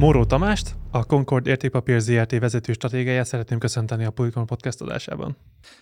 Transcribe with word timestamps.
Móró 0.00 0.24
Tamást, 0.24 0.76
a 0.90 1.04
Concord 1.04 1.46
Értékpapír 1.46 2.00
ZRT 2.00 2.38
vezető 2.38 2.72
stratégiáját 2.72 3.26
szeretném 3.26 3.58
köszönteni 3.58 4.04
a 4.04 4.10
Pulikon 4.10 4.46
podcast 4.46 4.80
adásában. 4.80 5.36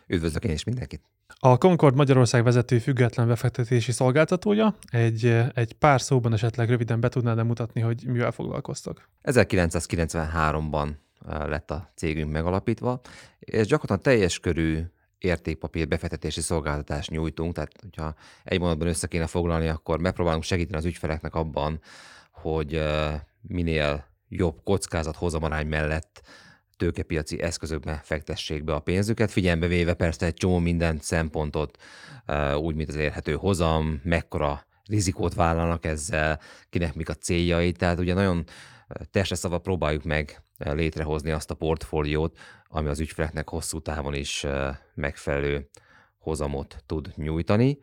Üdvözlök 0.06 0.44
én 0.44 0.50
is 0.50 0.64
mindenkit! 0.64 1.02
A 1.38 1.58
Concord 1.58 1.94
Magyarország 1.94 2.44
vezető 2.44 2.78
független 2.78 3.28
befektetési 3.28 3.92
szolgáltatója. 3.92 4.76
Egy, 4.90 5.24
egy 5.54 5.72
pár 5.72 6.00
szóban 6.00 6.32
esetleg 6.32 6.68
röviden 6.68 7.00
be 7.00 7.08
tudnád 7.08 7.46
mutatni, 7.46 7.80
hogy 7.80 8.04
mivel 8.06 8.30
foglalkoztok? 8.30 9.08
1993-ban 9.22 10.88
lett 11.24 11.70
a 11.70 11.92
cégünk 11.94 12.32
megalapítva, 12.32 13.00
és 13.38 13.66
gyakorlatilag 13.66 14.16
teljes 14.16 14.38
körű 14.38 14.82
értékpapír 15.18 15.88
befektetési 15.88 16.40
szolgáltatást 16.40 17.10
nyújtunk, 17.10 17.54
tehát 17.54 17.72
hogyha 17.80 18.14
egy 18.44 18.60
mondatban 18.60 18.88
össze 18.88 19.06
kéne 19.06 19.26
foglalni, 19.26 19.68
akkor 19.68 20.00
megpróbálunk 20.00 20.42
segíteni 20.42 20.76
az 20.76 20.84
ügyfeleknek 20.84 21.34
abban, 21.34 21.80
hogy 22.32 22.82
minél 23.48 24.06
jobb 24.28 24.62
kockázat 24.64 25.16
hozamarány 25.16 25.66
mellett 25.66 26.22
tőkepiaci 26.76 27.42
eszközökbe 27.42 28.00
fektessék 28.04 28.64
be 28.64 28.74
a 28.74 28.80
pénzüket, 28.80 29.30
figyelembe 29.30 29.66
véve 29.66 29.94
persze 29.94 30.26
egy 30.26 30.34
csomó 30.34 30.58
minden 30.58 30.98
szempontot, 31.00 31.78
úgy, 32.56 32.74
mint 32.74 32.88
az 32.88 32.94
érhető 32.94 33.34
hozam, 33.34 34.00
mekkora 34.04 34.66
rizikót 34.84 35.34
vállalnak 35.34 35.84
ezzel, 35.84 36.40
kinek 36.70 36.94
mik 36.94 37.08
a 37.08 37.14
céljai, 37.14 37.72
tehát 37.72 37.98
ugye 37.98 38.14
nagyon 38.14 38.44
testre 39.10 39.36
szava 39.36 39.58
próbáljuk 39.58 40.04
meg 40.04 40.42
létrehozni 40.58 41.30
azt 41.30 41.50
a 41.50 41.54
portfóliót, 41.54 42.38
ami 42.68 42.88
az 42.88 43.00
ügyfeleknek 43.00 43.48
hosszú 43.48 43.80
távon 43.80 44.14
is 44.14 44.46
megfelelő 44.94 45.68
hozamot 46.18 46.82
tud 46.86 47.12
nyújtani. 47.16 47.78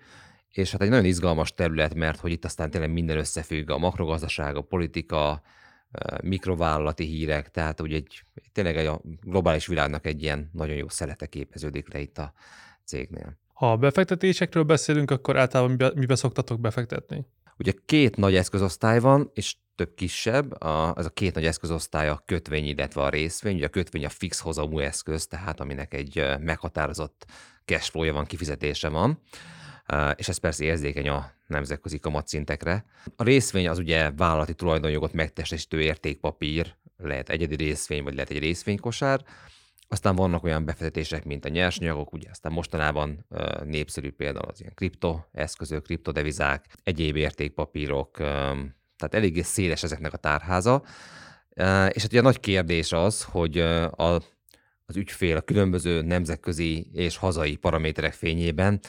És 0.58 0.72
hát 0.72 0.82
egy 0.82 0.90
nagyon 0.90 1.06
izgalmas 1.06 1.54
terület, 1.54 1.94
mert 1.94 2.20
hogy 2.20 2.32
itt 2.32 2.46
aztán 2.46 2.70
tényleg 2.70 2.92
minden 2.92 3.18
összefügg, 3.18 3.70
a 3.70 3.78
makrogazdaság, 3.78 4.56
a 4.56 4.62
politika, 4.62 5.42
mikrovállalati 6.24 7.06
hírek, 7.06 7.52
tehát 7.52 7.82
ugye 7.82 7.96
egy, 7.96 8.24
tényleg 8.52 8.88
a 8.88 9.02
globális 9.22 9.68
világnak 9.68 10.06
egy 10.06 10.22
ilyen 10.22 10.50
nagyon 10.54 10.76
jó 10.76 10.90
szelete 10.90 11.26
képeződik 11.26 11.94
le 11.94 12.00
itt 12.00 12.18
a 12.18 12.34
cégnél. 12.84 13.38
Ha 13.54 13.78
befektetésekről 13.78 14.64
beszélünk, 14.64 15.12
akkor 15.12 15.38
általában 15.38 15.72
mibe, 15.72 15.92
mibe 15.96 16.16
szoktatok 16.16 16.60
befektetni? 16.60 17.26
Ugye 17.58 17.74
két 17.86 18.16
nagy 18.16 18.36
eszközosztály 18.36 19.00
van, 19.00 19.32
és 19.34 19.56
több 19.76 19.94
kisebb. 19.96 20.62
A, 20.62 20.94
ez 20.98 21.06
a 21.06 21.10
két 21.10 21.34
nagy 21.34 21.46
eszközosztály 21.46 22.10
a 22.10 22.24
kötvény, 22.26 22.66
illetve 22.66 23.02
a 23.02 23.10
részvény. 23.10 23.56
Ugye 23.56 23.66
a 23.66 23.70
kötvény 23.70 24.06
a 24.06 24.10
fix 24.10 24.40
hozamú 24.40 24.80
eszköz, 24.80 25.28
tehát 25.28 25.60
aminek 25.60 25.94
egy 25.94 26.24
meghatározott 26.40 27.26
cashflow-ja 27.66 28.14
van, 28.14 28.26
kifizetése 28.26 28.90
van 28.90 29.22
és 30.16 30.28
ez 30.28 30.38
persze 30.38 30.64
érzékeny 30.64 31.10
a 31.10 31.32
nemzetközi 31.48 32.00
kamatszintekre. 32.00 32.86
A 33.16 33.24
részvény 33.24 33.70
az 33.70 33.80
ugye 33.80 34.12
vállalati 34.12 34.54
tulajdonjogot 34.54 35.14
megtestesítő 35.14 35.82
értékpapír, 35.82 36.76
lehet 36.98 37.30
egyedi 37.30 37.56
részvény, 37.56 38.04
vagy 38.04 38.14
lehet 38.14 38.30
egy 38.30 38.40
részvénykosár, 38.40 39.24
aztán 39.88 40.16
vannak 40.16 40.44
olyan 40.44 40.66
befektetések, 40.66 41.26
mint 41.26 41.46
a 41.46 41.50
nyersanyagok, 41.50 42.14
ugye 42.14 42.30
aztán 42.30 42.52
mostanában 42.52 43.26
népszerű 43.64 44.12
például 44.12 44.46
az 44.46 44.60
ilyen 44.60 44.74
kriptoeszközök, 44.76 45.84
kriptodevizák, 45.84 46.66
egyéb 46.84 47.16
értékpapírok, 47.16 48.12
tehát 48.98 49.14
eléggé 49.14 49.42
széles 49.42 49.84
ezeknek 49.84 50.14
a 50.14 50.18
tárháza. 50.18 50.84
És 51.90 52.02
hát 52.02 52.06
ugye 52.06 52.20
a 52.20 52.24
nagy 52.24 52.40
kérdés 52.40 52.92
az, 52.92 53.24
hogy 53.24 53.58
a 53.58 54.22
az 54.86 54.96
ügyfél 54.96 55.38
a 55.38 55.42
különböző 55.42 56.02
nemzetközi 56.02 56.90
és 56.94 57.18
hazai 57.18 57.56
paraméterek 57.56 58.14
fényében 58.14 58.80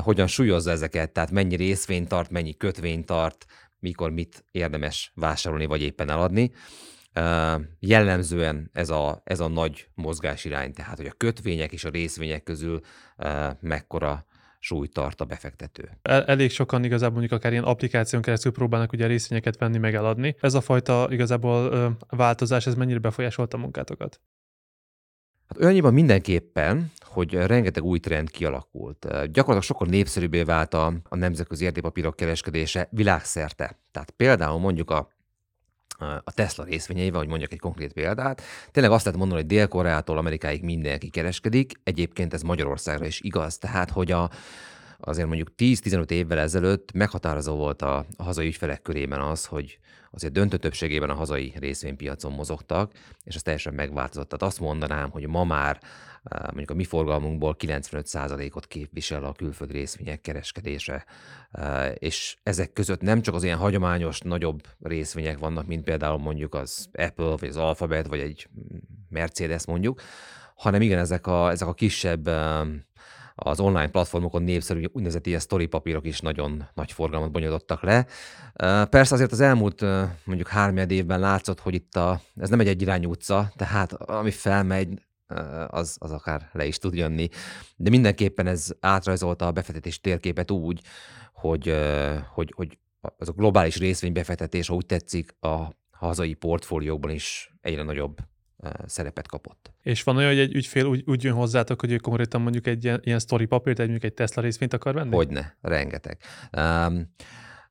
hogyan 0.00 0.26
súlyozza 0.26 0.70
ezeket, 0.70 1.12
tehát 1.12 1.30
mennyi 1.30 1.56
részvényt 1.56 2.08
tart, 2.08 2.30
mennyi 2.30 2.56
kötvényt 2.56 3.06
tart, 3.06 3.46
mikor 3.78 4.10
mit 4.10 4.44
érdemes 4.50 5.12
vásárolni 5.14 5.66
vagy 5.66 5.82
éppen 5.82 6.10
eladni. 6.10 6.52
Jellemzően 7.78 8.70
ez 8.72 8.90
a, 8.90 9.20
ez 9.24 9.40
a 9.40 9.48
nagy 9.48 9.88
mozgásirány, 9.94 10.72
tehát 10.72 10.96
hogy 10.96 11.06
a 11.06 11.14
kötvények 11.16 11.72
és 11.72 11.84
a 11.84 11.90
részvények 11.90 12.42
közül 12.42 12.80
mekkora 13.60 14.26
súlyt 14.58 14.92
tart 14.92 15.20
a 15.20 15.24
befektető. 15.24 15.98
El, 16.02 16.24
elég 16.24 16.50
sokan 16.50 16.84
igazából 16.84 17.18
mondjuk 17.18 17.40
akár 17.40 17.52
ilyen 17.52 17.64
applikáción 17.64 18.22
keresztül 18.22 18.52
próbálnak 18.52 18.92
ugye 18.92 19.06
részvényeket 19.06 19.58
venni, 19.58 19.78
meg 19.78 19.94
eladni. 19.94 20.36
Ez 20.40 20.54
a 20.54 20.60
fajta 20.60 21.06
igazából 21.10 21.72
ö, 21.72 21.88
változás, 22.08 22.66
ez 22.66 22.74
mennyire 22.74 22.98
befolyásolta 22.98 23.56
a 23.56 23.60
munkátokat? 23.60 24.20
Hát 25.50 25.62
olyannyiban 25.62 25.94
mindenképpen, 25.94 26.92
hogy 27.04 27.34
rengeteg 27.34 27.82
új 27.82 27.98
trend 27.98 28.30
kialakult. 28.30 29.06
Gyakorlatilag 29.08 29.62
sokkal 29.62 29.88
népszerűbbé 29.88 30.42
vált 30.42 30.74
a, 30.74 30.92
a 31.08 31.16
nemzetközi 31.16 31.64
értékpapírok 31.64 32.16
kereskedése 32.16 32.88
világszerte. 32.90 33.78
Tehát 33.90 34.10
például 34.10 34.58
mondjuk 34.58 34.90
a 34.90 35.08
a 36.24 36.32
Tesla 36.32 36.64
részvényeivel, 36.64 37.18
hogy 37.18 37.28
mondjak 37.28 37.52
egy 37.52 37.58
konkrét 37.58 37.92
példát. 37.92 38.42
Tényleg 38.70 38.92
azt 38.92 39.04
lehet 39.04 39.18
mondani, 39.18 39.40
hogy 39.40 39.50
Dél-Koreától 39.50 40.18
Amerikáig 40.18 40.62
mindenki 40.62 41.08
kereskedik. 41.08 41.72
Egyébként 41.84 42.34
ez 42.34 42.42
Magyarországra 42.42 43.06
is 43.06 43.20
igaz. 43.20 43.58
Tehát, 43.58 43.90
hogy 43.90 44.12
a, 44.12 44.30
azért 45.00 45.26
mondjuk 45.26 45.48
10-15 45.56 46.10
évvel 46.10 46.38
ezelőtt 46.38 46.92
meghatározó 46.92 47.54
volt 47.56 47.82
a, 47.82 48.06
hazai 48.18 48.46
ügyfelek 48.46 48.82
körében 48.82 49.20
az, 49.20 49.46
hogy 49.46 49.78
azért 50.10 50.32
döntő 50.32 50.56
többségében 50.56 51.10
a 51.10 51.14
hazai 51.14 51.54
részvénypiacon 51.58 52.32
mozogtak, 52.32 52.92
és 53.24 53.34
ez 53.34 53.42
teljesen 53.42 53.74
megváltozott. 53.74 54.28
Tehát 54.28 54.52
azt 54.52 54.60
mondanám, 54.60 55.10
hogy 55.10 55.26
ma 55.26 55.44
már 55.44 55.80
eh, 56.22 56.40
mondjuk 56.42 56.70
a 56.70 56.74
mi 56.74 56.84
forgalmunkból 56.84 57.56
95%-ot 57.58 58.66
képvisel 58.66 59.24
a 59.24 59.32
külföldi 59.32 59.72
részvények 59.72 60.20
kereskedése, 60.20 61.04
eh, 61.50 61.92
és 61.98 62.36
ezek 62.42 62.72
között 62.72 63.00
nem 63.00 63.22
csak 63.22 63.34
az 63.34 63.42
ilyen 63.42 63.58
hagyományos, 63.58 64.20
nagyobb 64.20 64.62
részvények 64.80 65.38
vannak, 65.38 65.66
mint 65.66 65.84
például 65.84 66.18
mondjuk 66.18 66.54
az 66.54 66.88
Apple, 66.92 67.36
vagy 67.36 67.48
az 67.48 67.56
Alphabet, 67.56 68.06
vagy 68.06 68.20
egy 68.20 68.48
Mercedes 69.08 69.66
mondjuk, 69.66 70.00
hanem 70.54 70.80
igen, 70.82 70.98
ezek 70.98 71.26
a, 71.26 71.50
ezek 71.50 71.68
a 71.68 71.74
kisebb 71.74 72.28
eh, 72.28 72.66
az 73.42 73.60
online 73.60 73.88
platformokon 73.88 74.42
népszerű 74.42 74.84
úgynevezett 74.92 75.26
ilyen 75.26 75.40
story 75.40 75.66
papírok 75.66 76.06
is 76.06 76.20
nagyon 76.20 76.68
nagy 76.74 76.92
forgalmat 76.92 77.30
bonyolítottak 77.30 77.82
le. 77.82 78.06
Persze 78.86 79.14
azért 79.14 79.32
az 79.32 79.40
elmúlt 79.40 79.80
mondjuk 80.24 80.48
három 80.48 80.76
évben 80.76 81.20
látszott, 81.20 81.60
hogy 81.60 81.74
itt 81.74 81.96
a, 81.96 82.20
ez 82.36 82.48
nem 82.48 82.60
egy 82.60 82.68
egyirányú 82.68 83.10
utca, 83.10 83.52
tehát 83.56 83.92
ami 83.92 84.30
felmegy, 84.30 84.88
az, 85.68 85.96
az 86.00 86.12
akár 86.12 86.48
le 86.52 86.66
is 86.66 86.78
tud 86.78 86.94
jönni. 86.94 87.28
De 87.76 87.90
mindenképpen 87.90 88.46
ez 88.46 88.68
átrajzolta 88.80 89.46
a 89.46 89.52
befektetés 89.52 90.00
térképet 90.00 90.50
úgy, 90.50 90.80
hogy, 91.32 91.74
hogy, 92.34 92.52
hogy 92.56 92.78
az 93.16 93.28
a 93.28 93.32
globális 93.32 93.76
részvénybefektetés, 93.76 94.66
ha 94.66 94.74
úgy 94.74 94.86
tetszik, 94.86 95.34
a 95.40 95.78
hazai 95.90 96.34
portfólióban 96.34 97.10
is 97.10 97.52
egyre 97.60 97.82
nagyobb 97.82 98.18
szerepet 98.86 99.28
kapott. 99.28 99.72
És 99.82 100.02
van 100.02 100.16
olyan, 100.16 100.28
hogy 100.28 100.38
egy 100.38 100.54
ügyfél 100.54 100.84
úgy, 100.84 101.02
úgy 101.06 101.22
jön 101.22 101.34
hozzátok, 101.34 101.80
hogy 101.80 101.92
ő 101.92 101.96
konkrétan 101.96 102.40
mondjuk 102.40 102.66
egy 102.66 102.84
ilyen, 102.84 103.00
ilyen 103.04 103.18
story 103.18 103.44
papírt, 103.44 103.78
egy 103.78 103.88
mondjuk 103.88 104.10
egy 104.10 104.16
Tesla 104.16 104.42
részvényt 104.42 104.72
akar 104.72 104.94
venni? 104.94 105.14
Hogyne, 105.14 105.56
rengeteg. 105.60 106.18
Um, 106.56 107.12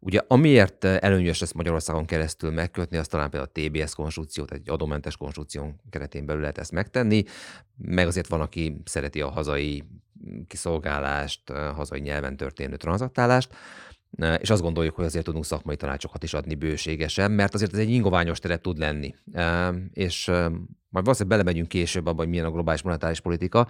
Ugye 0.02 0.22
amiért 0.28 0.84
előnyös 0.84 1.40
lesz 1.40 1.52
Magyarországon 1.52 2.06
keresztül 2.06 2.52
megkötni, 2.52 2.98
az 2.98 3.08
talán 3.08 3.30
például 3.30 3.52
a 3.54 3.60
TBS 3.60 3.96
konstrukciót, 3.96 4.52
egy 4.52 4.70
adómentes 4.70 5.18
konstrukción 5.18 5.82
keretén 5.90 6.26
belül 6.26 6.42
lehet 6.42 6.58
ezt 6.58 6.72
megtenni, 6.72 7.24
meg 7.78 8.08
azért 8.08 8.28
van, 8.28 8.42
aki 8.42 8.82
szereti 8.86 9.22
a 9.22 9.30
hazai 9.30 9.84
kiszolgálást, 10.48 11.52
hazai 11.52 12.00
nyelven 12.00 12.38
történő 12.38 12.76
tranzaktálást, 12.76 13.54
és 14.38 14.50
azt 14.50 14.62
gondoljuk, 14.62 14.96
hogy 14.96 15.06
azért 15.06 15.26
tudunk 15.26 15.46
szakmai 15.46 15.76
tanácsokat 15.76 16.24
is 16.24 16.34
adni 16.34 16.56
bőségesen, 16.56 17.32
mert 17.32 17.54
azért 17.54 17.74
ez 17.74 17.80
egy 17.80 17.90
ingoványos 17.90 18.40
terep 18.40 18.62
tud 18.62 18.78
lenni. 18.78 19.16
És 19.94 20.32
majd 20.90 21.06
valószínűleg 21.06 21.38
belemegyünk 21.38 21.70
később 21.70 22.06
abban, 22.06 22.18
hogy 22.18 22.28
milyen 22.28 22.46
a 22.46 22.52
globális 22.52 22.82
monetáris 22.82 23.20
politika, 23.20 23.68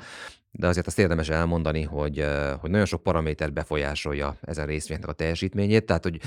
de 0.51 0.67
azért 0.67 0.87
azt 0.87 0.99
érdemes 0.99 1.29
elmondani, 1.29 1.83
hogy, 1.83 2.25
hogy 2.59 2.69
nagyon 2.69 2.85
sok 2.85 3.03
paraméter 3.03 3.53
befolyásolja 3.53 4.37
ezen 4.41 4.65
részvénynek 4.65 5.09
a 5.09 5.13
teljesítményét, 5.13 5.85
tehát 5.85 6.03
hogy 6.03 6.19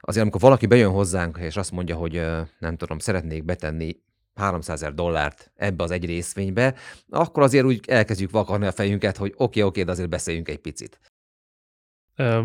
azért 0.00 0.22
amikor 0.22 0.40
valaki 0.40 0.66
bejön 0.66 0.90
hozzánk, 0.90 1.38
és 1.38 1.56
azt 1.56 1.70
mondja, 1.70 1.96
hogy 1.96 2.26
nem 2.58 2.76
tudom, 2.76 2.98
szeretnék 2.98 3.44
betenni 3.44 3.96
300 4.34 4.74
ezer 4.82 4.94
dollárt 4.94 5.50
ebbe 5.56 5.84
az 5.84 5.90
egy 5.90 6.04
részvénybe, 6.04 6.74
akkor 7.10 7.42
azért 7.42 7.64
úgy 7.64 7.80
elkezdjük 7.86 8.30
vakarni 8.30 8.66
a 8.66 8.72
fejünket, 8.72 9.16
hogy 9.16 9.30
oké, 9.30 9.42
okay, 9.42 9.62
oké, 9.62 9.68
okay, 9.68 9.82
de 9.82 9.90
azért 9.90 10.08
beszéljünk 10.08 10.48
egy 10.48 10.58
picit. 10.58 11.00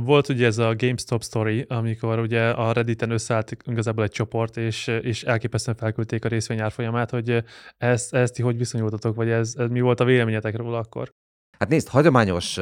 Volt 0.03 0.29
ugye 0.29 0.45
ez 0.45 0.57
a 0.57 0.75
GameStop 0.75 1.23
story, 1.23 1.65
amikor 1.67 2.19
ugye 2.19 2.49
a 2.49 2.71
Redditen 2.71 3.11
összeállt 3.11 3.57
igazából 3.65 4.03
egy 4.03 4.11
csoport, 4.11 4.57
és, 4.57 4.87
és 4.87 5.23
elképesztően 5.23 5.77
felküldték 5.77 6.25
a 6.25 6.27
részvény 6.27 6.59
árfolyamát, 6.59 7.09
hogy 7.09 7.43
ezt, 7.77 8.13
ezt 8.13 8.33
ti 8.33 8.41
hogy 8.41 8.57
viszonyultatok, 8.57 9.15
vagy 9.15 9.29
ez, 9.29 9.53
ez 9.57 9.69
mi 9.69 9.81
volt 9.81 9.99
a 9.99 10.05
véleményetek 10.05 10.55
róla 10.55 10.77
akkor? 10.77 11.13
Hát 11.59 11.69
nézd, 11.69 11.87
hagyományos, 11.87 12.59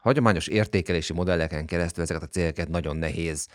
hagyományos 0.00 0.46
értékelési 0.46 1.12
modelleken 1.12 1.66
keresztül 1.66 2.02
ezeket 2.02 2.22
a 2.22 2.26
céleket 2.26 2.68
nagyon 2.68 2.96
nehéz 2.96 3.48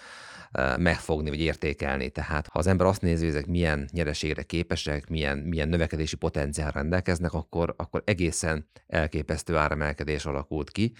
megfogni 0.77 1.30
vagy 1.30 1.39
értékelni. 1.42 2.09
Tehát 2.09 2.47
ha 2.47 2.59
az 2.59 2.68
ember 2.68 2.88
azt 2.88 3.01
nézi, 3.01 3.25
hogy 3.25 3.36
ezek 3.36 3.47
milyen 3.47 3.89
nyereségre 3.92 4.44
képesek, 4.44 5.09
milyen, 5.09 5.38
milyen 5.38 5.69
növekedési 5.69 6.15
potenciál 6.15 6.71
rendelkeznek, 6.71 7.33
akkor, 7.33 7.74
akkor 7.77 8.01
egészen 8.06 8.68
elképesztő 8.88 9.56
áremelkedés 9.56 10.25
alakult 10.25 10.71
ki 10.71 10.94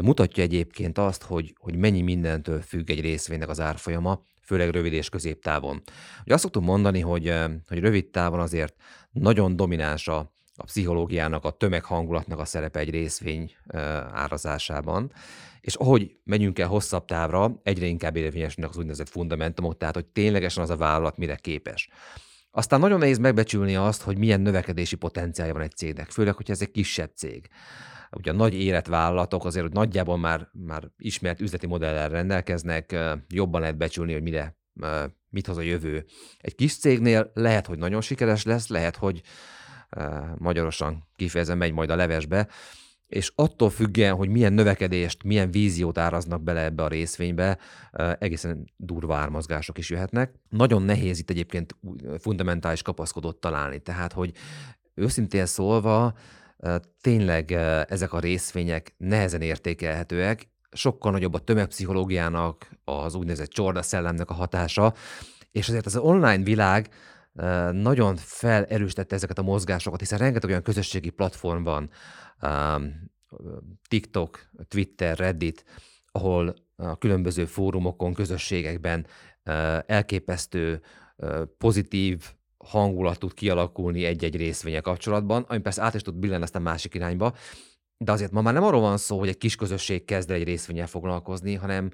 mutatja 0.00 0.42
egyébként 0.42 0.98
azt, 0.98 1.22
hogy, 1.22 1.54
hogy 1.58 1.76
mennyi 1.76 2.02
mindentől 2.02 2.60
függ 2.60 2.90
egy 2.90 3.00
részvénynek 3.00 3.48
az 3.48 3.60
árfolyama, 3.60 4.22
főleg 4.40 4.70
rövid 4.70 4.92
és 4.92 5.08
középtávon. 5.08 5.82
Ugye 6.24 6.34
azt 6.34 6.42
szoktuk 6.42 6.62
mondani, 6.64 7.00
hogy, 7.00 7.34
hogy 7.68 7.78
rövid 7.78 8.06
távon 8.06 8.40
azért 8.40 8.74
nagyon 9.10 9.56
domináns 9.56 10.08
a, 10.08 10.32
a 10.56 10.64
pszichológiának, 10.64 11.44
a 11.44 11.50
tömeghangulatnak 11.50 12.38
a 12.38 12.44
szerepe 12.44 12.78
egy 12.78 12.90
részvény 12.90 13.52
árazásában, 14.12 15.12
és 15.60 15.74
ahogy 15.74 16.16
megyünk 16.24 16.58
el 16.58 16.68
hosszabb 16.68 17.04
távra, 17.04 17.60
egyre 17.62 17.86
inkább 17.86 18.16
érvényesülnek 18.16 18.70
az 18.70 18.76
úgynevezett 18.76 19.08
fundamentumok, 19.08 19.76
tehát 19.76 19.94
hogy 19.94 20.06
ténylegesen 20.06 20.62
az 20.62 20.70
a 20.70 20.76
vállalat 20.76 21.16
mire 21.16 21.36
képes. 21.36 21.88
Aztán 22.50 22.80
nagyon 22.80 22.98
nehéz 22.98 23.18
megbecsülni 23.18 23.76
azt, 23.76 24.02
hogy 24.02 24.18
milyen 24.18 24.40
növekedési 24.40 24.96
potenciálja 24.96 25.52
van 25.52 25.62
egy 25.62 25.76
cégnek, 25.76 26.10
főleg, 26.10 26.34
hogyha 26.34 26.52
ez 26.52 26.60
egy 26.60 26.70
kisebb 26.70 27.10
cég. 27.14 27.48
Ugye 28.16 28.30
a 28.30 28.34
nagy 28.34 28.54
életvállalatok 28.54 29.44
azért, 29.44 29.64
hogy 29.64 29.74
nagyjából 29.74 30.18
már, 30.18 30.48
már 30.52 30.90
ismert 30.98 31.40
üzleti 31.40 31.66
modellel 31.66 32.08
rendelkeznek, 32.08 32.96
jobban 33.28 33.60
lehet 33.60 33.76
becsülni, 33.76 34.12
hogy 34.12 34.22
mire, 34.22 34.56
mit 35.28 35.46
hoz 35.46 35.56
a 35.56 35.60
jövő. 35.60 36.04
Egy 36.38 36.54
kis 36.54 36.78
cégnél 36.78 37.30
lehet, 37.34 37.66
hogy 37.66 37.78
nagyon 37.78 38.00
sikeres 38.00 38.44
lesz, 38.44 38.68
lehet, 38.68 38.96
hogy 38.96 39.22
magyarosan 40.36 41.08
kifejezem 41.16 41.58
megy 41.58 41.72
majd 41.72 41.90
a 41.90 41.96
levesbe, 41.96 42.48
és 43.06 43.32
attól 43.34 43.70
függően, 43.70 44.14
hogy 44.14 44.28
milyen 44.28 44.52
növekedést, 44.52 45.22
milyen 45.22 45.50
víziót 45.50 45.98
áraznak 45.98 46.42
bele 46.42 46.60
ebbe 46.60 46.82
a 46.82 46.88
részvénybe, 46.88 47.58
egészen 48.18 48.72
durva 48.76 49.16
ármozgások 49.16 49.78
is 49.78 49.90
jöhetnek. 49.90 50.34
Nagyon 50.48 50.82
nehéz 50.82 51.18
itt 51.18 51.30
egyébként 51.30 51.76
fundamentális 52.18 52.82
kapaszkodót 52.82 53.36
találni, 53.36 53.78
tehát 53.78 54.12
hogy 54.12 54.32
őszintén 54.94 55.46
szólva, 55.46 56.14
tényleg 57.00 57.52
ezek 57.88 58.12
a 58.12 58.18
részvények 58.18 58.94
nehezen 58.96 59.42
értékelhetőek, 59.42 60.48
sokkal 60.72 61.12
nagyobb 61.12 61.34
a 61.34 61.38
tömegpszichológiának, 61.38 62.70
az 62.84 63.14
úgynevezett 63.14 63.50
csorda 63.50 63.82
szellemnek 63.82 64.30
a 64.30 64.34
hatása, 64.34 64.94
és 65.50 65.68
azért 65.68 65.86
az 65.86 65.96
online 65.96 66.42
világ 66.42 66.88
nagyon 67.72 68.16
felerősítette 68.16 69.14
ezeket 69.14 69.38
a 69.38 69.42
mozgásokat, 69.42 70.00
hiszen 70.00 70.18
rengeteg 70.18 70.50
olyan 70.50 70.62
közösségi 70.62 71.10
platform 71.10 71.62
van, 71.62 71.90
TikTok, 73.88 74.50
Twitter, 74.68 75.18
Reddit, 75.18 75.64
ahol 76.06 76.54
a 76.76 76.98
különböző 76.98 77.44
fórumokon, 77.44 78.14
közösségekben 78.14 79.06
elképesztő 79.86 80.80
pozitív 81.58 82.32
hangulat 82.64 83.18
tud 83.18 83.34
kialakulni 83.34 84.04
egy-egy 84.04 84.36
részvénye 84.36 84.80
kapcsolatban, 84.80 85.44
ami 85.48 85.58
persze 85.58 85.82
át 85.82 85.94
is 85.94 86.02
tud 86.02 86.14
billenni 86.14 86.42
aztán 86.42 86.62
másik 86.62 86.94
irányba, 86.94 87.32
de 87.98 88.12
azért 88.12 88.30
ma 88.30 88.42
már 88.42 88.54
nem 88.54 88.62
arról 88.62 88.80
van 88.80 88.96
szó, 88.96 89.18
hogy 89.18 89.28
egy 89.28 89.38
kis 89.38 89.56
közösség 89.56 90.04
kezd 90.04 90.30
egy 90.30 90.44
részvényel 90.44 90.86
foglalkozni, 90.86 91.54
hanem 91.54 91.90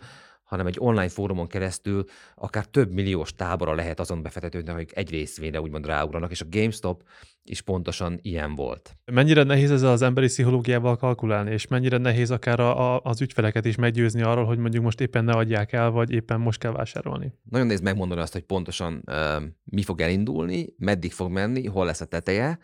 hanem 0.48 0.66
egy 0.66 0.76
online 0.78 1.08
fórumon 1.08 1.46
keresztül 1.46 2.04
akár 2.34 2.64
több 2.64 2.92
milliós 2.92 3.34
tábora 3.34 3.74
lehet 3.74 4.00
azon 4.00 4.22
befektetőknek, 4.22 4.74
akik 4.74 4.96
egy 4.96 5.10
részvényre 5.10 5.60
úgymond 5.60 5.86
ráugranak, 5.86 6.30
és 6.30 6.40
a 6.40 6.46
GameStop 6.50 7.02
is 7.42 7.60
pontosan 7.60 8.18
ilyen 8.22 8.54
volt. 8.54 8.96
Mennyire 9.04 9.42
nehéz 9.42 9.70
ezzel 9.70 9.90
az 9.90 10.02
emberi 10.02 10.26
pszichológiával 10.26 10.96
kalkulálni, 10.96 11.50
és 11.50 11.66
mennyire 11.66 11.96
nehéz 11.96 12.30
akár 12.30 12.60
a, 12.60 12.94
a, 12.94 13.00
az 13.04 13.20
ügyfeleket 13.20 13.64
is 13.64 13.76
meggyőzni 13.76 14.22
arról, 14.22 14.44
hogy 14.44 14.58
mondjuk 14.58 14.84
most 14.84 15.00
éppen 15.00 15.24
ne 15.24 15.32
adják 15.32 15.72
el, 15.72 15.90
vagy 15.90 16.10
éppen 16.10 16.40
most 16.40 16.58
kell 16.58 16.72
vásárolni? 16.72 17.32
Nagyon 17.50 17.66
néz 17.66 17.80
megmondani 17.80 18.20
azt, 18.20 18.32
hogy 18.32 18.42
pontosan 18.42 19.02
uh, 19.06 19.42
mi 19.64 19.82
fog 19.82 20.00
elindulni, 20.00 20.74
meddig 20.78 21.12
fog 21.12 21.30
menni, 21.30 21.66
hol 21.66 21.84
lesz 21.84 22.00
a 22.00 22.04
teteje, 22.04 22.58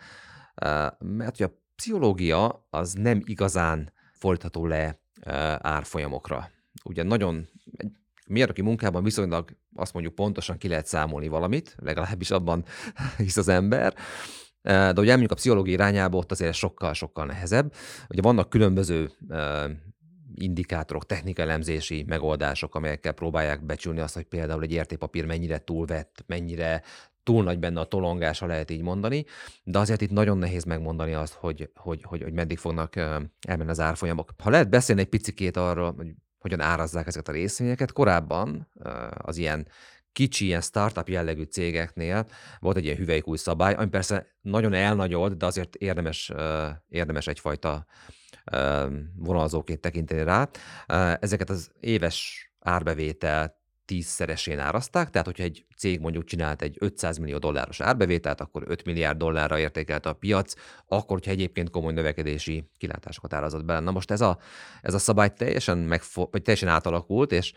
uh, 0.65 0.87
mert 0.99 1.37
hogy 1.37 1.47
a 1.47 1.61
pszichológia 1.77 2.67
az 2.71 2.93
nem 2.93 3.21
igazán 3.25 3.93
fordítható 4.13 4.67
le 4.67 5.01
uh, 5.27 5.33
árfolyamokra 5.59 6.53
ugye 6.85 7.03
nagyon 7.03 7.49
egy 7.76 7.91
mérnöki 8.26 8.62
munkában 8.62 9.03
viszonylag 9.03 9.56
azt 9.75 9.93
mondjuk 9.93 10.15
pontosan 10.15 10.59
ki 10.59 10.69
lehet 10.69 10.87
számolni 10.87 11.29
valamit, 11.29 11.75
legalábbis 11.79 12.31
abban 12.31 12.65
hisz 13.17 13.37
az 13.37 13.49
ember, 13.49 13.94
de 14.62 14.91
ugye 14.91 15.00
elmondjuk 15.00 15.31
a 15.31 15.35
pszichológiai 15.35 15.75
irányába 15.75 16.17
ott 16.17 16.31
azért 16.31 16.55
sokkal-sokkal 16.55 17.26
nehezebb. 17.26 17.75
Ugye 18.09 18.23
vannak 18.23 18.49
különböző 18.49 19.11
indikátorok, 20.35 21.06
technikalemzési 21.06 22.05
megoldások, 22.09 22.75
amelyekkel 22.75 23.12
próbálják 23.12 23.65
becsülni 23.65 24.00
azt, 24.00 24.15
hogy 24.15 24.25
például 24.25 24.62
egy 24.62 24.73
értékpapír 24.73 25.25
mennyire 25.25 25.59
túlvett, 25.59 26.25
mennyire 26.26 26.82
túl 27.23 27.43
nagy 27.43 27.59
benne 27.59 27.81
a 27.81 27.85
tolongása, 27.85 28.47
lehet 28.47 28.71
így 28.71 28.82
mondani, 28.82 29.25
de 29.65 29.79
azért 29.79 30.00
itt 30.00 30.11
nagyon 30.11 30.38
nehéz 30.38 30.65
megmondani 30.65 31.15
azt, 31.15 31.32
hogy, 31.32 31.71
hogy, 31.75 32.03
hogy, 32.03 32.23
hogy 32.23 32.32
meddig 32.32 32.59
fognak 32.59 32.97
elmenni 33.41 33.71
az 33.71 33.81
árfolyamok. 33.81 34.31
Ha 34.43 34.50
lehet 34.50 34.71
beszélni 34.71 35.00
egy 35.00 35.09
picikét 35.09 35.56
arról, 35.56 35.93
hogy 35.93 36.15
hogyan 36.44 36.61
árazzák 36.61 37.06
ezeket 37.06 37.29
a 37.29 37.32
részvényeket. 37.32 37.93
Korábban 37.93 38.70
az 39.12 39.37
ilyen 39.37 39.69
kicsi, 40.12 40.44
ilyen 40.44 40.61
startup 40.61 41.08
jellegű 41.08 41.43
cégeknél 41.43 42.26
volt 42.58 42.76
egy 42.76 42.85
ilyen 42.85 42.96
hüvelykúj 42.96 43.37
szabály, 43.37 43.75
ami 43.75 43.88
persze 43.88 44.26
nagyon 44.41 44.73
elnagyolt, 44.73 45.37
de 45.37 45.46
azért 45.46 45.75
érdemes, 45.75 46.32
érdemes 46.88 47.26
egyfajta 47.26 47.87
vonalzóként 49.17 49.81
tekinteni 49.81 50.23
rá. 50.23 50.49
Ezeket 51.20 51.50
az 51.50 51.70
éves 51.81 52.50
árbevételt 52.61 53.55
tízszeresén 53.85 54.59
árazták, 54.59 55.11
tehát 55.11 55.27
hogyha 55.27 55.43
egy 55.43 55.67
cég 55.77 56.01
mondjuk 56.01 56.25
csinált 56.25 56.63
egy 56.63 56.77
500 56.79 57.19
millió 57.19 57.39
dolláros 57.39 57.81
árbevételt, 57.81 58.41
akkor 58.41 58.65
5 58.67 58.85
milliárd 58.85 59.19
dollárra 59.19 59.59
értékelte 59.59 60.09
a 60.09 60.13
piac, 60.13 60.55
akkor, 60.87 61.17
hogyha 61.17 61.31
egyébként 61.31 61.71
komoly 61.71 61.93
növekedési 61.93 62.71
kilátásokat 62.79 63.33
árazott 63.33 63.65
bele. 63.65 63.81
Na 63.81 63.91
most 63.91 64.11
ez 64.11 64.21
a, 64.21 64.39
ez 64.83 64.95
a 64.95 64.99
szabály 64.99 65.33
teljesen, 65.33 65.79
megfo- 65.79 66.33
vagy 66.33 66.43
teljesen 66.43 66.69
átalakult, 66.69 67.33
és 67.33 67.53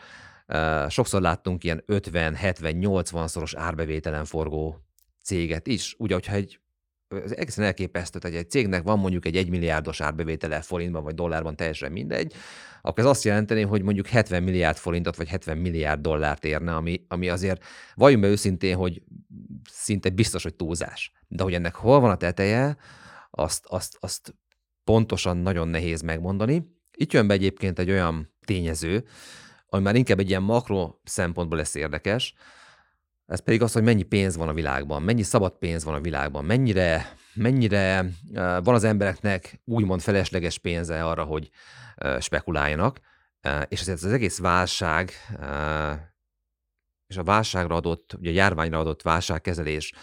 uh, 0.47 0.89
sokszor 0.89 1.21
láttunk 1.21 1.63
ilyen 1.63 1.83
50, 1.85 2.35
70, 2.35 2.75
80 2.75 3.27
szoros 3.27 3.55
árbevételen 3.55 4.25
forgó 4.25 4.79
céget 5.23 5.67
is. 5.67 5.95
Ugye, 5.97 6.13
hogyha 6.13 6.33
egy 6.33 6.59
ez 7.09 7.31
egészen 7.31 7.65
elképesztő, 7.65 8.19
hogy 8.21 8.35
egy 8.35 8.49
cégnek 8.49 8.83
van 8.83 8.99
mondjuk 8.99 9.25
egy 9.25 9.35
1 9.35 9.49
milliárdos 9.49 10.01
árbevétele 10.01 10.61
forintban 10.61 11.03
vagy 11.03 11.13
dollárban, 11.13 11.55
teljesen 11.55 11.91
mindegy, 11.91 12.33
akkor 12.81 13.03
ez 13.03 13.09
azt 13.09 13.23
jelenteni, 13.23 13.61
hogy 13.61 13.81
mondjuk 13.81 14.07
70 14.07 14.43
milliárd 14.43 14.77
forintot 14.77 15.15
vagy 15.15 15.27
70 15.27 15.57
milliárd 15.57 16.01
dollárt 16.01 16.45
érne, 16.45 16.75
ami, 16.75 17.05
ami 17.07 17.29
azért 17.29 17.63
valljunk 17.95 18.23
be 18.23 18.29
őszintén, 18.29 18.75
hogy 18.75 19.01
szinte 19.71 20.09
biztos, 20.09 20.43
hogy 20.43 20.55
túlzás. 20.55 21.11
De 21.27 21.43
hogy 21.43 21.53
ennek 21.53 21.75
hol 21.75 21.99
van 21.99 22.09
a 22.09 22.17
teteje, 22.17 22.77
azt, 23.29 23.65
azt, 23.65 23.97
azt 23.99 24.35
pontosan 24.83 25.37
nagyon 25.37 25.67
nehéz 25.67 26.01
megmondani. 26.01 26.75
Itt 26.97 27.13
jön 27.13 27.27
be 27.27 27.33
egyébként 27.33 27.79
egy 27.79 27.89
olyan 27.89 28.33
tényező, 28.45 29.05
ami 29.69 29.83
már 29.83 29.95
inkább 29.95 30.19
egy 30.19 30.29
ilyen 30.29 30.43
makro 30.43 30.95
szempontból 31.03 31.57
lesz 31.57 31.75
érdekes, 31.75 32.33
ez 33.27 33.39
pedig 33.39 33.61
az, 33.61 33.73
hogy 33.73 33.83
mennyi 33.83 34.03
pénz 34.03 34.37
van 34.37 34.47
a 34.47 34.53
világban, 34.53 35.01
mennyi 35.01 35.23
szabad 35.23 35.57
pénz 35.57 35.83
van 35.83 35.93
a 35.93 35.99
világban, 35.99 36.45
mennyire, 36.45 37.13
mennyire 37.33 38.05
van 38.33 38.73
az 38.73 38.83
embereknek 38.83 39.61
úgymond 39.65 40.01
felesleges 40.01 40.57
pénze 40.57 41.03
arra, 41.03 41.23
hogy 41.23 41.49
spekuláljanak, 42.19 42.99
és 43.67 43.81
ezért 43.81 44.03
az 44.03 44.11
egész 44.11 44.39
válság 44.39 45.11
és 47.07 47.17
a 47.17 47.23
válságra 47.23 47.75
adott, 47.75 48.13
ugye 48.19 48.29
a 48.29 48.33
járványra 48.33 48.79
adott 48.79 49.01
válságkezelés 49.01 49.93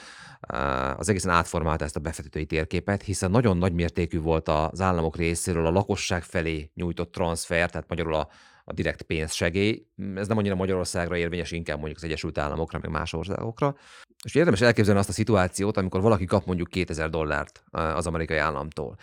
az 0.96 1.08
egészen 1.08 1.30
átformálta 1.30 1.84
ezt 1.84 1.96
a 1.96 2.00
befektetői 2.00 2.46
térképet, 2.46 3.02
hiszen 3.02 3.30
nagyon 3.30 3.56
nagy 3.56 3.72
mértékű 3.72 4.20
volt 4.20 4.48
az 4.48 4.80
államok 4.80 5.16
részéről 5.16 5.66
a 5.66 5.70
lakosság 5.70 6.22
felé 6.22 6.70
nyújtott 6.74 7.12
transfer, 7.12 7.70
tehát 7.70 7.88
magyarul 7.88 8.14
a, 8.14 8.28
a 8.64 8.72
direkt 8.72 9.02
pénzsegély. 9.02 9.86
Ez 10.14 10.28
nem 10.28 10.38
annyira 10.38 10.54
Magyarországra 10.54 11.16
érvényes, 11.16 11.50
inkább 11.50 11.76
mondjuk 11.76 11.96
az 11.96 12.04
Egyesült 12.04 12.38
Államokra, 12.38 12.78
meg 12.82 12.90
más 12.90 13.12
országokra. 13.12 13.76
És 14.24 14.34
érdemes 14.34 14.60
elképzelni 14.60 15.00
azt 15.00 15.08
a 15.08 15.12
szituációt, 15.12 15.76
amikor 15.76 16.00
valaki 16.00 16.24
kap 16.24 16.46
mondjuk 16.46 16.68
2000 16.68 17.10
dollárt 17.10 17.64
az 17.70 18.06
amerikai 18.06 18.36
államtól. 18.36 18.96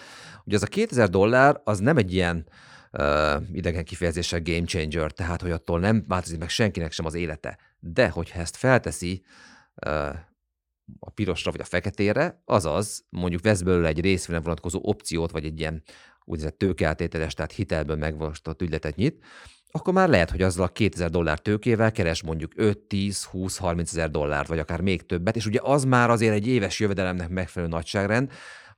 Ugye 0.43 0.55
az 0.55 0.63
a 0.63 0.67
2000 0.67 1.09
dollár 1.09 1.61
az 1.63 1.79
nem 1.79 1.97
egy 1.97 2.13
ilyen 2.13 2.47
uh, 2.91 3.41
idegen 3.51 3.83
kifejezéssel 3.83 4.41
game 4.41 4.65
changer, 4.65 5.11
tehát 5.11 5.41
hogy 5.41 5.51
attól 5.51 5.79
nem 5.79 6.03
változik 6.07 6.39
meg 6.39 6.49
senkinek 6.49 6.91
sem 6.91 7.05
az 7.05 7.13
élete. 7.13 7.57
De 7.79 8.09
hogyha 8.09 8.39
ezt 8.39 8.55
felteszi 8.55 9.23
uh, 9.85 10.15
a 10.99 11.09
pirosra 11.09 11.51
vagy 11.51 11.61
a 11.61 11.65
feketére, 11.65 12.41
azaz 12.45 13.05
mondjuk 13.09 13.41
vesz 13.41 13.61
belőle 13.61 13.87
egy 13.87 13.99
részvényre 13.99 14.43
vonatkozó 14.43 14.79
opciót, 14.83 15.31
vagy 15.31 15.45
egy 15.45 15.59
ilyen 15.59 15.83
úgynevezett 16.31 16.57
tőkeáltételes, 16.57 17.33
tehát 17.33 17.51
hitelből 17.51 17.95
megvalósított 17.95 18.61
ügyletet 18.61 18.95
nyit, 18.95 19.23
akkor 19.71 19.93
már 19.93 20.09
lehet, 20.09 20.29
hogy 20.29 20.41
azzal 20.41 20.65
a 20.65 20.67
2000 20.67 21.09
dollár 21.09 21.39
tőkével 21.39 21.91
keres 21.91 22.23
mondjuk 22.23 22.51
5, 22.55 22.77
10, 22.77 23.23
20, 23.23 23.57
30 23.57 23.91
ezer 23.91 24.09
dollárt, 24.09 24.47
vagy 24.47 24.59
akár 24.59 24.81
még 24.81 25.05
többet, 25.05 25.35
és 25.35 25.45
ugye 25.45 25.59
az 25.63 25.83
már 25.83 26.09
azért 26.09 26.33
egy 26.33 26.47
éves 26.47 26.79
jövedelemnek 26.79 27.29
megfelelő 27.29 27.71
nagyságrend, 27.71 28.31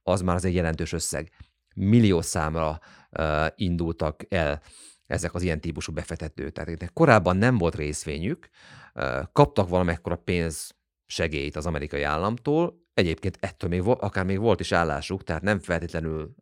az 0.04 0.22
már 0.22 0.36
az 0.36 0.46
egy 0.46 0.54
jelentős 0.54 0.94
összeg. 0.94 1.32
Millió 1.76 2.22
számra 2.22 2.80
uh, 3.12 3.46
indultak 3.56 4.22
el 4.30 4.62
ezek 5.08 5.34
az 5.34 5.42
ilyen 5.42 5.62
típusú 5.62 5.94
befektetők. 5.94 6.52
Tehát 6.52 6.94
korábban 6.94 7.38
nem 7.38 7.58
volt 7.58 7.76
részvényük, 7.76 8.50
uh, 8.94 9.20
kaptak 9.32 9.70
valamekkora 9.70 10.16
pénz 10.16 10.76
segélyt 11.06 11.56
az 11.56 11.66
amerikai 11.66 12.02
államtól, 12.02 12.83
Egyébként 12.94 13.38
ettől 13.40 13.70
még 13.70 13.82
akár 13.82 14.26
még 14.26 14.40
volt 14.40 14.60
is 14.60 14.72
állásuk, 14.72 15.24
tehát 15.24 15.42
nem 15.42 15.60
feltétlenül 15.60 16.36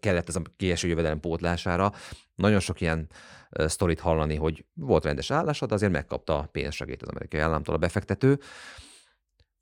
kellett 0.00 0.28
ez 0.28 0.36
a 0.36 0.42
kieső 0.56 0.88
jövedelem 0.88 1.20
pótlására. 1.20 1.92
Nagyon 2.34 2.60
sok 2.60 2.80
ilyen 2.80 3.06
sztorit 3.50 4.00
hallani, 4.00 4.34
hogy 4.34 4.66
volt 4.74 5.04
rendes 5.04 5.30
állása, 5.30 5.66
de 5.66 5.74
azért 5.74 5.92
megkapta 5.92 6.38
a 6.38 6.46
pénzsegét 6.46 7.02
az 7.02 7.08
amerikai 7.08 7.40
államtól 7.40 7.74
a 7.74 7.78
befektető. 7.78 8.38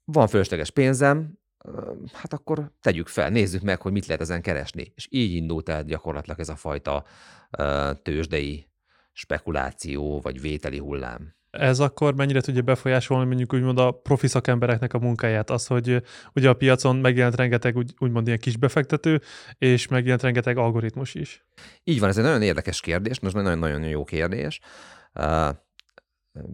Van 0.04 0.28
fölösleges 0.28 0.70
pénzem, 0.70 1.38
hát 2.12 2.32
akkor 2.32 2.72
tegyük 2.80 3.06
fel, 3.06 3.30
nézzük 3.30 3.62
meg, 3.62 3.80
hogy 3.80 3.92
mit 3.92 4.06
lehet 4.06 4.22
ezen 4.22 4.42
keresni. 4.42 4.92
És 4.94 5.08
így 5.10 5.34
indult 5.34 5.68
el 5.68 5.84
gyakorlatilag 5.84 6.40
ez 6.40 6.48
a 6.48 6.56
fajta 6.56 7.04
tőzsdei 8.02 8.70
spekuláció 9.12 10.20
vagy 10.20 10.40
vételi 10.40 10.78
hullám. 10.78 11.36
Ez 11.58 11.80
akkor 11.80 12.14
mennyire 12.14 12.40
tudja 12.40 12.62
befolyásolni 12.62 13.26
mondjuk 13.26 13.52
úgymond 13.52 13.78
a 13.78 13.90
profi 13.90 14.26
szakembereknek 14.26 14.94
a 14.94 14.98
munkáját? 14.98 15.50
Az, 15.50 15.66
hogy 15.66 16.02
ugye 16.34 16.48
a 16.48 16.54
piacon 16.54 16.96
megjelent 16.96 17.36
rengeteg 17.36 17.76
úgy, 17.76 17.94
úgymond 17.98 18.26
ilyen 18.26 18.38
kis 18.38 18.56
befektető, 18.56 19.20
és 19.58 19.88
megjelent 19.88 20.22
rengeteg 20.22 20.56
algoritmus 20.56 21.14
is. 21.14 21.44
Így 21.84 22.00
van, 22.00 22.08
ez 22.08 22.16
egy 22.16 22.24
nagyon 22.24 22.42
érdekes 22.42 22.80
kérdés, 22.80 23.20
most 23.20 23.34
nagyon-nagyon 23.34 23.82
jó 23.82 24.04
kérdés. 24.04 24.60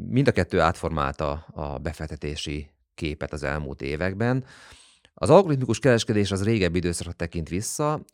Mind 0.08 0.28
a 0.28 0.32
kettő 0.32 0.60
átformálta 0.60 1.46
a 1.52 1.78
befektetési 1.78 2.70
képet 2.94 3.32
az 3.32 3.42
elmúlt 3.42 3.82
években. 3.82 4.44
Az 5.14 5.30
algoritmikus 5.30 5.78
kereskedés 5.78 6.30
az 6.30 6.44
régebbi 6.44 6.78
időszakra 6.78 7.12
tekint 7.12 7.48
vissza, 7.48 8.04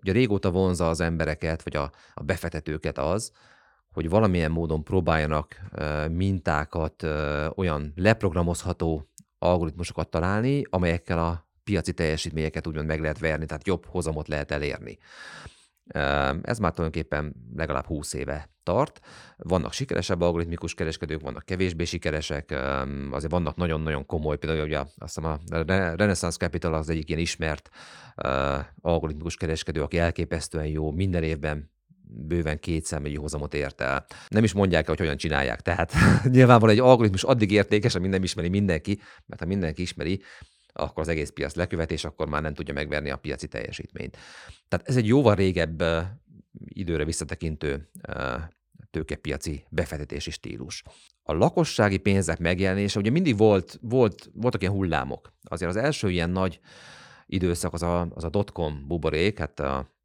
ugye 0.00 0.12
régóta 0.12 0.50
vonza 0.50 0.88
az 0.88 1.00
embereket, 1.00 1.62
vagy 1.62 1.76
a, 1.76 1.90
a 2.14 2.22
befektetőket 2.22 2.98
az, 2.98 3.32
hogy 3.98 4.08
valamilyen 4.08 4.50
módon 4.50 4.84
próbáljanak 4.84 5.60
mintákat, 6.10 7.02
olyan 7.54 7.92
leprogramozható 7.96 9.08
algoritmusokat 9.38 10.08
találni, 10.08 10.62
amelyekkel 10.70 11.18
a 11.18 11.48
piaci 11.64 11.92
teljesítményeket 11.92 12.66
úgymond 12.66 12.86
meg 12.86 13.00
lehet 13.00 13.18
verni, 13.18 13.46
tehát 13.46 13.66
jobb 13.66 13.86
hozamot 13.86 14.28
lehet 14.28 14.50
elérni. 14.50 14.98
Ez 16.42 16.58
már 16.58 16.72
tulajdonképpen 16.72 17.34
legalább 17.56 17.86
20 17.86 18.12
éve 18.12 18.50
tart. 18.62 19.00
Vannak 19.36 19.72
sikeresebb 19.72 20.20
algoritmikus 20.20 20.74
kereskedők, 20.74 21.20
vannak 21.20 21.44
kevésbé 21.44 21.84
sikeresek, 21.84 22.54
azért 23.10 23.32
vannak 23.32 23.56
nagyon-nagyon 23.56 24.06
komoly, 24.06 24.36
például 24.36 24.64
ugye 24.64 24.78
azt 24.78 24.94
hiszem 24.98 25.24
a 25.24 25.38
Renaissance 25.96 26.36
Capital 26.36 26.74
az 26.74 26.88
egyik 26.88 27.08
ilyen 27.08 27.20
ismert 27.20 27.68
algoritmikus 28.80 29.36
kereskedő, 29.36 29.82
aki 29.82 29.98
elképesztően 29.98 30.66
jó, 30.66 30.90
minden 30.90 31.22
évben 31.22 31.70
bőven 32.10 32.58
két 32.58 32.84
személyi 32.84 33.16
hozamot 33.16 33.54
ért 33.54 33.80
el. 33.80 34.06
Nem 34.28 34.44
is 34.44 34.52
mondják 34.52 34.82
el, 34.82 34.88
hogy 34.88 34.98
hogyan 34.98 35.16
csinálják. 35.16 35.60
Tehát 35.60 35.92
nyilvánvalóan 36.24 36.78
egy 36.78 36.84
algoritmus 36.84 37.22
addig 37.22 37.50
értékes, 37.50 37.94
amíg 37.94 38.10
nem 38.10 38.22
ismeri 38.22 38.48
mindenki, 38.48 39.00
mert 39.26 39.40
ha 39.40 39.46
mindenki 39.46 39.82
ismeri, 39.82 40.20
akkor 40.72 41.02
az 41.02 41.08
egész 41.08 41.30
piac 41.30 41.54
lekövet, 41.54 41.90
és 41.90 42.04
akkor 42.04 42.28
már 42.28 42.42
nem 42.42 42.54
tudja 42.54 42.74
megverni 42.74 43.10
a 43.10 43.16
piaci 43.16 43.48
teljesítményt. 43.48 44.16
Tehát 44.68 44.88
ez 44.88 44.96
egy 44.96 45.06
jóval 45.06 45.34
régebb 45.34 45.82
időre 46.68 47.04
visszatekintő 47.04 47.90
tőkepiaci 48.90 49.64
befektetési 49.68 50.30
stílus. 50.30 50.82
A 51.22 51.32
lakossági 51.32 51.96
pénzek 51.96 52.38
megjelenése, 52.38 52.98
ugye 52.98 53.10
mindig 53.10 53.36
volt, 53.36 53.78
volt, 53.82 54.30
voltak 54.34 54.60
ilyen 54.60 54.72
hullámok. 54.72 55.32
Azért 55.42 55.70
az 55.70 55.76
első 55.76 56.10
ilyen 56.10 56.30
nagy 56.30 56.60
időszak 57.26 57.72
az 57.72 57.82
a, 57.82 58.00
az 58.14 58.24
a 58.24 58.28
dotcom 58.28 58.84
buborék, 58.86 59.38
hát 59.38 59.60
a 59.60 59.97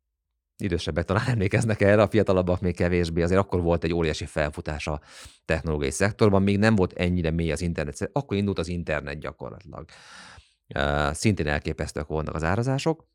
idősebbek 0.57 1.05
talán 1.05 1.27
emlékeznek 1.33 1.81
erre, 1.81 2.01
a 2.01 2.07
fiatalabbak 2.07 2.61
még 2.61 2.75
kevésbé, 2.75 3.21
azért 3.21 3.39
akkor 3.39 3.61
volt 3.61 3.83
egy 3.83 3.93
óriási 3.93 4.25
felfutás 4.25 4.87
a 4.87 5.01
technológiai 5.45 5.91
szektorban, 5.91 6.41
még 6.43 6.57
nem 6.57 6.75
volt 6.75 6.93
ennyire 6.93 7.31
mély 7.31 7.51
az 7.51 7.61
internet, 7.61 8.09
akkor 8.11 8.37
indult 8.37 8.59
az 8.59 8.67
internet 8.67 9.19
gyakorlatilag. 9.19 9.85
Szintén 11.11 11.47
elképesztőek 11.47 12.07
voltak 12.07 12.35
az 12.35 12.43
árazások, 12.43 13.05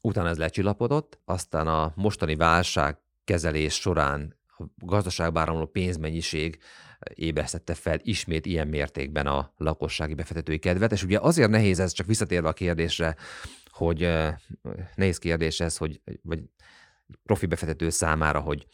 utána 0.00 0.28
ez 0.28 0.38
lecsillapodott, 0.38 1.18
aztán 1.24 1.66
a 1.66 1.92
mostani 1.96 2.36
válság 2.36 2.96
kezelés 3.24 3.74
során 3.74 4.36
a 4.58 4.64
gazdaságba 4.76 5.40
áramló 5.40 5.66
pénzmennyiség 5.66 6.58
ébresztette 7.14 7.74
fel 7.74 7.98
ismét 8.02 8.46
ilyen 8.46 8.68
mértékben 8.68 9.26
a 9.26 9.52
lakossági 9.56 10.14
befektetői 10.14 10.58
kedvet, 10.58 10.92
és 10.92 11.02
ugye 11.02 11.18
azért 11.18 11.50
nehéz 11.50 11.80
ez, 11.80 11.92
csak 11.92 12.06
visszatérve 12.06 12.48
a 12.48 12.52
kérdésre, 12.52 13.16
hogy 13.78 14.08
nehéz 14.94 15.18
kérdés 15.18 15.60
ez, 15.60 15.76
hogy 15.76 16.00
vagy 16.22 16.42
profi 17.22 17.46
befektető 17.46 17.90
számára, 17.90 18.40
hogy 18.40 18.66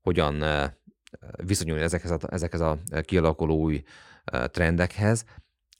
hogyan 0.00 0.44
viszonyulni 1.36 1.82
ezekhez 1.82 2.10
a, 2.10 2.18
ezekhez 2.28 2.60
a 2.60 2.78
kialakuló 3.02 3.56
új 3.56 3.82
trendekhez, 4.46 5.24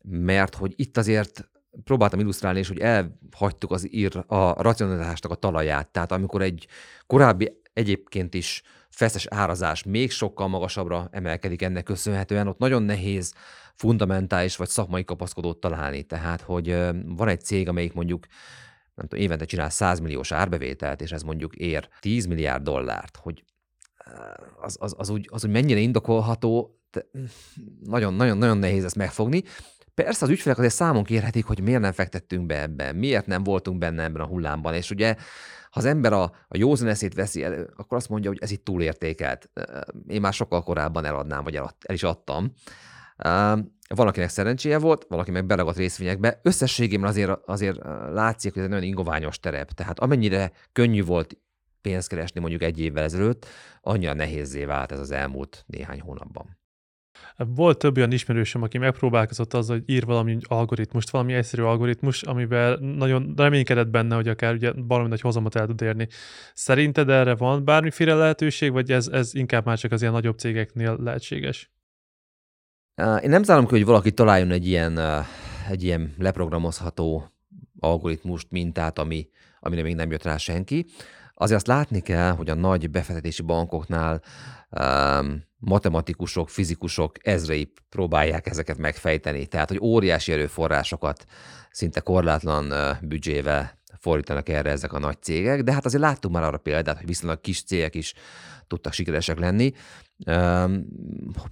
mert 0.02 0.54
hogy 0.54 0.73
itt 0.76 0.97
azért 0.97 1.50
próbáltam 1.85 2.21
illusztrálni 2.21 2.59
is, 2.59 2.69
hogy 2.69 2.78
elhagytuk 2.78 3.71
az 3.71 3.95
ír, 3.95 4.25
a 4.26 4.62
racionalitásnak 4.62 5.33
a 5.33 5.35
talaját. 5.35 5.88
Tehát 5.88 6.12
amikor 6.12 6.42
egy 6.42 6.66
korábbi 7.07 7.61
egyébként 7.73 8.35
is 8.35 8.62
feszes 8.94 9.26
árazás 9.30 9.82
még 9.82 10.11
sokkal 10.11 10.49
magasabbra 10.49 11.08
emelkedik 11.11 11.62
ennek 11.62 11.84
köszönhetően, 11.84 12.49
ott 12.49 12.58
nagyon 12.58 12.82
nehéz 12.82 13.34
fundamentális 13.75 14.56
vagy 14.56 14.68
szakmai 14.68 15.04
kapaszkodót 15.04 15.61
találni. 15.61 16.02
Tehát, 16.02 16.40
hogy 16.40 16.76
van 17.04 17.28
egy 17.28 17.40
cég, 17.40 17.68
amelyik 17.68 17.92
mondjuk 17.92 18.26
nem 18.94 19.06
tudom, 19.06 19.25
évente 19.25 19.44
csinál 19.44 19.70
100 19.70 20.00
milliós 20.00 20.32
árbevételt, 20.32 21.00
és 21.00 21.12
ez 21.12 21.22
mondjuk 21.22 21.54
ér 21.54 21.88
10 22.00 22.26
milliárd 22.26 22.62
dollárt, 22.62 23.16
hogy 23.16 23.44
az, 24.61 24.76
az, 24.80 24.94
az, 24.99 25.08
úgy, 25.08 25.28
az 25.30 25.44
úgy 25.44 25.50
mennyire 25.50 25.78
indokolható, 25.78 26.80
nagyon-nagyon-nagyon 27.84 28.58
nehéz 28.58 28.84
ezt 28.84 28.96
megfogni. 28.96 29.42
Persze 29.94 30.25
az 30.25 30.30
ügyfelek 30.30 30.58
azért 30.58 30.75
számon 30.75 31.04
kérhetik, 31.04 31.44
hogy 31.44 31.61
miért 31.61 31.80
nem 31.80 31.92
fektettünk 31.92 32.46
be 32.46 32.61
ebben, 32.61 32.96
miért 32.96 33.26
nem 33.26 33.44
voltunk 33.44 33.78
benne 33.78 34.02
ebben 34.02 34.22
a 34.22 34.26
hullámban, 34.26 34.75
és 34.75 34.90
ugye 34.90 35.16
ha 35.73 35.81
az 35.81 35.85
ember 35.85 36.12
a, 36.12 36.23
a 36.23 36.57
józan 36.57 36.88
eszét 36.88 37.14
veszi 37.14 37.45
elő, 37.45 37.73
akkor 37.76 37.97
azt 37.97 38.09
mondja, 38.09 38.31
hogy 38.31 38.38
ez 38.43 38.50
itt 38.50 38.64
túlértékelt. 38.64 39.50
Én 40.07 40.21
már 40.21 40.33
sokkal 40.33 40.62
korábban 40.62 41.05
eladnám, 41.05 41.45
vagy 41.45 41.57
el, 41.57 41.76
el 41.87 41.95
is 41.95 42.02
adtam. 42.02 42.52
Valakinek 43.95 44.29
szerencséje 44.29 44.79
volt, 44.79 45.07
valaki 45.09 45.31
meg 45.31 45.47
beragadt 45.47 45.76
részvényekbe. 45.76 46.41
Összességében 46.43 47.09
azért, 47.09 47.31
azért 47.47 47.79
látszik, 48.12 48.52
hogy 48.52 48.62
ez 48.62 48.69
egy 48.69 48.75
nagyon 48.75 48.88
ingoványos 48.88 49.38
terep. 49.38 49.71
Tehát 49.71 49.99
amennyire 49.99 50.52
könnyű 50.73 51.05
volt 51.05 51.37
pénzt 51.81 52.09
keresni 52.09 52.41
mondjuk 52.41 52.62
egy 52.62 52.81
évvel 52.81 53.05
ezelőtt, 53.05 53.47
annyira 53.81 54.14
nehézé 54.14 54.64
vált 54.64 54.93
ez 54.93 54.99
az 54.99 55.11
elmúlt 55.11 55.64
néhány 55.67 56.00
hónapban. 56.00 56.59
Volt 57.37 57.78
több 57.78 57.97
olyan 57.97 58.12
ismerősöm, 58.12 58.62
aki 58.62 58.78
megpróbálkozott 58.78 59.54
azzal, 59.54 59.76
hogy 59.76 59.95
ír 59.95 60.04
valami 60.04 60.38
algoritmust, 60.42 61.11
valami 61.11 61.33
egyszerű 61.33 61.62
algoritmus, 61.62 62.23
amivel 62.23 62.76
nagyon 62.76 63.33
reménykedett 63.37 63.88
benne, 63.88 64.14
hogy 64.14 64.28
akár 64.28 64.54
ugye 64.54 64.73
valami 64.76 65.09
nagy 65.09 65.21
hozamot 65.21 65.57
el 65.57 65.66
tud 65.66 65.81
érni. 65.83 66.09
Szerinted 66.54 67.09
erre 67.09 67.35
van 67.35 67.64
bármiféle 67.64 68.14
lehetőség, 68.14 68.73
vagy 68.73 68.90
ez, 68.90 69.09
ez 69.09 69.35
inkább 69.35 69.64
már 69.64 69.78
csak 69.78 69.92
az 69.92 70.00
ilyen 70.00 70.12
nagyobb 70.12 70.38
cégeknél 70.38 70.97
lehetséges? 71.00 71.71
Én 73.23 73.31
nem 73.31 73.42
zárom 73.42 73.66
ki, 73.66 73.71
hogy 73.71 73.85
valaki 73.85 74.12
találjon 74.12 74.50
egy 74.50 74.66
ilyen, 74.66 75.00
egy 75.71 75.83
ilyen 75.83 76.14
leprogramozható 76.19 77.33
algoritmust, 77.78 78.50
mintát, 78.50 78.99
ami, 78.99 79.28
amire 79.61 79.83
még 79.83 79.95
nem 79.95 80.11
jött 80.11 80.23
rá 80.23 80.37
senki. 80.37 80.87
Azért 81.35 81.59
azt 81.59 81.67
látni 81.67 82.01
kell, 82.01 82.31
hogy 82.31 82.51
a 82.51 82.55
nagy 82.55 82.91
befektetési 82.91 83.43
bankoknál 83.43 84.23
um, 84.71 85.43
matematikusok, 85.59 86.49
fizikusok 86.49 87.27
ezrei 87.27 87.73
próbálják 87.89 88.47
ezeket 88.47 88.79
megfejteni. 88.79 89.47
Tehát, 89.47 89.69
hogy 89.69 89.79
óriási 89.81 90.33
erőforrásokat 90.33 91.25
szinte 91.71 92.01
korlátlan 92.01 92.73
büdzsével 93.03 93.81
fordítanak 93.99 94.49
erre 94.49 94.71
ezek 94.71 94.93
a 94.93 94.99
nagy 94.99 95.23
cégek, 95.23 95.62
de 95.62 95.73
hát 95.73 95.85
azért 95.85 96.03
láttunk 96.03 96.35
már 96.35 96.43
arra 96.43 96.59
példát, 96.59 96.97
hogy 96.97 97.07
viszonylag 97.07 97.41
kis 97.41 97.62
cégek 97.62 97.95
is 97.95 98.15
tudtak 98.67 98.93
sikeresek 98.93 99.39
lenni. 99.39 99.73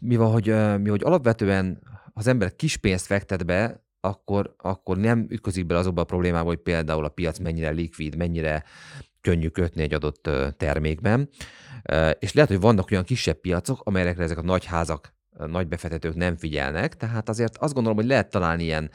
Mi 0.01 0.17
van, 0.17 0.33
hogy, 0.33 0.79
mi, 0.81 0.89
hogy 0.89 1.03
alapvetően 1.05 1.83
az 2.13 2.27
ember 2.27 2.57
kis 2.57 2.77
pénzt 2.77 3.07
fektet 3.07 3.47
be, 3.47 3.85
akkor, 4.01 4.55
akkor 4.59 4.97
nem 4.97 5.27
ütközik 5.29 5.67
bele 5.67 5.81
azokba 5.81 6.01
a 6.01 6.05
problémába, 6.05 6.49
hogy 6.49 6.59
például 6.59 7.05
a 7.05 7.09
piac 7.09 7.39
mennyire 7.39 7.71
likvid, 7.71 8.17
mennyire 8.17 8.65
könnyű 9.21 9.49
kötni 9.49 9.83
egy 9.83 9.95
adott 9.95 10.31
termékben. 10.57 11.29
És 12.19 12.33
lehet, 12.33 12.51
hogy 12.51 12.61
vannak 12.61 12.91
olyan 12.91 13.05
kisebb 13.05 13.41
piacok, 13.41 13.81
amelyekre 13.85 14.23
ezek 14.23 14.39
a 14.39 14.43
nagy 14.43 14.65
házak, 14.65 15.15
nagy 15.47 15.69
befektetők 15.69 16.15
nem 16.15 16.37
figyelnek, 16.37 16.97
tehát 16.97 17.29
azért 17.29 17.57
azt 17.57 17.75
gondolom, 17.75 17.99
hogy 17.99 18.09
lehet 18.09 18.31
találni 18.31 18.63
ilyen 18.63 18.91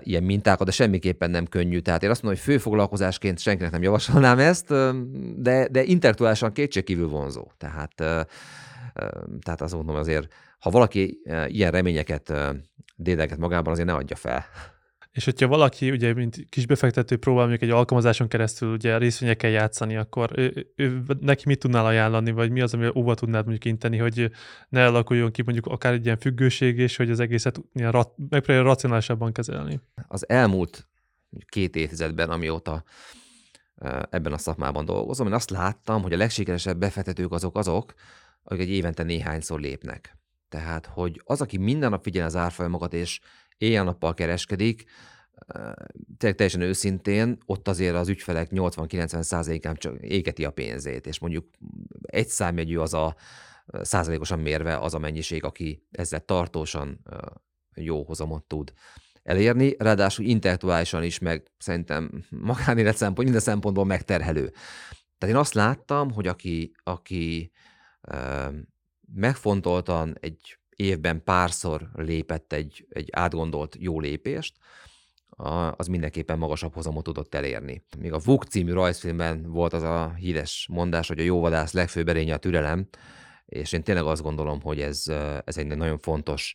ilyen 0.00 0.22
mintákat, 0.22 0.66
de 0.66 0.72
semmiképpen 0.72 1.30
nem 1.30 1.46
könnyű. 1.46 1.78
Tehát 1.78 2.02
én 2.02 2.10
azt 2.10 2.22
mondom, 2.22 2.42
hogy 2.42 2.52
főfoglalkozásként 2.52 3.38
senkinek 3.38 3.72
nem 3.72 3.82
javasolnám 3.82 4.38
ezt, 4.38 4.68
de, 5.36 5.68
de 5.68 5.82
intellektuálisan 5.82 6.52
kétségkívül 6.52 7.08
vonzó. 7.08 7.50
Tehát, 7.58 7.94
tehát 9.40 9.60
azt 9.60 9.74
mondom 9.74 9.96
azért, 9.96 10.32
ha 10.58 10.70
valaki 10.70 11.20
ilyen 11.46 11.70
reményeket 11.70 12.32
dédelget 12.96 13.38
magában, 13.38 13.72
azért 13.72 13.88
ne 13.88 13.94
adja 13.94 14.16
fel. 14.16 14.44
És 15.14 15.24
hogyha 15.24 15.46
valaki, 15.46 15.90
ugye, 15.90 16.14
mint 16.14 16.46
kisbefektető 16.48 17.16
próbál 17.16 17.46
mondjuk 17.46 17.70
egy 17.70 17.76
alkalmazáson 17.76 18.28
keresztül 18.28 18.72
ugye 18.72 18.98
részvényekkel 18.98 19.50
játszani, 19.50 19.96
akkor 19.96 20.30
ő, 20.34 20.72
ő, 20.76 21.02
neki 21.20 21.42
mit 21.46 21.58
tudnál 21.58 21.86
ajánlani, 21.86 22.30
vagy 22.30 22.50
mi 22.50 22.60
az, 22.60 22.74
amivel 22.74 22.92
óva 22.94 23.14
tudnád 23.14 23.42
mondjuk 23.42 23.64
inteni, 23.64 23.96
hogy 23.96 24.30
ne 24.68 24.86
alakuljon 24.86 25.30
ki 25.30 25.42
mondjuk 25.42 25.66
akár 25.66 25.92
egy 25.92 26.04
ilyen 26.04 26.18
függőség, 26.18 26.78
és 26.78 26.96
hogy 26.96 27.10
az 27.10 27.20
egészet 27.20 27.60
ilyen 27.72 27.90
rat, 27.90 28.12
megpróbálja 28.28 28.68
racionálisabban 28.68 29.32
kezelni? 29.32 29.80
Az 30.08 30.28
elmúlt 30.28 30.88
két 31.48 31.76
évtizedben, 31.76 32.30
amióta 32.30 32.84
ebben 34.10 34.32
a 34.32 34.38
szakmában 34.38 34.84
dolgozom, 34.84 35.26
én 35.26 35.32
azt 35.32 35.50
láttam, 35.50 36.02
hogy 36.02 36.12
a 36.12 36.16
legsikeresebb 36.16 36.78
befektetők 36.78 37.32
azok 37.32 37.58
azok, 37.58 37.94
akik 38.42 38.60
egy 38.60 38.70
évente 38.70 39.02
néhányszor 39.02 39.60
lépnek. 39.60 40.16
Tehát, 40.48 40.86
hogy 40.86 41.22
az, 41.24 41.40
aki 41.40 41.58
minden 41.58 41.90
nap 41.90 42.02
figyel 42.02 42.26
az 42.26 42.36
árfolyamokat, 42.36 42.94
és 42.94 43.20
éjjel-nappal 43.64 44.14
kereskedik, 44.14 44.84
tényleg 46.16 46.36
teljesen 46.36 46.60
őszintén, 46.60 47.38
ott 47.46 47.68
azért 47.68 47.94
az 47.94 48.08
ügyfelek 48.08 48.48
80-90%-án 48.50 49.74
csak 49.74 49.96
égeti 50.00 50.44
a 50.44 50.50
pénzét, 50.50 51.06
és 51.06 51.18
mondjuk 51.18 51.46
egy 52.02 52.28
számjegyű 52.28 52.78
az 52.78 52.94
a 52.94 53.14
százalékosan 53.82 54.38
mérve 54.38 54.78
az 54.78 54.94
a 54.94 54.98
mennyiség, 54.98 55.44
aki 55.44 55.86
ezzel 55.90 56.24
tartósan 56.24 57.00
jó 57.74 58.02
hozamot 58.02 58.44
tud 58.44 58.72
elérni, 59.22 59.74
ráadásul 59.78 60.24
intellektuálisan 60.24 61.02
is, 61.02 61.18
meg 61.18 61.50
szerintem 61.58 62.24
magánélet 62.30 62.96
szempont, 62.96 63.22
minden 63.22 63.40
szempontból 63.40 63.84
megterhelő. 63.84 64.52
Tehát 65.18 65.34
én 65.34 65.40
azt 65.40 65.54
láttam, 65.54 66.10
hogy 66.10 66.26
aki, 66.26 66.72
aki 66.82 67.52
megfontoltan 69.14 70.16
egy 70.20 70.58
évben 70.76 71.22
párszor 71.24 71.90
lépett 71.94 72.52
egy, 72.52 72.86
egy 72.88 73.08
átgondolt 73.12 73.76
jó 73.78 74.00
lépést, 74.00 74.56
az 75.76 75.86
mindenképpen 75.86 76.38
magasabb 76.38 76.74
hozamot 76.74 77.04
tudott 77.04 77.34
elérni. 77.34 77.84
Még 77.98 78.12
a 78.12 78.18
Vuk 78.18 78.44
című 78.44 78.72
rajzfilmben 78.72 79.42
volt 79.50 79.72
az 79.72 79.82
a 79.82 80.14
híres 80.14 80.66
mondás, 80.70 81.08
hogy 81.08 81.18
a 81.18 81.22
jó 81.22 81.40
vadász 81.40 81.72
legfőbb 81.72 82.08
erénye 82.08 82.34
a 82.34 82.38
türelem, 82.38 82.88
és 83.46 83.72
én 83.72 83.82
tényleg 83.82 84.04
azt 84.04 84.22
gondolom, 84.22 84.60
hogy 84.60 84.80
ez, 84.80 85.06
ez 85.44 85.56
egy 85.56 85.66
nagyon 85.66 85.98
fontos 85.98 86.54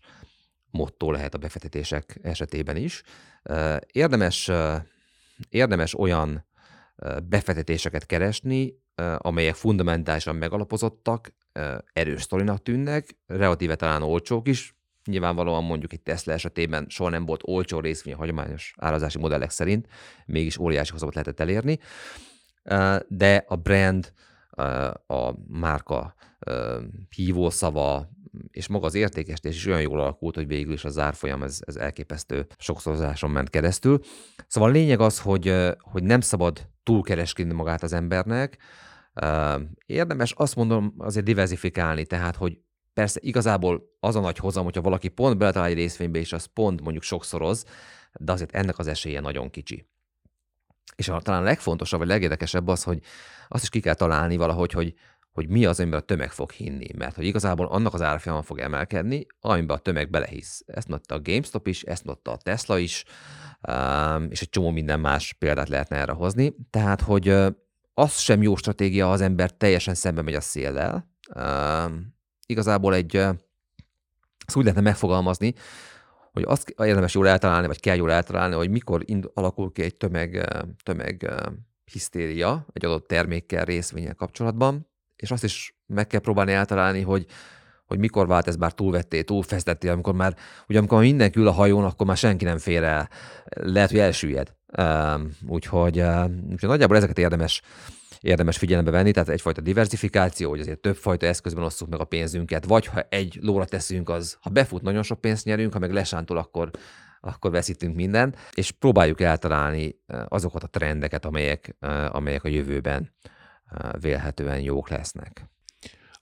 motto 0.72 1.12
lehet 1.12 1.34
a 1.34 1.38
befektetések 1.38 2.20
esetében 2.22 2.76
is. 2.76 3.04
Érdemes, 3.92 4.52
érdemes 5.50 6.00
olyan 6.00 6.46
befektetéseket 7.30 8.06
keresni, 8.06 8.80
amelyek 9.18 9.56
fundamentálisan 9.56 10.36
megalapozottak, 10.36 11.34
erős 11.94 12.22
sztorinak 12.22 12.64
tűnnek, 12.64 13.18
relatíve 13.28 13.76
talán 13.76 14.02
olcsók 14.02 14.48
is, 14.48 14.78
nyilvánvalóan 15.06 15.64
mondjuk 15.64 15.94
egy 15.94 16.02
Tesla 16.02 16.34
esetében 16.34 16.86
soha 16.90 17.10
nem 17.10 17.26
volt 17.26 17.42
olcsó 17.44 17.80
részvény 17.80 18.14
a 18.14 18.18
hagyományos 18.18 18.74
árazási 18.78 19.18
modellek 19.18 19.50
szerint, 19.50 19.88
mégis 20.26 20.58
óriási 20.58 20.92
hozamot 20.92 21.14
lehetett 21.14 21.40
elérni, 21.40 21.80
de 23.08 23.46
a 23.48 23.56
brand, 23.56 24.14
a 25.08 25.34
márka 25.48 26.16
hívószava, 27.10 28.10
és 28.52 28.68
maga 28.68 28.86
az 28.86 28.96
értékesítés 28.96 29.56
is 29.56 29.66
olyan 29.66 29.82
jól 29.82 30.00
alakult, 30.00 30.36
hogy 30.36 30.48
végül 30.48 30.74
is 30.74 30.86
a 30.86 30.90
zárfolyam 30.90 31.44
ez, 31.44 31.60
ez 31.66 31.76
elképesztő 31.76 32.48
sokszorozáson 32.58 33.30
ment 33.30 33.50
keresztül. 33.50 34.00
Szóval 34.48 34.70
a 34.70 34.74
lényeg 34.74 35.00
az, 35.00 35.20
hogy, 35.20 35.56
hogy 35.80 36.04
nem 36.04 36.22
szabad 36.22 36.68
túlkereskedni 36.84 37.54
magát 37.54 37.84
az 37.84 37.94
embernek, 37.94 38.58
Érdemes 39.86 40.32
azt 40.32 40.56
mondom 40.56 40.94
azért 40.98 41.26
diversifikálni, 41.26 42.06
tehát 42.06 42.36
hogy 42.36 42.60
persze 42.94 43.20
igazából 43.24 43.98
az 44.00 44.16
a 44.16 44.20
nagy 44.20 44.38
hozam, 44.38 44.64
hogyha 44.64 44.82
valaki 44.82 45.08
pont 45.08 45.38
beletalál 45.38 45.68
egy 45.68 45.76
részvénybe, 45.76 46.20
és 46.20 46.34
az 46.34 46.46
pont 46.46 46.82
mondjuk 46.82 47.04
sokszoroz, 47.04 47.66
de 48.20 48.32
azért 48.32 48.56
ennek 48.56 48.78
az 48.78 48.88
esélye 48.88 49.20
nagyon 49.20 49.50
kicsi. 49.50 49.88
És 50.96 51.10
a, 51.10 51.22
talán 51.22 51.42
a 51.42 51.46
legfontosabb, 51.46 52.00
vagy 52.00 52.08
legérdekesebb 52.08 52.68
az, 52.68 52.84
hogy 52.84 53.00
azt 53.48 53.64
is 53.64 53.70
ki 53.70 53.80
kell 53.80 53.94
találni 53.94 54.38
valahogy, 54.38 54.72
hogy, 54.72 54.94
hogy 55.32 55.50
mi 55.50 55.66
az, 55.66 55.80
amiben 55.80 56.00
a 56.00 56.04
tömeg 56.04 56.32
fog 56.32 56.52
hinni. 56.52 56.88
Mert 56.98 57.16
hogy 57.16 57.26
igazából 57.26 57.66
annak 57.66 57.94
az 57.94 58.02
árfolyama 58.02 58.42
fog 58.42 58.60
emelkedni, 58.60 59.26
amiben 59.40 59.78
a 59.78 59.80
tömeg 59.80 60.10
belehisz. 60.10 60.64
Ezt 60.66 60.88
mondta 60.88 61.16
a 61.16 61.22
GameStop 61.22 61.68
is, 61.68 61.84
ezt 61.84 62.04
mondta 62.04 62.32
a 62.32 62.38
Tesla 62.38 62.78
is, 62.78 63.04
és 64.30 64.42
egy 64.42 64.50
csomó 64.50 64.70
minden 64.70 65.00
más 65.00 65.34
példát 65.34 65.70
lehetne 65.70 65.98
erre 65.98 66.12
hozni. 66.12 66.56
Tehát, 66.70 67.02
hogy 67.02 67.36
az 68.00 68.18
sem 68.18 68.42
jó 68.42 68.56
stratégia, 68.56 69.06
ha 69.06 69.12
az 69.12 69.22
ember 69.22 69.52
teljesen 69.52 69.94
szembe 69.94 70.22
megy 70.22 70.34
a 70.34 70.42
széllel. 70.42 71.10
Uh, 71.36 71.92
igazából 72.46 72.94
egy, 72.94 73.16
uh, 73.16 73.24
ezt 74.48 74.58
úgy 74.58 74.64
lehetne 74.64 74.82
megfogalmazni, 74.82 75.54
hogy 76.32 76.44
azt 76.48 76.70
érdemes 76.70 77.14
jól 77.14 77.28
eltalálni, 77.28 77.68
vagy 77.68 77.80
kell 77.80 77.96
jól 77.96 78.12
eltalálni, 78.12 78.56
hogy 78.56 78.70
mikor 78.70 79.02
ind- 79.06 79.32
alakul 79.34 79.72
ki 79.72 79.82
egy 79.82 79.96
tömeg, 79.96 80.48
tömeg 80.84 81.30
hisztéria 81.92 82.66
egy 82.74 82.86
adott 82.86 83.08
termékkel, 83.08 83.66
részvényel 83.66 84.16
kapcsolatban, 84.16 84.88
és 85.16 85.32
azt 85.32 85.44
is 85.44 85.78
meg 85.86 86.08
kell 86.08 86.20
próbálni 86.20 86.52
eltalálni, 86.52 87.02
hogy 87.02 87.26
hogy 87.86 88.00
mikor 88.00 88.28
vált 88.28 88.48
ez 88.48 88.56
már 88.56 88.72
túlvetté, 88.72 89.22
túlfesztetté, 89.22 89.88
amikor 89.88 90.14
már, 90.14 90.36
ugye 90.68 90.78
amikor 90.78 91.00
mindenki 91.00 91.40
ül 91.40 91.48
a 91.48 91.52
hajón, 91.52 91.84
akkor 91.84 92.08
már 92.08 92.18
senki 92.18 92.46
nem 92.46 92.58
fér 92.58 92.84
el, 92.84 93.10
lehet, 93.50 93.90
hogy 93.90 94.00
elsüllyed. 94.00 94.56
Úgyhogy, 95.48 96.00
úgyhogy 96.50 96.70
nagyjából 96.70 96.98
ezeket 96.98 97.18
érdemes, 97.18 97.62
érdemes 98.22 98.58
figyelembe 98.58 98.92
venni, 98.92 99.12
tehát 99.12 99.30
egyfajta 99.30 99.62
diversifikáció, 99.62 100.50
hogy 100.50 100.60
azért 100.60 100.80
többfajta 100.80 101.26
eszközben 101.26 101.64
osszuk 101.64 101.90
meg 101.90 102.00
a 102.00 102.04
pénzünket, 102.04 102.66
vagy 102.66 102.86
ha 102.86 103.02
egy 103.10 103.38
lóra 103.42 103.66
teszünk, 103.66 104.10
az 104.10 104.38
ha 104.42 104.50
befut, 104.50 104.82
nagyon 104.82 105.04
sok 105.04 105.22
pénzt 105.22 105.46
nyerünk, 105.46 105.74
ha 105.74 105.80
meg 105.80 105.94
lesántol, 105.94 106.38
akkor, 106.38 106.70
akkor 107.22 107.52
veszítünk 107.52 107.96
mindent, 107.96 108.38
és 108.54 108.72
próbáljuk 108.72 109.22
eltalálni 109.22 110.00
azokat 110.28 110.64
a 110.64 110.68
trendeket, 110.68 111.26
amelyek, 111.26 111.76
amelyek 112.10 112.44
a 112.44 112.50
jövőben 112.50 113.12
vélhetően 114.00 114.60
jók 114.60 114.90
lesznek. 114.90 115.50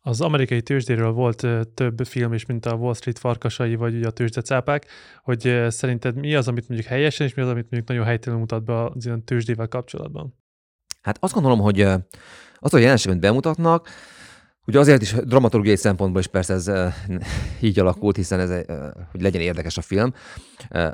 Az 0.08 0.22
amerikai 0.22 0.62
tőzsdéről 0.62 1.12
volt 1.12 1.48
több 1.74 2.06
film 2.06 2.34
is, 2.34 2.46
mint 2.46 2.66
a 2.66 2.74
Wall 2.74 2.94
Street 2.94 3.20
farkasai, 3.20 3.76
vagy 3.76 3.96
ugye 3.96 4.08
a 4.08 4.12
tőzsdecápák, 4.12 4.86
hogy 5.24 5.66
szerinted 5.68 6.16
mi 6.16 6.36
az, 6.36 6.48
amit 6.48 6.68
mondjuk 6.68 6.90
helyesen, 6.90 7.28
és 7.28 7.34
mi 7.34 7.42
az, 7.42 7.50
amit 7.50 7.62
mondjuk 7.62 7.88
nagyon 7.88 8.06
helytelenül 8.06 8.40
mutat 8.42 8.64
be 8.64 8.84
az 8.84 9.06
ilyen 9.06 9.24
tőzsdével 9.24 9.68
kapcsolatban? 9.68 10.36
Hát 11.02 11.18
azt 11.20 11.34
gondolom, 11.34 11.60
hogy 11.60 11.82
az 12.56 12.74
a 12.74 12.78
jelenséget 12.78 13.20
bemutatnak, 13.20 13.90
Ugye 14.68 14.80
azért 14.80 15.02
is 15.02 15.12
dramaturgiai 15.12 15.76
szempontból 15.76 16.22
is 16.22 16.28
persze 16.28 16.54
ez 16.54 16.72
így 17.68 17.80
alakult, 17.80 18.16
hiszen 18.16 18.40
ez, 18.40 18.50
hogy 19.12 19.22
legyen 19.22 19.42
érdekes 19.42 19.78
a 19.78 19.82
film, 19.82 20.14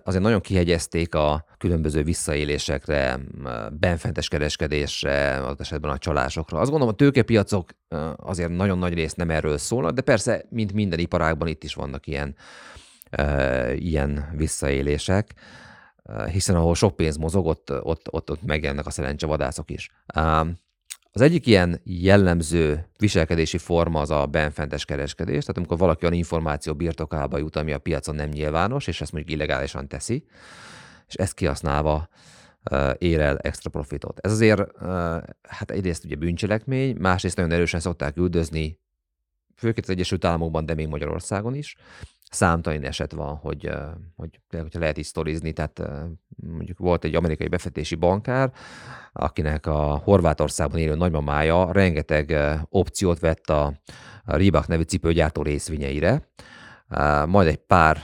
azért 0.04 0.24
nagyon 0.24 0.42
kihegyezték 0.42 1.16
a 1.16 1.46
különböző 1.58 2.04
visszaélésekre, 2.04 3.20
benfentes 3.72 4.28
kereskedésre, 4.28 5.46
az 5.48 5.60
esetben 5.60 5.92
a 5.92 5.98
csalásokra. 5.98 6.60
Azt 6.60 6.70
gondolom, 6.70 6.94
a 6.94 6.98
tőkepiacok 6.98 7.70
azért 8.16 8.50
nagyon 8.50 8.78
nagy 8.78 8.94
részt 8.94 9.18
nem 9.18 9.30
erről 9.30 9.58
szólnak, 9.58 9.92
de 9.92 10.02
persze, 10.02 10.46
mint 10.50 10.74
minden 10.74 11.00
iparágban 11.00 11.48
itt 11.48 11.64
is 11.64 11.74
vannak 11.74 12.08
ilyen, 12.08 12.36
ilyen 13.76 14.34
visszaélések 14.36 15.34
hiszen 16.32 16.56
ahol 16.56 16.76
sok 16.76 16.96
pénz 16.96 17.18
mozog, 17.18 17.46
ott, 17.46 17.72
ott, 17.84 18.08
ott, 18.14 18.30
ott 18.30 18.44
megjelennek 18.44 18.86
a 18.86 18.90
szerencsevadászok 18.90 19.72
is. 19.72 19.92
Az 21.15 21.21
egyik 21.21 21.47
ilyen 21.47 21.82
jellemző 21.84 22.86
viselkedési 22.97 23.58
forma 23.58 23.99
az 24.02 24.10
a 24.10 24.26
benfentes 24.26 24.86
kereskedés, 24.86 25.41
tehát 25.41 25.58
amikor 25.58 25.78
valaki 25.78 26.06
olyan 26.06 26.17
információ 26.17 26.73
birtokába 26.76 27.38
jut, 27.38 27.56
ami 27.56 27.71
a 27.71 27.80
piacon 27.80 28.15
nem 28.15 28.30
nyilvános, 28.30 28.88
és 28.88 29.02
ezt 29.02 29.12
mondjuk 29.12 29.36
illegálisan 29.36 29.88
teszi, 29.88 30.26
és 31.08 31.13
ezt 31.13 31.34
kihasználva 31.34 32.10
ér 32.97 33.19
el 33.19 33.38
extra 33.38 33.69
profitot. 33.69 34.19
Ez 34.19 34.32
azért, 34.32 34.78
hát 35.41 35.71
egyrészt 35.71 36.06
ugye 36.06 36.15
bűncselekmény, 36.15 36.95
másrészt 36.99 37.36
nagyon 37.36 37.52
erősen 37.52 37.80
szokták 37.80 38.17
üldözni, 38.17 38.80
főként 39.56 39.86
az 39.86 39.89
Egyesült 39.89 40.26
Államokban, 40.26 40.65
de 40.65 40.73
még 40.73 40.88
Magyarországon 40.88 41.56
is, 41.56 41.76
számtalan 42.34 42.84
eset 42.84 43.12
van, 43.12 43.36
hogy, 43.36 43.69
hogy 44.15 44.39
hogyha 44.50 44.80
lehet 44.80 44.98
is 44.98 45.08
sztorizni, 45.08 45.52
tehát 45.52 45.82
mondjuk 46.36 46.78
volt 46.78 47.04
egy 47.04 47.15
amerikai 47.15 47.48
befektetési 47.48 47.96
bankár, 47.96 48.52
akinek 49.13 49.65
a 49.65 50.02
Horvátországban 50.04 50.80
élő 50.80 50.96
nagymamája 50.96 51.72
rengeteg 51.72 52.36
opciót 52.69 53.19
vett 53.19 53.50
a 53.50 53.74
Reebok 54.26 54.67
nevű 54.67 54.82
cipőgyártó 54.82 55.41
részvényeire, 55.41 56.30
majd 57.26 57.48
egy 57.48 57.58
pár 57.58 57.98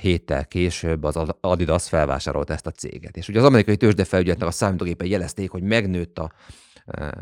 héttel 0.00 0.46
később 0.46 1.04
az 1.04 1.34
Adidas 1.40 1.88
felvásárolt 1.88 2.50
ezt 2.50 2.66
a 2.66 2.70
céget. 2.70 3.16
És 3.16 3.28
ugye 3.28 3.38
az 3.38 3.44
amerikai 3.44 3.76
tőzsdefelügyeletnek 3.76 4.48
a 4.48 4.52
számítógépen 4.52 5.06
jelezték, 5.06 5.50
hogy 5.50 5.62
megnőtt 5.62 6.18
a, 6.18 6.32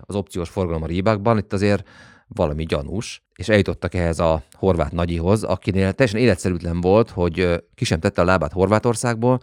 az 0.00 0.14
opciós 0.14 0.48
forgalom 0.48 0.82
a 0.82 0.86
Reebokban, 0.86 1.38
itt 1.38 1.52
azért 1.52 1.88
valami 2.26 2.64
gyanús, 2.64 3.23
és 3.36 3.48
eljutottak 3.48 3.94
ehhez 3.94 4.18
a 4.18 4.42
horvát 4.52 4.92
nagyihoz, 4.92 5.42
akinél 5.42 5.92
teljesen 5.92 6.20
életszerűtlen 6.20 6.80
volt, 6.80 7.10
hogy 7.10 7.64
ki 7.74 7.84
sem 7.84 8.00
tette 8.00 8.22
a 8.22 8.24
lábát 8.24 8.52
Horvátországból, 8.52 9.40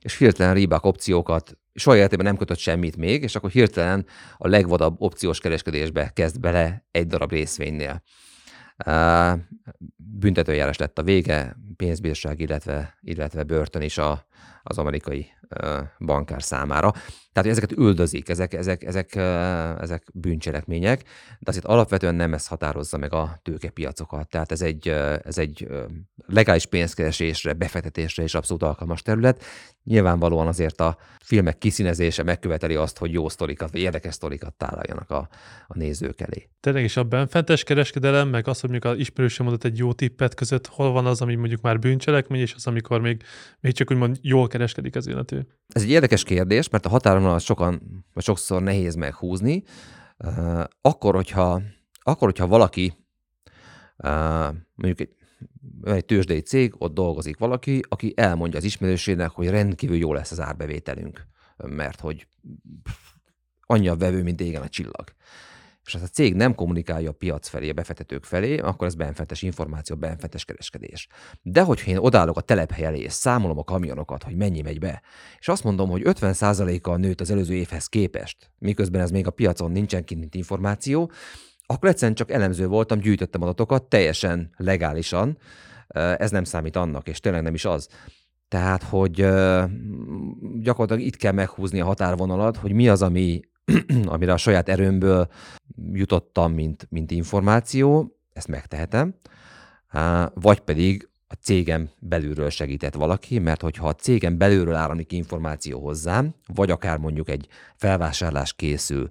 és 0.00 0.18
hirtelen 0.18 0.54
Reebok 0.54 0.84
opciókat 0.84 1.58
soha 1.74 1.96
életében 1.96 2.26
nem 2.26 2.36
kötött 2.36 2.58
semmit 2.58 2.96
még, 2.96 3.22
és 3.22 3.36
akkor 3.36 3.50
hirtelen 3.50 4.06
a 4.36 4.48
legvadabb 4.48 5.00
opciós 5.00 5.40
kereskedésbe 5.40 6.10
kezd 6.14 6.40
bele 6.40 6.86
egy 6.90 7.06
darab 7.06 7.30
részvénynél. 7.30 8.02
Büntetőjárás 10.10 10.76
lett 10.76 10.98
a 10.98 11.02
vége, 11.02 11.56
pénzbírság, 11.76 12.40
illetve, 12.40 12.98
illetve 13.02 13.42
börtön 13.42 13.82
is 13.82 13.98
a, 13.98 14.26
az 14.62 14.78
amerikai 14.78 15.26
bankár 15.98 16.42
számára. 16.42 16.92
Tehát 17.32 17.50
ezeket 17.50 17.72
üldözik, 17.72 18.28
ezek, 18.28 18.54
ezek, 18.54 18.84
ezek, 18.84 19.14
ezek 19.80 20.06
bűncselekmények, 20.14 21.02
de 21.38 21.50
azért 21.50 21.64
alapvetően 21.64 22.14
nem 22.14 22.34
ez 22.34 22.46
határozza 22.46 22.96
meg 22.98 23.12
a 23.12 23.38
tőkepiacokat. 23.42 24.28
Tehát 24.28 24.52
ez 24.52 24.62
egy, 24.62 24.88
ez 25.24 25.38
egy 25.38 25.68
legális 26.26 26.66
pénzkeresésre, 26.66 27.52
befektetésre 27.52 28.22
is 28.22 28.34
abszolút 28.34 28.62
alkalmas 28.62 29.02
terület. 29.02 29.44
Nyilvánvalóan 29.84 30.46
azért 30.46 30.80
a 30.80 30.96
filmek 31.24 31.58
kiszínezése 31.58 32.22
megköveteli 32.22 32.74
azt, 32.74 32.98
hogy 32.98 33.12
jó 33.12 33.28
sztorikat, 33.28 33.70
vagy 33.70 33.80
érdekes 33.80 34.14
sztorikat 34.14 34.54
találjanak 34.54 35.10
a, 35.10 35.28
a 35.66 35.78
nézők 35.78 36.20
elé. 36.20 36.48
Tényleg 36.60 36.84
is 36.84 36.96
a 36.96 37.04
benfentes 37.04 37.62
kereskedelem, 37.62 38.28
meg 38.28 38.48
az, 38.48 38.60
hogy 38.60 38.70
mondjuk 38.70 38.92
az 38.92 38.98
ismerősöm 38.98 39.46
mondott 39.46 39.64
egy 39.64 39.78
jó 39.78 39.92
tippet 39.98 40.34
között, 40.34 40.66
hol 40.66 40.92
van 40.92 41.06
az, 41.06 41.20
ami 41.20 41.34
mondjuk 41.34 41.60
már 41.60 41.78
bűncselekmény, 41.78 42.40
és 42.40 42.54
az, 42.54 42.66
amikor 42.66 43.00
még, 43.00 43.22
még 43.60 43.72
csak 43.72 43.90
úgymond 43.90 44.18
jól 44.22 44.46
kereskedik 44.46 44.96
az 44.96 45.06
illető. 45.06 45.46
Ez 45.68 45.82
egy 45.82 45.90
érdekes 45.90 46.24
kérdés, 46.24 46.68
mert 46.68 46.86
a 46.86 46.88
határon 46.88 47.38
sokan, 47.38 48.04
vagy 48.12 48.24
sokszor 48.24 48.62
nehéz 48.62 48.94
meghúzni. 48.94 49.62
Akkor, 50.80 51.14
hogyha, 51.14 51.62
akkor, 52.02 52.28
hogyha 52.28 52.46
valaki 52.46 52.92
mondjuk 54.74 55.00
egy, 55.00 55.14
egy 55.82 56.04
tőzsdei 56.04 56.40
cég, 56.40 56.74
ott 56.78 56.94
dolgozik 56.94 57.38
valaki, 57.38 57.80
aki 57.88 58.12
elmondja 58.16 58.58
az 58.58 58.64
ismerősének, 58.64 59.30
hogy 59.30 59.48
rendkívül 59.48 59.96
jó 59.96 60.12
lesz 60.12 60.30
az 60.30 60.40
árbevételünk, 60.40 61.26
mert 61.56 62.00
hogy 62.00 62.26
annyi 63.60 63.88
a 63.88 63.96
vevő, 63.96 64.22
mint 64.22 64.40
égen 64.40 64.62
a 64.62 64.68
csillag 64.68 65.04
és 65.88 65.94
ha 65.94 66.00
a 66.02 66.06
cég 66.06 66.34
nem 66.34 66.54
kommunikálja 66.54 67.10
a 67.10 67.12
piac 67.12 67.48
felé, 67.48 67.68
a 67.68 67.72
befektetők 67.72 68.24
felé, 68.24 68.58
akkor 68.58 68.86
ez 68.86 68.94
benfentes 68.94 69.42
információ, 69.42 69.96
benfentes 69.96 70.44
kereskedés. 70.44 71.06
De 71.42 71.62
hogyha 71.62 71.90
én 71.90 71.96
odállok 71.96 72.36
a 72.36 72.40
telephely 72.40 72.84
elé, 72.84 72.98
és 72.98 73.12
számolom 73.12 73.58
a 73.58 73.64
kamionokat, 73.64 74.22
hogy 74.22 74.36
mennyi 74.36 74.60
megy 74.60 74.78
be, 74.78 75.02
és 75.38 75.48
azt 75.48 75.64
mondom, 75.64 75.90
hogy 75.90 76.02
50%-kal 76.04 76.96
nőtt 76.96 77.20
az 77.20 77.30
előző 77.30 77.54
évhez 77.54 77.86
képest, 77.86 78.50
miközben 78.58 79.00
ez 79.00 79.10
még 79.10 79.26
a 79.26 79.30
piacon 79.30 79.70
nincsen 79.70 80.04
kint 80.04 80.34
információ, 80.34 81.10
akkor 81.66 81.88
egyszerűen 81.88 82.16
csak 82.16 82.30
elemző 82.30 82.66
voltam, 82.66 82.98
gyűjtöttem 82.98 83.42
adatokat 83.42 83.82
teljesen 83.82 84.50
legálisan, 84.56 85.38
ez 85.94 86.30
nem 86.30 86.44
számít 86.44 86.76
annak, 86.76 87.08
és 87.08 87.20
tényleg 87.20 87.42
nem 87.42 87.54
is 87.54 87.64
az. 87.64 87.88
Tehát, 88.48 88.82
hogy 88.82 89.14
gyakorlatilag 90.60 91.00
itt 91.00 91.16
kell 91.16 91.32
meghúzni 91.32 91.80
a 91.80 91.84
határvonalat, 91.84 92.56
hogy 92.56 92.72
mi 92.72 92.88
az, 92.88 93.02
ami 93.02 93.40
amire 94.04 94.32
a 94.32 94.36
saját 94.36 94.68
erőmből 94.68 95.28
jutottam, 95.92 96.52
mint, 96.52 96.86
mint 96.90 97.10
információ, 97.10 98.16
ezt 98.32 98.48
megtehetem, 98.48 99.14
vagy 100.34 100.60
pedig 100.60 101.08
a 101.26 101.34
cégem 101.34 101.88
belülről 101.98 102.50
segített 102.50 102.94
valaki, 102.94 103.38
mert 103.38 103.62
hogyha 103.62 103.88
a 103.88 103.94
cégem 103.94 104.38
belülről 104.38 104.74
áramlik 104.74 105.12
információ 105.12 105.80
hozzám, 105.80 106.34
vagy 106.54 106.70
akár 106.70 106.98
mondjuk 106.98 107.28
egy 107.28 107.48
felvásárlás 107.76 108.52
készül, 108.52 109.08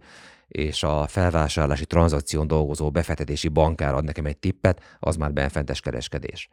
és 0.47 0.83
a 0.83 1.07
felvásárlási 1.07 1.85
tranzakción 1.85 2.47
dolgozó 2.47 2.91
befektetési 2.91 3.47
bankár 3.47 3.93
ad 3.93 4.03
nekem 4.03 4.25
egy 4.25 4.37
tippet, 4.37 4.97
az 4.99 5.15
már 5.15 5.33
benfentes 5.33 5.79
kereskedés. 5.79 6.49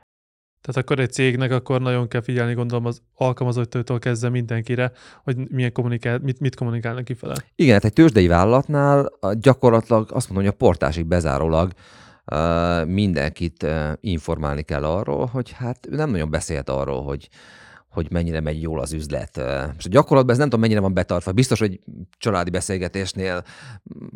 Tehát 0.64 0.82
akkor 0.82 0.98
egy 0.98 1.12
cégnek 1.12 1.52
akkor 1.52 1.80
nagyon 1.80 2.08
kell 2.08 2.20
figyelni, 2.20 2.54
gondolom, 2.54 2.86
az 2.86 3.02
alkalmazottól 3.14 3.98
kezdve 3.98 4.28
mindenkire, 4.28 4.92
hogy 5.22 5.36
milyen 5.50 5.72
kommunikál, 5.72 6.18
mit, 6.18 6.40
mit 6.40 6.54
kommunikálnak 6.54 7.04
kifele. 7.04 7.34
Igen, 7.54 7.72
hát 7.72 7.84
egy 7.84 7.92
tőzsdei 7.92 8.26
vállalatnál 8.26 9.12
gyakorlatilag 9.32 10.08
azt 10.12 10.28
mondom, 10.28 10.44
hogy 10.44 10.54
a 10.54 10.64
portásig 10.64 11.06
bezárólag 11.06 11.72
mindenkit 12.86 13.66
informálni 14.00 14.62
kell 14.62 14.84
arról, 14.84 15.26
hogy 15.26 15.50
hát 15.50 15.86
ő 15.90 15.96
nem 15.96 16.10
nagyon 16.10 16.30
beszélt 16.30 16.68
arról, 16.68 17.02
hogy 17.02 17.28
hogy 17.94 18.06
mennyire 18.10 18.40
megy 18.40 18.62
jól 18.62 18.80
az 18.80 18.92
üzlet. 18.92 19.36
És 19.78 19.84
a 19.84 19.88
gyakorlatban 19.88 20.32
ez 20.32 20.38
nem 20.38 20.48
tudom, 20.48 20.60
mennyire 20.60 20.80
van 20.80 20.94
betartva. 20.94 21.32
Biztos, 21.32 21.58
hogy 21.58 21.80
családi 22.18 22.50
beszélgetésnél, 22.50 23.44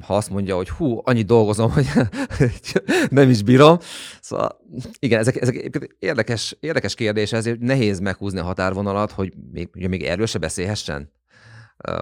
ha 0.01 0.17
azt 0.17 0.31
mondja, 0.31 0.57
hogy 0.57 0.69
hú, 0.69 1.01
annyi 1.05 1.23
dolgozom, 1.23 1.73
hogy 1.77 1.87
nem 3.11 3.31
is 3.31 3.43
bírom. 3.43 3.79
Szóval 4.21 4.61
igen, 4.99 5.19
ezek, 5.19 5.41
ezek 5.41 5.81
érdekes, 5.99 6.57
érdekes 6.61 6.95
kérdés, 6.95 7.33
ezért 7.33 7.61
nehéz 7.61 8.01
meghúzni 8.01 8.39
a 8.39 8.45
határvonalat, 8.45 9.11
hogy 9.11 9.33
még, 9.53 9.69
hogy 9.73 9.89
még 9.89 10.03
erről 10.03 10.27
se 10.27 10.39
beszélhessen 10.39 11.17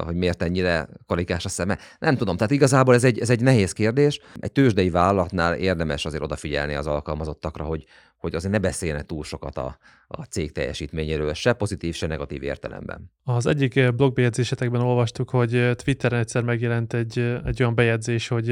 hogy 0.05 0.15
miért 0.15 0.43
ennyire 0.43 0.89
karikás 1.07 1.45
a 1.45 1.49
szeme. 1.49 1.79
Nem 1.99 2.17
tudom, 2.17 2.37
tehát 2.37 2.53
igazából 2.53 2.95
ez 2.95 3.05
egy, 3.05 3.19
ez 3.19 3.31
egy 3.31 3.41
nehéz 3.41 3.73
kérdés. 3.73 4.21
Egy 4.39 4.53
tőzsdei 4.53 4.91
vállalatnál 4.91 5.55
érdemes 5.55 6.05
azért 6.05 6.23
odafigyelni 6.23 6.75
az 6.75 6.87
alkalmazottakra, 6.87 7.65
hogy, 7.65 7.85
hogy 8.17 8.35
azért 8.35 8.53
ne 8.53 8.59
beszéljen 8.59 9.07
túl 9.07 9.25
sokat 9.25 9.57
a, 9.57 9.79
a 10.07 10.23
cég 10.23 10.53
teljesítményéről, 10.53 11.35
se 11.35 11.53
pozitív, 11.53 11.95
se 11.95 12.07
negatív 12.07 12.43
értelemben. 12.43 13.11
Az 13.25 13.47
egyik 13.47 13.95
blogbejegyzésetekben 13.95 14.81
olvastuk, 14.81 15.31
hogy 15.31 15.71
Twitteren 15.85 16.19
egyszer 16.19 16.43
megjelent 16.43 16.93
egy, 16.93 17.19
egy 17.45 17.63
olyan 17.63 17.75
bejegyzés, 17.75 18.29
hogy 18.29 18.51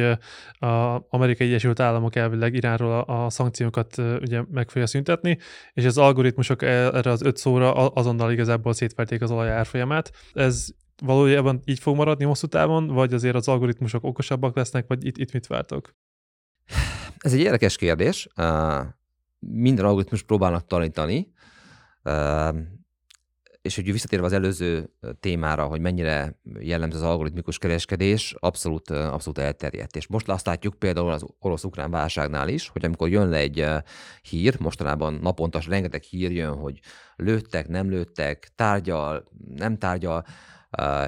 az 0.59 1.01
Amerikai 1.09 1.47
Egyesült 1.47 1.81
Államok 1.81 2.17
elvileg 2.17 2.55
Iránról 2.55 2.93
a, 2.93 3.25
a 3.25 3.31
szankciókat 3.31 3.97
ugye 4.21 4.43
meg 4.51 4.71
fogja 4.71 4.87
szüntetni, 4.87 5.39
és 5.73 5.85
az 5.85 5.99
algoritmusok 5.99 6.63
erre 6.63 7.11
az 7.11 7.23
öt 7.23 7.37
szóra 7.37 7.73
azonnal 7.73 8.33
igazából 8.33 8.73
szétverték 8.73 9.23
az 9.23 9.31
olaj 9.31 9.51
árfolyamát. 9.51 10.11
Ez 10.33 10.67
valójában 11.03 11.61
így 11.65 11.79
fog 11.79 11.97
maradni 11.97 12.25
hosszú 12.25 12.47
távon, 12.47 12.87
vagy 12.87 13.13
azért 13.13 13.35
az 13.35 13.49
algoritmusok 13.49 14.05
okosabbak 14.05 14.57
lesznek, 14.57 14.87
vagy 14.87 15.05
itt, 15.07 15.17
itt 15.17 15.33
mit 15.33 15.47
vártok? 15.47 15.95
Ez 17.19 17.33
egy 17.33 17.41
érdekes 17.41 17.77
kérdés 17.77 18.29
minden 19.39 19.85
algoritmus 19.85 20.23
próbálnak 20.23 20.67
tanítani, 20.67 21.33
és 23.63 23.75
hogy 23.75 23.93
visszatérve 23.93 24.27
az 24.27 24.33
előző 24.33 24.91
témára, 25.21 25.67
hogy 25.67 25.81
mennyire 25.81 26.41
jellemző 26.59 26.97
az 26.97 27.03
algoritmikus 27.03 27.59
kereskedés, 27.59 28.35
abszolút, 28.39 28.91
abszolút 28.91 29.39
elterjedt. 29.39 29.97
És 29.97 30.07
most 30.07 30.29
azt 30.29 30.47
látjuk 30.47 30.79
például 30.79 31.11
az 31.11 31.25
orosz-ukrán 31.39 31.91
válságnál 31.91 32.49
is, 32.49 32.69
hogy 32.69 32.85
amikor 32.85 33.09
jön 33.09 33.29
le 33.29 33.37
egy 33.37 33.67
hír, 34.23 34.61
mostanában 34.61 35.15
naponta 35.15 35.61
rengeteg 35.69 36.03
hír 36.03 36.33
jön, 36.33 36.55
hogy 36.55 36.81
lőttek, 37.17 37.69
nem 37.69 37.91
lőttek, 37.91 38.53
tárgyal, 38.55 39.25
nem 39.55 39.79
tárgyal, 39.79 40.25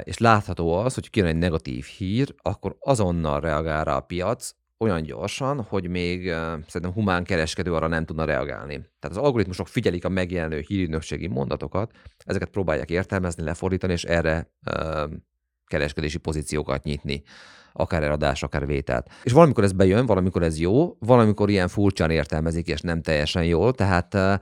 és 0.03 0.19
látható 0.19 0.73
az, 0.73 0.95
hogy 0.95 1.11
kijön 1.11 1.29
egy 1.29 1.37
negatív 1.37 1.85
hír, 1.85 2.35
akkor 2.43 2.77
azonnal 2.81 3.41
reagál 3.41 3.85
rá 3.85 3.97
a 3.97 4.01
piac, 4.01 4.55
olyan 4.79 5.03
gyorsan, 5.03 5.63
hogy 5.63 5.89
még 5.89 6.27
uh, 6.27 6.35
szerintem 6.35 6.93
humán 6.93 7.25
kereskedő 7.25 7.75
arra 7.75 7.87
nem 7.87 8.05
tudna 8.05 8.25
reagálni. 8.25 8.75
Tehát 8.75 9.17
az 9.17 9.25
algoritmusok 9.25 9.69
figyelik 9.69 10.05
a 10.05 10.09
megjelenő 10.09 10.65
hírügynökségi 10.67 11.27
mondatokat, 11.27 11.91
ezeket 12.25 12.49
próbálják 12.49 12.91
értelmezni, 12.91 13.43
lefordítani, 13.43 13.93
és 13.93 14.05
erre 14.05 14.51
uh, 14.71 15.11
kereskedési 15.67 16.19
pozíciókat 16.19 16.85
nyitni 16.85 17.23
akár 17.73 18.03
eladás, 18.03 18.43
akár 18.43 18.67
vételt. 18.67 19.11
És 19.23 19.33
valamikor 19.33 19.65
ez 19.65 19.73
bejön, 19.73 20.07
valamikor 20.07 20.43
ez 20.43 20.59
jó, 20.59 20.97
valamikor 20.99 21.51
ilyen 21.51 21.69
furcsán 21.69 22.11
értelmezik, 22.11 22.67
és 22.67 22.81
nem 22.81 23.03
teljesen 23.03 23.45
jól, 23.45 23.75
tehát 23.75 24.15
uh, 24.15 24.35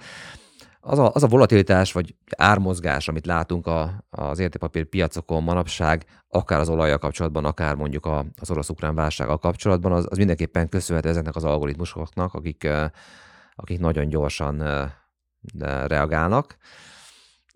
az 0.87 0.99
a, 0.99 1.11
az 1.15 1.23
a 1.23 1.27
volatilitás 1.27 1.93
vagy 1.93 2.15
ármozgás, 2.37 3.09
amit 3.09 3.27
látunk 3.27 3.67
a, 3.67 4.05
az 4.11 4.39
értékpapír 4.39 4.85
piacokon 4.85 5.43
manapság, 5.43 6.05
akár 6.29 6.61
az 6.61 6.69
olajjal 6.69 6.99
kapcsolatban, 6.99 7.45
akár 7.45 7.75
mondjuk 7.75 8.07
a, 8.07 8.25
az 8.41 8.51
orosz-ukrán 8.51 8.95
válsággal 8.95 9.39
kapcsolatban, 9.39 9.93
az, 9.93 10.07
az 10.09 10.17
mindenképpen 10.17 10.69
köszönhető 10.69 11.09
ezeknek 11.09 11.37
az 11.37 11.45
algoritmusoknak, 11.45 12.35
akik, 12.35 12.69
akik 13.55 13.79
nagyon 13.79 14.09
gyorsan 14.09 14.63
reagálnak. 15.87 16.57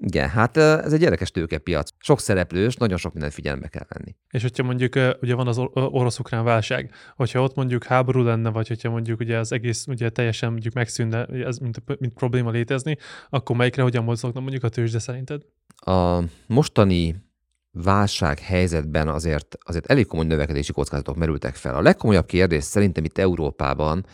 Igen, 0.00 0.28
hát 0.28 0.56
ez 0.56 0.92
egy 0.92 1.02
érdekes 1.02 1.30
tőkepiac. 1.30 1.90
Sok 1.98 2.20
szereplős, 2.20 2.76
nagyon 2.76 2.96
sok 2.96 3.12
mindent 3.12 3.32
figyelembe 3.32 3.68
kell 3.68 3.86
venni. 3.88 4.16
És 4.30 4.42
hogyha 4.42 4.62
mondjuk 4.62 4.94
ugye 5.20 5.34
van 5.34 5.46
az 5.46 5.58
orosz-ukrán 5.74 6.44
válság, 6.44 6.90
hogyha 7.16 7.42
ott 7.42 7.54
mondjuk 7.54 7.84
háború 7.84 8.22
lenne, 8.22 8.50
vagy 8.50 8.68
hogyha 8.68 8.90
mondjuk 8.90 9.20
ugye 9.20 9.38
az 9.38 9.52
egész 9.52 9.86
ugye 9.86 10.08
teljesen 10.08 10.50
mondjuk 10.50 10.74
megszűnne, 10.74 11.26
ez 11.26 11.58
mint, 11.58 11.82
mint 11.98 12.12
probléma 12.12 12.50
létezni, 12.50 12.96
akkor 13.28 13.56
melyikre 13.56 13.82
hogyan 13.82 14.04
mozogna 14.04 14.40
mondjuk 14.40 14.64
a 14.64 14.68
tőzsde 14.68 14.98
szerinted? 14.98 15.42
A 15.76 16.22
mostani 16.46 17.26
válság 17.72 18.38
helyzetben 18.38 19.08
azért, 19.08 19.56
azért 19.60 19.86
elég 19.86 20.06
komoly 20.06 20.26
növekedési 20.26 20.72
kockázatok 20.72 21.16
merültek 21.16 21.54
fel. 21.54 21.74
A 21.74 21.80
legkomolyabb 21.80 22.26
kérdés 22.26 22.64
szerintem 22.64 23.04
itt 23.04 23.18
Európában 23.18 24.06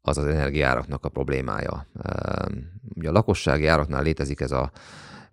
az 0.00 0.18
az 0.18 0.26
energiáraknak 0.26 1.04
a 1.04 1.08
problémája. 1.08 1.86
Ugye 2.94 3.08
a 3.08 3.12
lakossági 3.12 3.66
áraknál 3.66 4.02
létezik 4.02 4.40
ez 4.40 4.50
a 4.50 4.70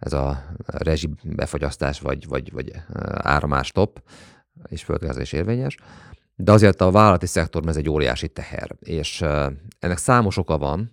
ez 0.04 0.13
a 0.13 0.46
rezsi 0.66 1.10
befagyasztás 1.24 2.00
vagy, 2.00 2.28
vagy, 2.28 2.52
vagy 2.52 2.72
áramás 3.13 3.72
top, 3.72 4.04
és 4.68 4.84
földgáz 4.84 5.18
is 5.18 5.32
érvényes, 5.32 5.78
de 6.36 6.52
azért 6.52 6.82
a 6.82 6.92
vállalati 6.92 7.26
szektorban 7.26 7.70
ez 7.70 7.78
egy 7.78 7.89
óriási 7.89 8.28
teher, 8.28 8.76
és 8.80 9.22
ennek 9.80 9.98
számos 9.98 10.38
oka 10.38 10.58
van, 10.58 10.92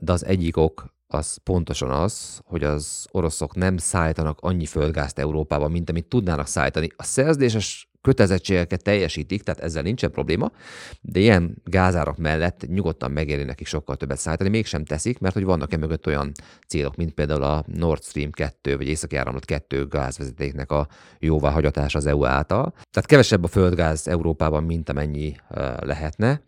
de 0.00 0.12
az 0.12 0.24
egyik 0.24 0.56
ok 0.56 0.94
az 1.06 1.36
pontosan 1.36 1.90
az, 1.90 2.40
hogy 2.44 2.64
az 2.64 3.06
oroszok 3.10 3.54
nem 3.54 3.76
szállítanak 3.76 4.38
annyi 4.40 4.66
földgázt 4.66 5.18
Európába, 5.18 5.68
mint 5.68 5.90
amit 5.90 6.08
tudnának 6.08 6.46
szállítani. 6.46 6.88
A 6.96 7.02
szerződéses 7.02 7.89
kötelezettségeket 8.02 8.82
teljesítik, 8.82 9.42
tehát 9.42 9.60
ezzel 9.60 9.82
nincsen 9.82 10.10
probléma, 10.10 10.52
de 11.00 11.20
ilyen 11.20 11.56
gázárak 11.64 12.16
mellett 12.16 12.66
nyugodtan 12.66 13.10
megéri 13.10 13.42
nekik 13.42 13.66
sokkal 13.66 13.96
többet 13.96 14.18
szállítani, 14.18 14.50
mégsem 14.50 14.84
teszik, 14.84 15.18
mert 15.18 15.34
hogy 15.34 15.44
vannak 15.44 15.72
emögött 15.72 16.06
olyan 16.06 16.32
célok, 16.68 16.96
mint 16.96 17.12
például 17.12 17.42
a 17.42 17.64
Nord 17.66 18.02
Stream 18.02 18.30
2 18.30 18.76
vagy 18.76 18.88
Északi 18.88 19.16
Áramlat 19.16 19.44
2 19.44 19.86
gázvezetéknek 19.86 20.70
a 20.72 20.88
jóváhagyatása 21.18 21.98
az 21.98 22.06
EU 22.06 22.24
által. 22.24 22.70
Tehát 22.70 23.06
kevesebb 23.06 23.44
a 23.44 23.48
földgáz 23.48 24.08
Európában, 24.08 24.64
mint 24.64 24.88
amennyi 24.88 25.36
lehetne. 25.78 26.42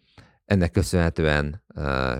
Ennek 0.45 0.71
köszönhetően, 0.71 1.63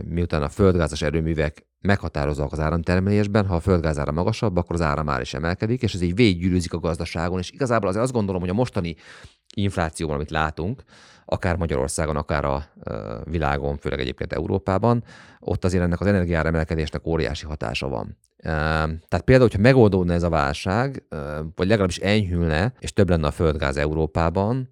miután 0.05 0.43
a 0.43 0.49
földgázas 0.49 1.03
erőművek 1.03 1.67
meghatározóak 1.83 2.53
az 2.53 2.61
áramtermelésben, 2.61 3.47
ha 3.47 3.55
a 3.55 3.61
földgázára 3.61 4.13
magasabb, 4.13 4.57
akkor 4.57 4.75
az 4.75 4.83
áram 4.83 5.05
már 5.05 5.21
is 5.21 5.35
emelkedik, 5.35 5.83
és 5.83 5.95
ez 5.95 6.01
így 6.01 6.15
végiggyűrűzik 6.15 6.73
a 6.73 6.79
gazdaságon, 6.79 7.39
és 7.39 7.51
igazából 7.51 7.89
azért 7.89 8.05
azt 8.05 8.13
gondolom, 8.13 8.41
hogy 8.41 8.51
a 8.51 8.55
mostani 8.55 8.97
inflációban, 9.55 10.15
amit 10.15 10.31
látunk, 10.31 10.83
akár 11.25 11.57
Magyarországon, 11.57 12.17
akár 12.17 12.45
a 12.45 12.65
világon, 13.25 13.77
főleg 13.77 14.01
egyébként 14.01 14.33
Európában, 14.33 15.05
ott 15.41 15.65
azért 15.65 15.83
ennek 15.83 16.01
az 16.01 16.07
energiára 16.07 16.49
emelkedésnek 16.49 17.07
óriási 17.07 17.47
hatása 17.47 17.89
van. 17.89 18.19
Tehát 18.43 19.23
például, 19.25 19.49
hogyha 19.49 19.63
megoldódna 19.63 20.13
ez 20.13 20.23
a 20.23 20.29
válság, 20.29 21.05
vagy 21.55 21.67
legalábbis 21.67 21.99
enyhülne, 21.99 22.73
és 22.79 22.93
több 22.93 23.09
lenne 23.09 23.27
a 23.27 23.31
földgáz 23.31 23.77
Európában, 23.77 24.71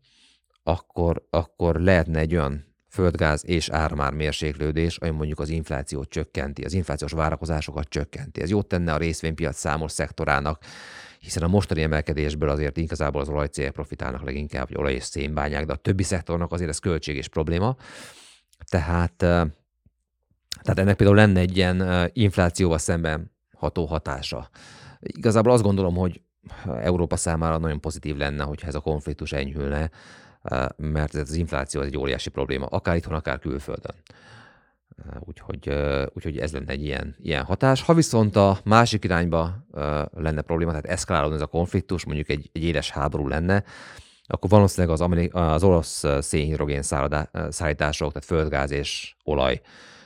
akkor, 0.62 1.26
akkor 1.30 1.80
lehetne 1.80 2.18
egy 2.18 2.34
olyan 2.34 2.69
földgáz 2.90 3.46
és 3.46 3.68
áramár 3.68 4.12
mérséklődés, 4.12 4.96
ami 4.96 5.10
mondjuk 5.10 5.38
az 5.38 5.48
inflációt 5.48 6.08
csökkenti, 6.08 6.64
az 6.64 6.72
inflációs 6.72 7.12
várakozásokat 7.12 7.88
csökkenti. 7.88 8.42
Ez 8.42 8.50
jót 8.50 8.66
tenne 8.66 8.92
a 8.92 8.96
részvénypiac 8.96 9.56
számos 9.56 9.92
szektorának, 9.92 10.62
hiszen 11.18 11.42
a 11.42 11.48
mostani 11.48 11.82
emelkedésből 11.82 12.48
azért 12.48 12.76
igazából 12.76 13.20
az 13.20 13.28
olajcégek 13.28 13.72
profitálnak 13.72 14.22
leginkább, 14.22 14.68
vagy 14.68 14.76
olaj 14.76 14.92
és 14.94 15.04
szénbányák, 15.04 15.66
de 15.66 15.72
a 15.72 15.76
többi 15.76 16.02
szektornak 16.02 16.52
azért 16.52 16.70
ez 16.70 16.78
költség 16.78 17.16
és 17.16 17.28
probléma. 17.28 17.76
Tehát, 18.68 19.14
tehát 19.16 20.78
ennek 20.78 20.96
például 20.96 21.18
lenne 21.18 21.40
egy 21.40 21.56
ilyen 21.56 22.10
inflációval 22.12 22.78
szemben 22.78 23.30
ható 23.56 23.86
hatása. 23.86 24.50
Igazából 25.00 25.52
azt 25.52 25.62
gondolom, 25.62 25.94
hogy 25.94 26.20
Európa 26.66 27.16
számára 27.16 27.58
nagyon 27.58 27.80
pozitív 27.80 28.16
lenne, 28.16 28.44
hogyha 28.44 28.66
ez 28.66 28.74
a 28.74 28.80
konfliktus 28.80 29.32
enyhülne, 29.32 29.90
mert 30.76 31.14
ez 31.14 31.28
az 31.28 31.34
infláció 31.34 31.80
egy 31.80 31.96
óriási 31.96 32.30
probléma, 32.30 32.66
akár 32.66 32.96
itthon, 32.96 33.14
akár 33.14 33.38
külföldön. 33.38 33.94
Úgyhogy, 35.20 35.72
úgyhogy 36.14 36.38
ez 36.38 36.52
lenne 36.52 36.72
egy 36.72 36.82
ilyen, 36.82 37.16
ilyen 37.22 37.44
hatás. 37.44 37.82
Ha 37.82 37.94
viszont 37.94 38.36
a 38.36 38.58
másik 38.64 39.04
irányba 39.04 39.66
lenne 40.12 40.40
probléma, 40.40 40.70
tehát 40.70 40.86
eszkalálódna 40.86 41.36
ez 41.36 41.42
a 41.42 41.46
konfliktus, 41.46 42.04
mondjuk 42.04 42.28
egy, 42.28 42.50
egy 42.52 42.64
éles 42.64 42.90
háború 42.90 43.28
lenne, 43.28 43.64
akkor 44.26 44.50
valószínűleg 44.50 44.94
az, 44.94 45.00
amerik- 45.00 45.34
az 45.34 45.62
orosz 45.62 46.04
szénhidrogén 46.20 46.82
szállítások, 47.48 48.12
tehát 48.12 48.24
földgáz 48.24 48.70
és 48.70 49.14
olaj 49.24 49.60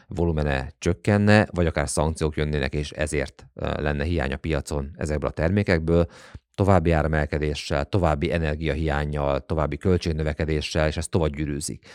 volumene 0.08 0.72
csökkenne, 0.78 1.46
vagy 1.50 1.66
akár 1.66 1.88
szankciók 1.88 2.36
jönnének, 2.36 2.74
és 2.74 2.90
ezért 2.90 3.46
lenne 3.54 4.04
hiány 4.04 4.32
a 4.32 4.36
piacon 4.36 4.90
ezekből 4.96 5.30
a 5.30 5.32
termékekből, 5.32 6.06
további 6.54 6.90
áremelkedéssel, 6.90 7.84
további 7.84 8.32
energiahiányjal, 8.32 9.40
további 9.46 9.76
költségnövekedéssel, 9.76 10.86
és 10.88 10.96
ez 10.96 11.08
tovább 11.08 11.36
gyűrűzik. 11.36 11.88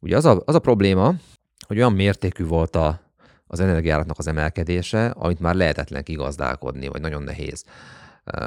Ugye 0.00 0.16
az 0.16 0.24
a, 0.24 0.42
az 0.44 0.54
a 0.54 0.58
probléma, 0.58 1.14
hogy 1.66 1.76
olyan 1.76 1.92
mértékű 1.92 2.44
volt 2.44 2.76
a, 2.76 3.00
az 3.46 3.60
energiáraknak 3.60 4.18
az 4.18 4.26
emelkedése, 4.26 5.06
amit 5.06 5.40
már 5.40 5.54
lehetetlen 5.54 6.02
kigazdálkodni, 6.02 6.88
vagy 6.88 7.00
nagyon 7.00 7.22
nehéz. 7.22 7.64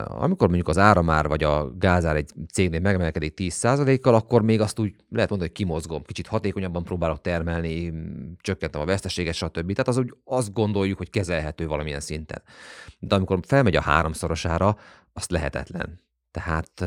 Amikor 0.05 0.47
mondjuk 0.47 0.67
az 0.67 0.77
áramár 0.77 1.27
vagy 1.27 1.43
a 1.43 1.71
gázár 1.77 2.15
egy 2.15 2.31
cégnél 2.53 2.79
megemelkedik 2.79 3.33
10%-kal, 3.37 4.15
akkor 4.15 4.41
még 4.41 4.61
azt 4.61 4.79
úgy 4.79 4.95
lehet 5.09 5.29
mondani, 5.29 5.51
hogy 5.51 5.65
kimozgom, 5.65 6.03
kicsit 6.03 6.27
hatékonyabban 6.27 6.83
próbálok 6.83 7.21
termelni, 7.21 7.93
csökkentem 8.41 8.81
a 8.81 8.85
veszteséget, 8.85 9.33
stb. 9.33 9.71
Tehát 9.71 9.87
az 9.87 9.97
úgy 9.97 10.13
azt 10.23 10.53
gondoljuk, 10.53 10.97
hogy 10.97 11.09
kezelhető 11.09 11.67
valamilyen 11.67 11.99
szinten. 11.99 12.41
De 12.99 13.15
amikor 13.15 13.39
felmegy 13.47 13.75
a 13.75 13.81
háromszorosára, 13.81 14.77
azt 15.13 15.31
lehetetlen. 15.31 15.99
Tehát 16.31 16.81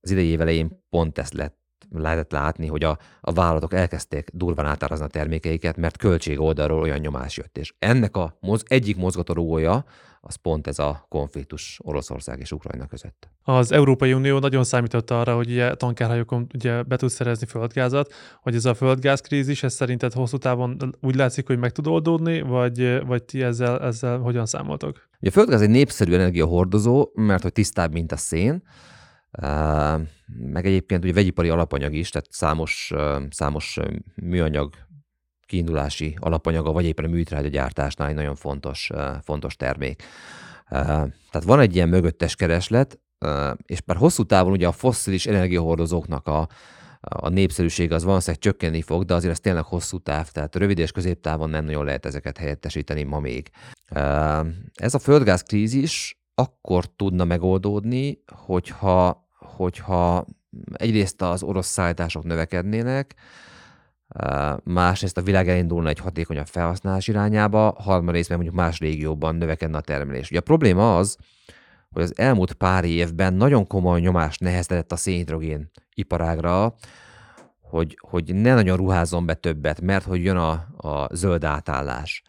az 0.00 0.10
idei 0.10 0.26
év 0.26 0.40
elején 0.40 0.84
pont 0.90 1.18
ezt 1.18 1.32
lett, 1.32 1.58
lehetett 1.90 2.32
látni, 2.32 2.66
hogy 2.66 2.84
a, 2.84 2.98
a 3.20 3.32
vállalatok 3.32 3.74
elkezdték 3.74 4.30
durván 4.32 4.66
átárazni 4.66 5.04
a 5.04 5.08
termékeiket, 5.08 5.76
mert 5.76 5.96
költség 5.96 6.40
oldalról 6.40 6.80
olyan 6.80 6.98
nyomás 6.98 7.36
jött. 7.36 7.58
És 7.58 7.74
ennek 7.78 8.16
a 8.16 8.36
moz, 8.40 8.62
egyik 8.66 8.96
mozgatórugója 8.96 9.84
az 10.20 10.34
pont 10.34 10.66
ez 10.66 10.78
a 10.78 11.06
konfliktus 11.08 11.78
Oroszország 11.82 12.40
és 12.40 12.52
Ukrajna 12.52 12.86
között. 12.86 13.28
Az 13.42 13.72
Európai 13.72 14.12
Unió 14.12 14.38
nagyon 14.38 14.64
számított 14.64 15.10
arra, 15.10 15.34
hogy 15.34 15.50
ugye 15.50 15.74
tankárhajókon 15.74 16.46
ugye 16.54 16.82
be 16.82 16.96
tud 16.96 17.08
szerezni 17.08 17.46
földgázat, 17.46 18.12
hogy 18.42 18.54
ez 18.54 18.64
a 18.64 18.74
földgázkrízis, 18.74 19.62
ez 19.62 19.74
szerinted 19.74 20.12
hosszú 20.12 20.36
távon 20.36 20.96
úgy 21.00 21.14
látszik, 21.14 21.46
hogy 21.46 21.58
meg 21.58 21.72
tud 21.72 21.86
oldódni, 21.86 22.40
vagy, 22.40 23.06
vagy 23.06 23.24
ti 23.24 23.42
ezzel, 23.42 23.80
ezzel 23.80 24.18
hogyan 24.18 24.46
számoltok? 24.46 25.08
Ugye 25.20 25.28
a 25.28 25.32
földgáz 25.32 25.60
egy 25.60 25.70
népszerű 25.70 26.12
energiahordozó, 26.12 27.10
mert 27.14 27.42
hogy 27.42 27.52
tisztább, 27.52 27.92
mint 27.92 28.12
a 28.12 28.16
szén, 28.16 28.62
meg 30.36 30.66
egyébként 30.66 31.04
ugye 31.04 31.12
vegyipari 31.12 31.48
alapanyag 31.48 31.94
is, 31.94 32.10
tehát 32.10 32.28
számos, 32.30 32.92
számos 33.30 33.78
műanyag 34.14 34.74
kiindulási 35.50 36.16
alapanyaga, 36.20 36.72
vagy 36.72 36.84
éppen 36.84 37.04
a 37.04 37.08
műtrágya 37.08 37.48
gyártásnál 37.48 38.08
egy 38.08 38.14
nagyon 38.14 38.34
fontos, 38.34 38.90
fontos 39.22 39.56
termék. 39.56 40.02
Tehát 40.68 41.44
van 41.44 41.60
egy 41.60 41.74
ilyen 41.74 41.88
mögöttes 41.88 42.36
kereslet, 42.36 43.00
és 43.66 43.80
bár 43.80 43.96
hosszú 43.96 44.24
távon 44.24 44.52
ugye 44.52 44.66
a 44.66 44.72
fosszilis 44.72 45.26
energiahordozóknak 45.26 46.26
a, 46.26 46.48
a 47.00 47.28
népszerűség 47.28 47.92
az 47.92 48.04
valószínűleg 48.04 48.42
csökkenni 48.42 48.82
fog, 48.82 49.04
de 49.04 49.14
azért 49.14 49.32
ez 49.32 49.40
tényleg 49.40 49.64
hosszú 49.64 49.98
táv, 49.98 50.28
tehát 50.28 50.56
rövid 50.56 50.78
és 50.78 50.92
középtávon 50.92 51.50
nem 51.50 51.64
nagyon 51.64 51.84
lehet 51.84 52.06
ezeket 52.06 52.38
helyettesíteni 52.38 53.02
ma 53.02 53.20
még. 53.20 53.50
Ez 54.74 54.94
a 54.94 54.98
földgáz 54.98 55.42
krízis 55.42 56.18
akkor 56.34 56.84
tudna 56.96 57.24
megoldódni, 57.24 58.22
hogyha, 58.44 59.28
hogyha 59.38 60.26
egyrészt 60.72 61.22
az 61.22 61.42
orosz 61.42 61.66
szállítások 61.66 62.24
növekednének, 62.24 63.14
másrészt 64.64 65.16
a 65.16 65.22
világ 65.22 65.48
elindulna 65.48 65.88
egy 65.88 65.98
hatékonyabb 65.98 66.46
felhasználás 66.46 67.08
irányába, 67.08 67.74
harmadrészt 67.78 68.28
meg 68.28 68.38
mondjuk 68.38 68.60
más 68.60 68.78
régióban 68.78 69.34
növekedne 69.34 69.76
a 69.76 69.80
termelés. 69.80 70.30
Ugye 70.30 70.38
a 70.38 70.42
probléma 70.42 70.96
az, 70.96 71.16
hogy 71.90 72.02
az 72.02 72.18
elmúlt 72.18 72.52
pár 72.52 72.84
évben 72.84 73.34
nagyon 73.34 73.66
komoly 73.66 74.00
nyomás 74.00 74.38
nehezedett 74.38 74.92
a 74.92 74.96
szénhidrogén 74.96 75.70
iparágra, 75.94 76.74
hogy, 77.60 77.98
hogy 78.00 78.34
ne 78.34 78.54
nagyon 78.54 78.76
ruházzon 78.76 79.26
be 79.26 79.34
többet, 79.34 79.80
mert 79.80 80.04
hogy 80.04 80.24
jön 80.24 80.36
a, 80.36 80.50
a 80.76 81.08
zöld 81.14 81.44
átállás. 81.44 82.22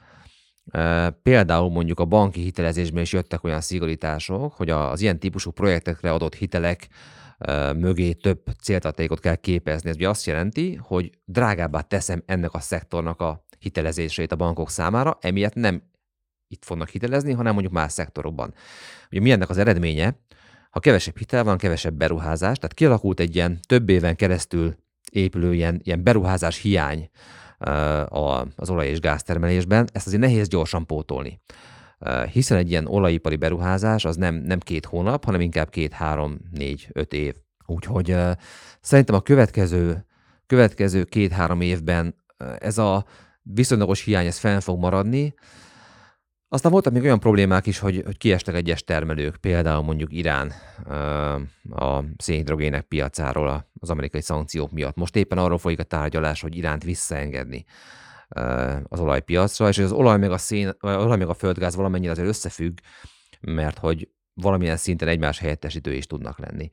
Például 1.23 1.69
mondjuk 1.69 1.99
a 1.99 2.05
banki 2.05 2.41
hitelezésben 2.41 3.01
is 3.01 3.13
jöttek 3.13 3.43
olyan 3.43 3.61
szigorítások, 3.61 4.53
hogy 4.53 4.69
az 4.69 5.01
ilyen 5.01 5.19
típusú 5.19 5.51
projektekre 5.51 6.11
adott 6.11 6.35
hitelek 6.35 6.87
mögé 7.75 8.11
több 8.11 8.41
céltartékot 8.61 9.19
kell 9.19 9.35
képezni. 9.35 9.89
Ez 9.89 9.95
ugye 9.95 10.09
azt 10.09 10.25
jelenti, 10.25 10.75
hogy 10.75 11.11
drágábbá 11.25 11.81
teszem 11.81 12.23
ennek 12.25 12.53
a 12.53 12.59
szektornak 12.59 13.21
a 13.21 13.45
hitelezését 13.59 14.31
a 14.31 14.35
bankok 14.35 14.69
számára, 14.69 15.17
emiatt 15.21 15.53
nem 15.53 15.83
itt 16.47 16.65
fognak 16.65 16.89
hitelezni, 16.89 17.31
hanem 17.31 17.53
mondjuk 17.53 17.73
más 17.73 17.91
szektorokban. 17.91 18.53
Ugye 19.11 19.21
mi 19.21 19.31
ennek 19.31 19.49
az 19.49 19.57
eredménye? 19.57 20.19
Ha 20.69 20.79
kevesebb 20.79 21.17
hitel 21.17 21.43
van, 21.43 21.57
kevesebb 21.57 21.93
beruházás, 21.93 22.57
tehát 22.57 22.73
kialakult 22.73 23.19
egy 23.19 23.35
ilyen 23.35 23.59
több 23.67 23.89
éven 23.89 24.15
keresztül 24.15 24.75
épülő 25.11 25.53
ilyen, 25.53 25.79
ilyen 25.83 26.03
beruházás 26.03 26.57
hiány 26.57 27.09
az 28.55 28.69
olaj- 28.69 28.87
és 28.87 28.99
gáztermelésben, 28.99 29.87
ezt 29.93 30.07
azért 30.07 30.21
nehéz 30.21 30.47
gyorsan 30.47 30.85
pótolni. 30.85 31.41
Hiszen 32.31 32.57
egy 32.57 32.69
ilyen 32.69 32.87
olajipari 32.87 33.35
beruházás 33.35 34.05
az 34.05 34.15
nem, 34.15 34.35
nem 34.35 34.59
két 34.59 34.85
hónap, 34.85 35.25
hanem 35.25 35.41
inkább 35.41 35.69
két, 35.69 35.93
három, 35.93 36.39
négy, 36.51 36.87
öt 36.91 37.13
év. 37.13 37.35
Úgyhogy 37.65 38.15
szerintem 38.81 39.15
a 39.15 39.21
következő, 39.21 40.05
következő 40.47 41.03
két-három 41.03 41.61
évben 41.61 42.15
ez 42.59 42.77
a 42.77 43.05
viszonylagos 43.41 44.03
hiány 44.03 44.25
ez 44.25 44.37
fenn 44.37 44.59
fog 44.59 44.79
maradni, 44.79 45.33
aztán 46.53 46.71
voltak 46.71 46.93
még 46.93 47.03
olyan 47.03 47.19
problémák 47.19 47.65
is, 47.65 47.79
hogy, 47.79 48.01
hogy 48.05 48.17
kiestek 48.17 48.55
egyes 48.55 48.83
termelők, 48.83 49.35
például 49.35 49.83
mondjuk 49.83 50.13
Irán 50.13 50.51
a 51.69 52.03
szénhidrogének 52.17 52.81
piacáról 52.81 53.71
az 53.79 53.89
amerikai 53.89 54.21
szankciók 54.21 54.71
miatt. 54.71 54.95
Most 54.95 55.15
éppen 55.15 55.37
arról 55.37 55.57
folyik 55.57 55.79
a 55.79 55.83
tárgyalás, 55.83 56.41
hogy 56.41 56.55
Iránt 56.55 56.83
visszaengedni 56.83 57.65
az 58.83 58.99
olajpiacra, 58.99 59.67
és 59.67 59.77
az 59.77 59.91
olaj 59.91 60.17
meg 60.17 60.31
a, 60.31 60.37
szén, 60.37 60.71
az 60.79 61.03
olaj 61.03 61.17
meg 61.17 61.29
a 61.29 61.33
földgáz 61.33 61.75
valamennyire 61.75 62.11
azért 62.11 62.27
összefügg, 62.27 62.77
mert 63.41 63.77
hogy 63.77 64.09
valamilyen 64.33 64.77
szinten 64.77 65.07
egymás 65.07 65.39
helyettesítő 65.39 65.93
is 65.93 66.07
tudnak 66.07 66.39
lenni. 66.39 66.69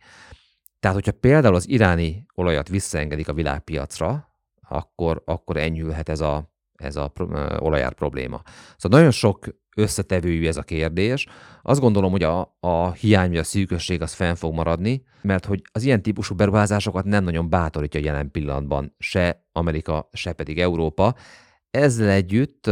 Tehát, 0.80 0.96
hogyha 0.96 1.12
például 1.20 1.54
az 1.54 1.68
iráni 1.68 2.26
olajat 2.34 2.68
visszaengedik 2.68 3.28
a 3.28 3.32
világpiacra, 3.32 4.28
akkor, 4.68 5.22
akkor 5.24 5.56
enyhülhet 5.56 6.08
ez 6.08 6.20
a, 6.20 6.52
ez 6.74 6.96
a 6.96 7.12
olajár 7.58 7.94
probléma. 7.94 8.42
Szóval 8.76 8.98
nagyon 8.98 9.12
sok 9.12 9.46
összetevőjű 9.76 10.46
ez 10.46 10.56
a 10.56 10.62
kérdés. 10.62 11.26
Azt 11.62 11.80
gondolom, 11.80 12.10
hogy 12.10 12.22
a, 12.22 12.56
a 12.60 12.92
hiány 12.92 13.28
vagy 13.28 13.38
a 13.38 13.44
szűkösség 13.44 14.02
az 14.02 14.12
fenn 14.12 14.34
fog 14.34 14.54
maradni, 14.54 15.02
mert 15.22 15.44
hogy 15.44 15.62
az 15.72 15.82
ilyen 15.82 16.02
típusú 16.02 16.34
beruházásokat 16.34 17.04
nem 17.04 17.24
nagyon 17.24 17.48
bátorítja 17.48 18.00
jelen 18.00 18.30
pillanatban 18.30 18.94
se 18.98 19.46
Amerika, 19.52 20.08
se 20.12 20.32
pedig 20.32 20.60
Európa. 20.60 21.14
Ezzel 21.70 22.08
együtt 22.08 22.70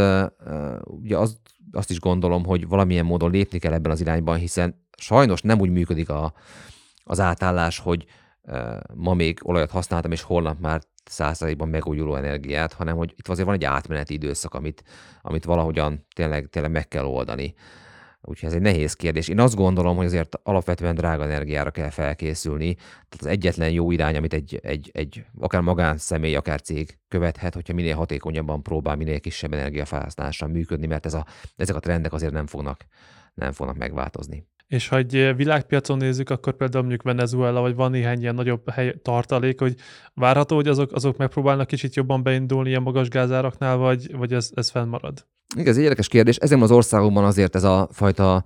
ugye 0.84 1.18
azt, 1.18 1.38
azt 1.72 1.90
is 1.90 2.00
gondolom, 2.00 2.44
hogy 2.44 2.68
valamilyen 2.68 3.04
módon 3.04 3.30
lépni 3.30 3.58
kell 3.58 3.72
ebben 3.72 3.92
az 3.92 4.00
irányban, 4.00 4.36
hiszen 4.36 4.84
sajnos 4.98 5.40
nem 5.40 5.60
úgy 5.60 5.70
működik 5.70 6.08
a, 6.08 6.32
az 7.04 7.20
átállás, 7.20 7.78
hogy 7.78 8.06
ma 8.94 9.14
még 9.14 9.38
olajat 9.42 9.70
használtam, 9.70 10.12
és 10.12 10.22
holnap 10.22 10.60
már 10.60 10.80
százalékban 11.04 11.68
megújuló 11.68 12.16
energiát, 12.16 12.72
hanem 12.72 12.96
hogy 12.96 13.14
itt 13.16 13.28
azért 13.28 13.46
van 13.46 13.54
egy 13.56 13.64
átmeneti 13.64 14.14
időszak, 14.14 14.54
amit, 14.54 14.84
amit 15.22 15.44
valahogyan 15.44 16.06
tényleg, 16.14 16.46
tényleg 16.46 16.70
meg 16.70 16.88
kell 16.88 17.04
oldani. 17.04 17.54
Úgyhogy 18.28 18.48
ez 18.48 18.54
egy 18.54 18.60
nehéz 18.60 18.94
kérdés. 18.94 19.28
Én 19.28 19.40
azt 19.40 19.54
gondolom, 19.54 19.96
hogy 19.96 20.06
azért 20.06 20.38
alapvetően 20.42 20.94
drága 20.94 21.24
energiára 21.24 21.70
kell 21.70 21.90
felkészülni. 21.90 22.74
Tehát 22.74 23.18
az 23.20 23.26
egyetlen 23.26 23.70
jó 23.70 23.90
irány, 23.90 24.16
amit 24.16 24.32
egy, 24.32 24.60
egy, 24.62 24.90
egy 24.94 25.24
akár 25.38 25.60
magánszemély, 25.60 26.34
akár 26.34 26.60
cég 26.60 26.98
követhet, 27.08 27.54
hogyha 27.54 27.74
minél 27.74 27.96
hatékonyabban 27.96 28.62
próbál, 28.62 28.96
minél 28.96 29.20
kisebb 29.20 29.52
energiafelhasználással 29.52 30.48
működni, 30.48 30.86
mert 30.86 31.06
ez 31.06 31.14
a, 31.14 31.26
ezek 31.56 31.76
a 31.76 31.80
trendek 31.80 32.12
azért 32.12 32.32
nem 32.32 32.46
fognak, 32.46 32.86
nem 33.34 33.52
fognak 33.52 33.76
megváltozni. 33.76 34.46
És 34.66 34.88
ha 34.88 34.96
egy 34.96 35.36
világpiacon 35.36 35.96
nézzük, 35.96 36.30
akkor 36.30 36.56
például 36.56 36.82
mondjuk 36.82 37.02
Venezuela, 37.02 37.60
vagy 37.60 37.74
van 37.74 37.90
néhány 37.90 38.20
ilyen 38.20 38.34
nagyobb 38.34 38.70
hely, 38.70 38.94
tartalék, 39.02 39.60
hogy 39.60 39.74
várható, 40.14 40.56
hogy 40.56 40.68
azok, 40.68 40.92
azok 40.92 41.16
megpróbálnak 41.16 41.66
kicsit 41.66 41.94
jobban 41.94 42.22
beindulni 42.22 42.74
a 42.74 42.80
magas 42.80 43.08
gázáraknál, 43.08 43.76
vagy, 43.76 44.16
vagy 44.16 44.32
ez, 44.32 44.50
ez 44.54 44.70
fennmarad? 44.70 45.26
Igen, 45.54 45.68
ez 45.68 45.76
egy 45.76 45.82
érdekes 45.82 46.08
kérdés. 46.08 46.36
Ezen 46.36 46.62
az 46.62 46.70
országokban 46.70 47.24
azért 47.24 47.54
ez 47.54 47.64
a 47.64 47.88
fajta 47.92 48.44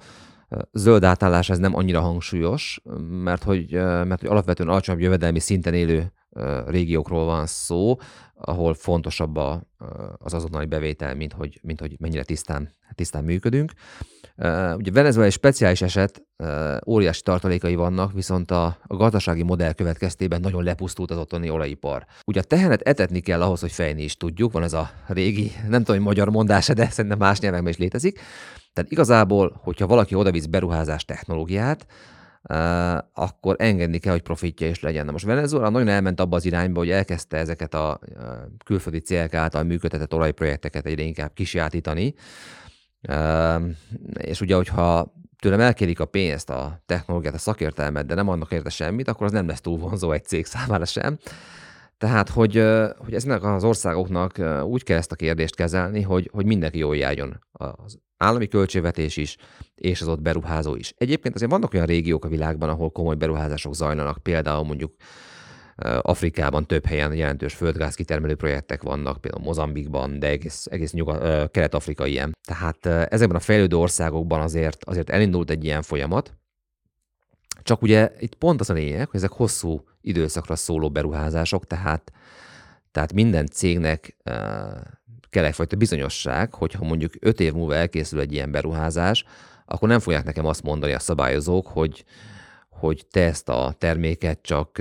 zöld 0.72 1.04
átállás 1.04 1.50
ez 1.50 1.58
nem 1.58 1.74
annyira 1.74 2.00
hangsúlyos, 2.00 2.80
mert 3.08 3.42
hogy, 3.42 3.72
mert 3.72 4.20
hogy 4.20 4.28
alapvetően 4.28 4.68
alacsonyabb 4.68 5.00
jövedelmi 5.00 5.38
szinten 5.38 5.74
élő 5.74 6.12
régiókról 6.66 7.24
van 7.24 7.46
szó, 7.46 7.96
ahol 8.34 8.74
fontosabb 8.74 9.36
a, 9.36 9.62
az 10.18 10.34
azonnali 10.34 10.66
bevétel, 10.66 11.14
mint 11.14 11.32
hogy, 11.32 11.58
mint 11.62 11.80
hogy 11.80 11.96
mennyire 11.98 12.22
tisztán, 12.22 12.74
tisztán 12.94 13.24
működünk. 13.24 13.72
Ugye 14.76 14.90
Venezuela 14.92 15.26
egy 15.26 15.32
speciális 15.32 15.82
eset, 15.82 16.22
óriási 16.86 17.22
tartalékai 17.22 17.74
vannak, 17.74 18.12
viszont 18.12 18.50
a, 18.50 18.64
a 18.82 18.96
gazdasági 18.96 19.42
modell 19.42 19.72
következtében 19.72 20.40
nagyon 20.40 20.64
lepusztult 20.64 21.10
az 21.10 21.18
ottani 21.18 21.50
olajipar. 21.50 22.06
Ugye 22.26 22.40
a 22.40 22.44
tehenet 22.44 22.80
etetni 22.80 23.20
kell 23.20 23.42
ahhoz, 23.42 23.60
hogy 23.60 23.72
fejni 23.72 24.02
is 24.02 24.16
tudjuk, 24.16 24.52
van 24.52 24.62
ez 24.62 24.72
a 24.72 24.90
régi, 25.06 25.52
nem 25.68 25.82
tudom, 25.84 25.96
hogy 25.96 26.06
magyar 26.06 26.30
mondás, 26.30 26.66
de 26.66 26.88
szerintem 26.90 27.18
más 27.18 27.40
nyelvekben 27.40 27.72
is 27.72 27.78
létezik. 27.78 28.20
Tehát 28.72 28.90
igazából, 28.90 29.60
hogyha 29.62 29.86
valaki 29.86 30.14
odavisz 30.14 30.46
beruházás 30.46 31.04
technológiát, 31.04 31.86
akkor 33.12 33.56
engedni 33.58 33.98
kell, 33.98 34.12
hogy 34.12 34.22
profitja 34.22 34.68
is 34.68 34.80
legyen. 34.80 35.04
Na 35.04 35.12
most 35.12 35.24
Venezuela 35.24 35.68
nagyon 35.68 35.88
elment 35.88 36.20
abba 36.20 36.36
az 36.36 36.44
irányba, 36.44 36.78
hogy 36.78 36.90
elkezdte 36.90 37.36
ezeket 37.36 37.74
a 37.74 38.00
külföldi 38.64 38.98
célk 38.98 39.34
által 39.34 39.62
működtetett 39.62 40.14
olajprojekteket 40.14 40.86
egyre 40.86 41.02
inkább 41.02 41.32
kisjátítani, 41.32 42.14
és 44.18 44.40
ugye, 44.40 44.54
hogyha 44.54 45.14
tőlem 45.38 45.60
elkérik 45.60 46.00
a 46.00 46.04
pénzt, 46.04 46.50
a 46.50 46.82
technológiát, 46.86 47.34
a 47.34 47.38
szakértelmet, 47.38 48.06
de 48.06 48.14
nem 48.14 48.28
adnak 48.28 48.52
érte 48.52 48.70
semmit, 48.70 49.08
akkor 49.08 49.26
az 49.26 49.32
nem 49.32 49.46
lesz 49.46 49.60
túl 49.60 49.78
vonzó 49.78 50.12
egy 50.12 50.24
cég 50.24 50.46
számára 50.46 50.84
sem. 50.84 51.18
Tehát, 51.98 52.28
hogy, 52.28 52.54
hogy 52.98 53.14
ezeknek 53.14 53.44
az 53.44 53.64
országoknak 53.64 54.40
úgy 54.64 54.82
kell 54.82 54.96
ezt 54.96 55.12
a 55.12 55.16
kérdést 55.16 55.54
kezelni, 55.54 56.02
hogy, 56.02 56.30
hogy 56.32 56.46
mindenki 56.46 56.78
jól 56.78 56.96
járjon. 56.96 57.44
Az 57.52 57.98
állami 58.20 58.48
költségvetés 58.48 59.16
is, 59.16 59.36
és 59.74 60.00
az 60.00 60.08
ott 60.08 60.22
beruházó 60.22 60.74
is. 60.74 60.94
Egyébként 60.96 61.34
azért 61.34 61.50
vannak 61.50 61.74
olyan 61.74 61.86
régiók 61.86 62.24
a 62.24 62.28
világban, 62.28 62.68
ahol 62.68 62.90
komoly 62.90 63.14
beruházások 63.14 63.74
zajlanak, 63.74 64.18
például 64.22 64.64
mondjuk 64.64 64.94
Afrikában 66.00 66.66
több 66.66 66.86
helyen 66.86 67.14
jelentős 67.14 67.54
földgáz 67.54 67.94
kitermelő 67.94 68.34
projektek 68.34 68.82
vannak, 68.82 69.20
például 69.20 69.44
Mozambikban, 69.44 70.18
de 70.18 70.28
egész, 70.28 70.66
egész 70.70 70.92
nyugat, 70.92 71.50
kelet-afrika 71.50 72.06
ilyen. 72.06 72.36
Tehát 72.48 72.86
ezekben 72.86 73.36
a 73.36 73.40
fejlődő 73.40 73.76
országokban 73.76 74.40
azért, 74.40 74.84
azért 74.84 75.10
elindult 75.10 75.50
egy 75.50 75.64
ilyen 75.64 75.82
folyamat, 75.82 76.38
csak 77.62 77.82
ugye 77.82 78.12
itt 78.18 78.34
pont 78.34 78.60
az 78.60 78.70
a 78.70 78.72
lényeg, 78.72 79.08
hogy 79.08 79.20
ezek 79.20 79.32
hosszú 79.32 79.84
időszakra 80.00 80.56
szóló 80.56 80.90
beruházások, 80.90 81.66
tehát, 81.66 82.12
tehát 82.90 83.12
minden 83.12 83.46
cégnek 83.46 84.16
kell 85.30 85.44
egyfajta 85.44 85.76
bizonyosság, 85.76 86.54
hogyha 86.54 86.84
mondjuk 86.84 87.12
öt 87.20 87.40
év 87.40 87.52
múlva 87.52 87.74
elkészül 87.74 88.20
egy 88.20 88.32
ilyen 88.32 88.50
beruházás, 88.50 89.24
akkor 89.64 89.88
nem 89.88 89.98
fogják 89.98 90.24
nekem 90.24 90.46
azt 90.46 90.62
mondani 90.62 90.92
a 90.92 90.98
szabályozók, 90.98 91.66
hogy, 91.66 92.04
hogy 92.68 93.06
te 93.10 93.24
ezt 93.24 93.48
a 93.48 93.74
terméket 93.78 94.38
csak 94.42 94.78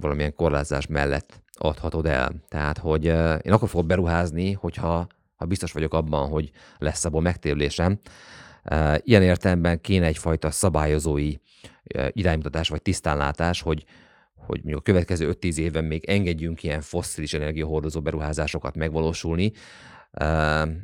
valamilyen 0.00 0.34
korlátozás 0.34 0.86
mellett 0.86 1.42
adhatod 1.52 2.06
el. 2.06 2.32
Tehát, 2.48 2.78
hogy 2.78 3.04
én 3.42 3.52
akkor 3.52 3.68
fogok 3.68 3.86
beruházni, 3.86 4.52
hogyha 4.52 5.06
ha 5.36 5.44
biztos 5.44 5.72
vagyok 5.72 5.94
abban, 5.94 6.28
hogy 6.28 6.50
lesz 6.78 7.04
abból 7.04 7.20
megtérülésem. 7.20 7.98
Ilyen 8.96 9.22
értelemben 9.22 9.80
kéne 9.80 10.06
egyfajta 10.06 10.50
szabályozói 10.50 11.34
iránymutatás 12.10 12.68
vagy 12.68 12.82
tisztánlátás, 12.82 13.60
hogy, 13.60 13.84
hogy 14.36 14.56
mondjuk 14.56 14.78
a 14.78 14.82
következő 14.82 15.36
5-10 15.40 15.56
évben 15.56 15.84
még 15.84 16.04
engedjünk 16.04 16.62
ilyen 16.62 16.80
fosszilis 16.80 17.34
energiahordozó 17.34 18.00
beruházásokat 18.00 18.76
megvalósulni, 18.76 19.52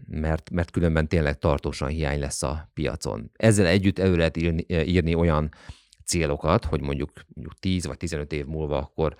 mert, 0.07 0.51
mert 0.51 0.71
különben 0.71 1.09
tényleg 1.09 1.38
tartósan 1.38 1.88
hiány 1.88 2.19
lesz 2.19 2.43
a 2.43 2.71
piacon. 2.75 3.31
Ezzel 3.33 3.67
együtt 3.67 3.99
elő 3.99 4.17
lehet 4.17 4.37
írni, 4.37 4.65
írni 4.69 5.15
olyan 5.15 5.49
célokat, 6.05 6.65
hogy 6.65 6.81
mondjuk, 6.81 7.11
mondjuk 7.35 7.59
10 7.59 7.87
vagy 7.87 7.97
15 7.97 8.33
év 8.33 8.47
múlva 8.47 8.79
akkor 8.79 9.17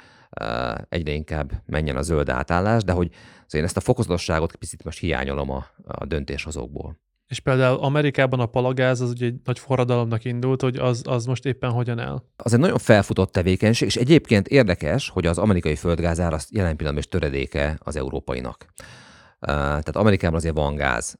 egyre 0.89 1.13
inkább 1.13 1.53
menjen 1.67 1.97
a 1.97 2.03
zöld 2.03 2.29
átállás, 2.29 2.85
de 2.85 2.93
hogy 2.93 3.11
szóval 3.13 3.61
én 3.61 3.65
ezt 3.65 3.77
a 3.77 3.81
fokozatosságot 3.81 4.57
picit 4.57 4.85
most 4.85 4.99
hiányolom 4.99 5.51
a, 5.51 5.67
a 5.87 6.05
döntéshozókból. 6.05 7.01
És 7.27 7.41
például 7.41 7.79
Amerikában 7.79 8.41
a 8.41 8.47
palagáz 8.47 9.01
az 9.01 9.11
ugye 9.11 9.27
egy 9.27 9.41
nagy 9.45 9.59
forradalomnak 9.59 10.25
indult, 10.25 10.63
hogy 10.63 10.77
az, 10.77 11.03
az 11.05 11.25
most 11.25 11.45
éppen 11.45 11.71
hogyan 11.71 11.99
áll? 11.99 12.23
Az 12.37 12.53
egy 12.53 12.61
nagyon 12.61 12.79
felfutott 12.79 13.33
tevékenység, 13.33 13.89
és 13.89 13.97
egyébként 13.97 14.49
érdekes, 14.49 15.09
hogy 15.09 15.27
az 15.27 15.39
amerikai 15.39 15.75
földgázár 15.75 16.33
az 16.33 16.49
jelen 16.51 16.77
pillanatban 16.77 16.99
is 16.99 17.09
töredéke 17.09 17.79
az 17.79 17.97
európainak. 17.97 18.67
Tehát 19.41 19.97
Amerikában 19.97 20.37
azért 20.37 20.55
van 20.55 20.75
gáz. 20.75 21.19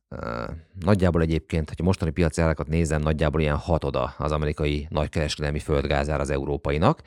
Nagyjából 0.81 1.23
egyébként, 1.23 1.69
hogyha 1.69 1.85
mostani 1.85 2.11
piaci 2.11 2.41
árakat 2.41 2.69
nézem, 2.69 3.03
nagyjából 3.03 3.41
ilyen 3.41 3.57
hatoda 3.57 4.15
az 4.19 4.33
amerikai 4.33 4.87
nagykereskedelmi 4.91 5.59
földgázár 5.59 6.21
az 6.21 6.31
európainak. 6.31 7.03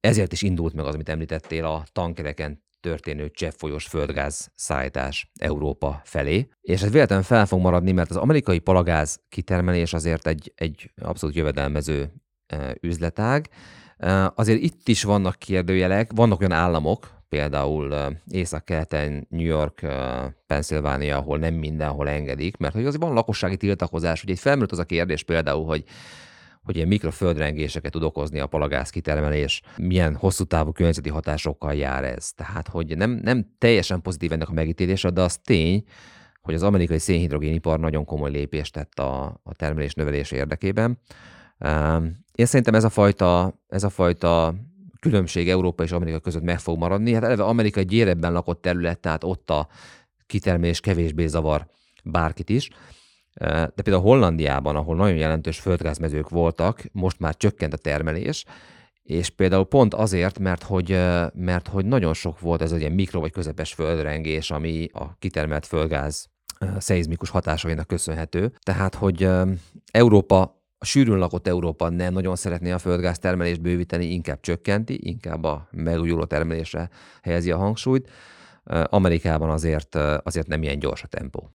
Ezért 0.00 0.32
is 0.32 0.42
indult 0.42 0.74
meg 0.74 0.84
az, 0.84 0.94
amit 0.94 1.08
említettél, 1.08 1.64
a 1.64 1.84
tankereken 1.92 2.62
történő 2.80 3.30
cseppfolyós 3.30 3.86
földgáz 3.86 4.50
szállítás 4.54 5.30
Európa 5.40 6.00
felé. 6.04 6.48
És 6.60 6.82
ez 6.82 6.90
véletlenül 6.90 7.24
fel 7.24 7.46
fog 7.46 7.60
maradni, 7.60 7.92
mert 7.92 8.10
az 8.10 8.16
amerikai 8.16 8.58
palagáz 8.58 9.20
kitermelés 9.28 9.92
azért 9.92 10.26
egy, 10.26 10.52
egy 10.54 10.90
abszolút 11.02 11.36
jövedelmező 11.36 12.12
üzletág. 12.80 13.48
Azért 14.34 14.62
itt 14.62 14.88
is 14.88 15.02
vannak 15.02 15.38
kérdőjelek, 15.38 16.10
vannak 16.14 16.40
olyan 16.40 16.52
államok, 16.52 17.16
például 17.28 18.16
észak-keleten, 18.30 19.26
New 19.30 19.46
York, 19.46 19.86
Pennsylvania, 20.46 21.16
ahol 21.16 21.38
nem 21.38 21.54
mindenhol 21.54 22.08
engedik, 22.08 22.56
mert 22.56 22.74
hogy 22.74 22.86
azért 22.86 23.02
van 23.02 23.12
lakossági 23.12 23.56
tiltakozás. 23.56 24.22
Ugye 24.22 24.32
itt 24.32 24.38
felmerült 24.38 24.72
az 24.72 24.78
a 24.78 24.84
kérdés 24.84 25.22
például, 25.22 25.64
hogy 25.64 25.84
hogy 26.62 26.76
ilyen 26.76 26.88
mikroföldrengéseket 26.88 27.92
tud 27.92 28.02
okozni 28.02 28.38
a 28.38 28.46
palagáz 28.46 28.90
kitermelés, 28.90 29.62
milyen 29.76 30.14
hosszú 30.14 30.44
távú 30.44 30.72
környezeti 30.72 31.08
hatásokkal 31.08 31.74
jár 31.74 32.04
ez. 32.04 32.32
Tehát, 32.32 32.68
hogy 32.68 32.96
nem, 32.96 33.10
nem 33.10 33.46
teljesen 33.58 34.02
pozitív 34.02 34.32
ennek 34.32 34.48
a 34.48 34.52
megítélése, 34.52 35.10
de 35.10 35.20
az 35.20 35.38
tény, 35.38 35.84
hogy 36.40 36.54
az 36.54 36.62
amerikai 36.62 36.98
szénhidrogénipar 36.98 37.80
nagyon 37.80 38.04
komoly 38.04 38.30
lépést 38.30 38.72
tett 38.72 38.98
a, 38.98 39.40
a 39.42 39.54
termelés 39.54 39.94
növelése 39.94 40.36
érdekében. 40.36 40.98
Én 42.32 42.46
szerintem 42.46 42.74
ez 42.74 42.84
a 42.84 42.88
fajta, 42.88 43.60
ez 43.68 43.84
a 43.84 43.88
fajta 43.88 44.54
különbség 45.00 45.48
Európa 45.48 45.82
és 45.82 45.92
Amerika 45.92 46.18
között 46.18 46.42
meg 46.42 46.60
fog 46.60 46.78
maradni. 46.78 47.12
Hát 47.12 47.24
eleve 47.24 47.42
Amerika 47.42 47.80
egy 47.80 47.92
érebben 47.92 48.32
lakott 48.32 48.62
terület, 48.62 48.98
tehát 48.98 49.24
ott 49.24 49.50
a 49.50 49.68
kitermelés 50.26 50.80
kevésbé 50.80 51.26
zavar 51.26 51.66
bárkit 52.04 52.48
is. 52.48 52.70
De 53.38 53.82
például 53.82 54.02
Hollandiában, 54.02 54.76
ahol 54.76 54.96
nagyon 54.96 55.16
jelentős 55.16 55.60
földgázmezők 55.60 56.28
voltak, 56.28 56.84
most 56.92 57.18
már 57.18 57.36
csökkent 57.36 57.72
a 57.72 57.76
termelés, 57.76 58.44
és 59.02 59.30
például 59.30 59.64
pont 59.64 59.94
azért, 59.94 60.38
mert 60.38 60.62
hogy, 60.62 60.88
mert 61.34 61.68
hogy 61.68 61.84
nagyon 61.84 62.14
sok 62.14 62.40
volt 62.40 62.62
ez 62.62 62.72
egy 62.72 62.80
ilyen 62.80 62.92
mikro 62.92 63.20
vagy 63.20 63.32
közepes 63.32 63.72
földrengés, 63.72 64.50
ami 64.50 64.88
a 64.92 65.16
kitermelt 65.18 65.66
földgáz 65.66 66.28
szeizmikus 66.78 67.30
hatásainak 67.30 67.86
köszönhető. 67.86 68.52
Tehát, 68.62 68.94
hogy 68.94 69.28
Európa, 69.90 70.40
a 70.78 70.84
sűrűn 70.84 71.18
lakott 71.18 71.46
Európa 71.46 71.88
nem 71.88 72.12
nagyon 72.12 72.36
szeretné 72.36 72.70
a 72.70 72.78
földgáz 72.78 73.18
termelést 73.18 73.60
bővíteni, 73.60 74.04
inkább 74.04 74.40
csökkenti, 74.40 74.98
inkább 75.08 75.44
a 75.44 75.68
megújuló 75.70 76.24
termelésre 76.24 76.90
helyezi 77.22 77.50
a 77.50 77.56
hangsúlyt. 77.56 78.10
Amerikában 78.84 79.50
azért, 79.50 79.94
azért 80.22 80.46
nem 80.46 80.62
ilyen 80.62 80.78
gyors 80.78 81.02
a 81.02 81.06
tempó. 81.06 81.50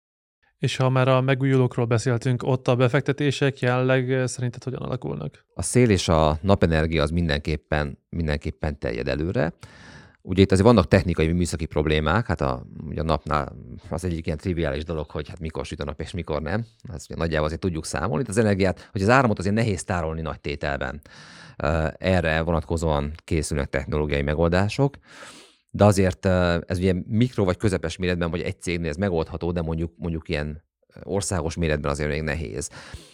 És 0.61 0.75
ha 0.75 0.89
már 0.89 1.07
a 1.07 1.21
megújulókról 1.21 1.85
beszéltünk, 1.85 2.43
ott 2.43 2.67
a 2.67 2.75
befektetések 2.75 3.59
jelenleg 3.59 4.27
szerinted 4.27 4.63
hogyan 4.63 4.81
alakulnak? 4.81 5.45
A 5.53 5.61
szél 5.61 5.89
és 5.89 6.07
a 6.07 6.37
napenergia 6.41 7.03
az 7.03 7.09
mindenképpen, 7.09 7.97
mindenképpen 8.09 8.79
terjed 8.79 9.07
előre. 9.07 9.53
Ugye 10.21 10.41
itt 10.41 10.51
azért 10.51 10.67
vannak 10.67 10.87
technikai, 10.87 11.31
műszaki 11.31 11.65
problémák, 11.65 12.25
hát 12.25 12.41
a, 12.41 12.65
ugye 12.87 13.01
a 13.01 13.03
napnál 13.03 13.55
az 13.89 14.05
egyik 14.05 14.25
ilyen 14.25 14.37
triviális 14.37 14.83
dolog, 14.83 15.09
hogy 15.09 15.29
hát 15.29 15.39
mikor 15.39 15.65
süt 15.65 15.79
a 15.79 15.83
nap 15.83 16.01
és 16.01 16.11
mikor 16.11 16.41
nem. 16.41 16.65
Ezt 16.93 17.09
ugye 17.09 17.19
nagyjából 17.19 17.45
azért 17.45 17.61
tudjuk 17.61 17.85
számolni. 17.85 18.23
Itt 18.23 18.29
az 18.29 18.37
energiát, 18.37 18.89
hogy 18.91 19.01
az 19.01 19.09
áramot 19.09 19.39
azért 19.39 19.55
nehéz 19.55 19.83
tárolni 19.83 20.21
nagy 20.21 20.39
tételben. 20.39 21.01
Erre 21.97 22.41
vonatkozóan 22.41 23.11
készülnek 23.23 23.69
technológiai 23.69 24.21
megoldások. 24.21 24.97
De 25.71 25.85
azért 25.85 26.25
ez 26.65 26.77
ugye 26.77 26.93
mikro 27.07 27.43
vagy 27.43 27.57
közepes 27.57 27.97
méretben, 27.97 28.29
vagy 28.29 28.41
egy 28.41 28.61
cégnél 28.61 28.89
ez 28.89 28.95
megoldható, 28.95 29.51
de 29.51 29.61
mondjuk, 29.61 29.91
mondjuk 29.97 30.29
ilyen 30.29 30.63
országos 31.03 31.55
méretben 31.55 31.91
azért 31.91 32.09
még 32.09 32.21
nehéz. 32.21 32.69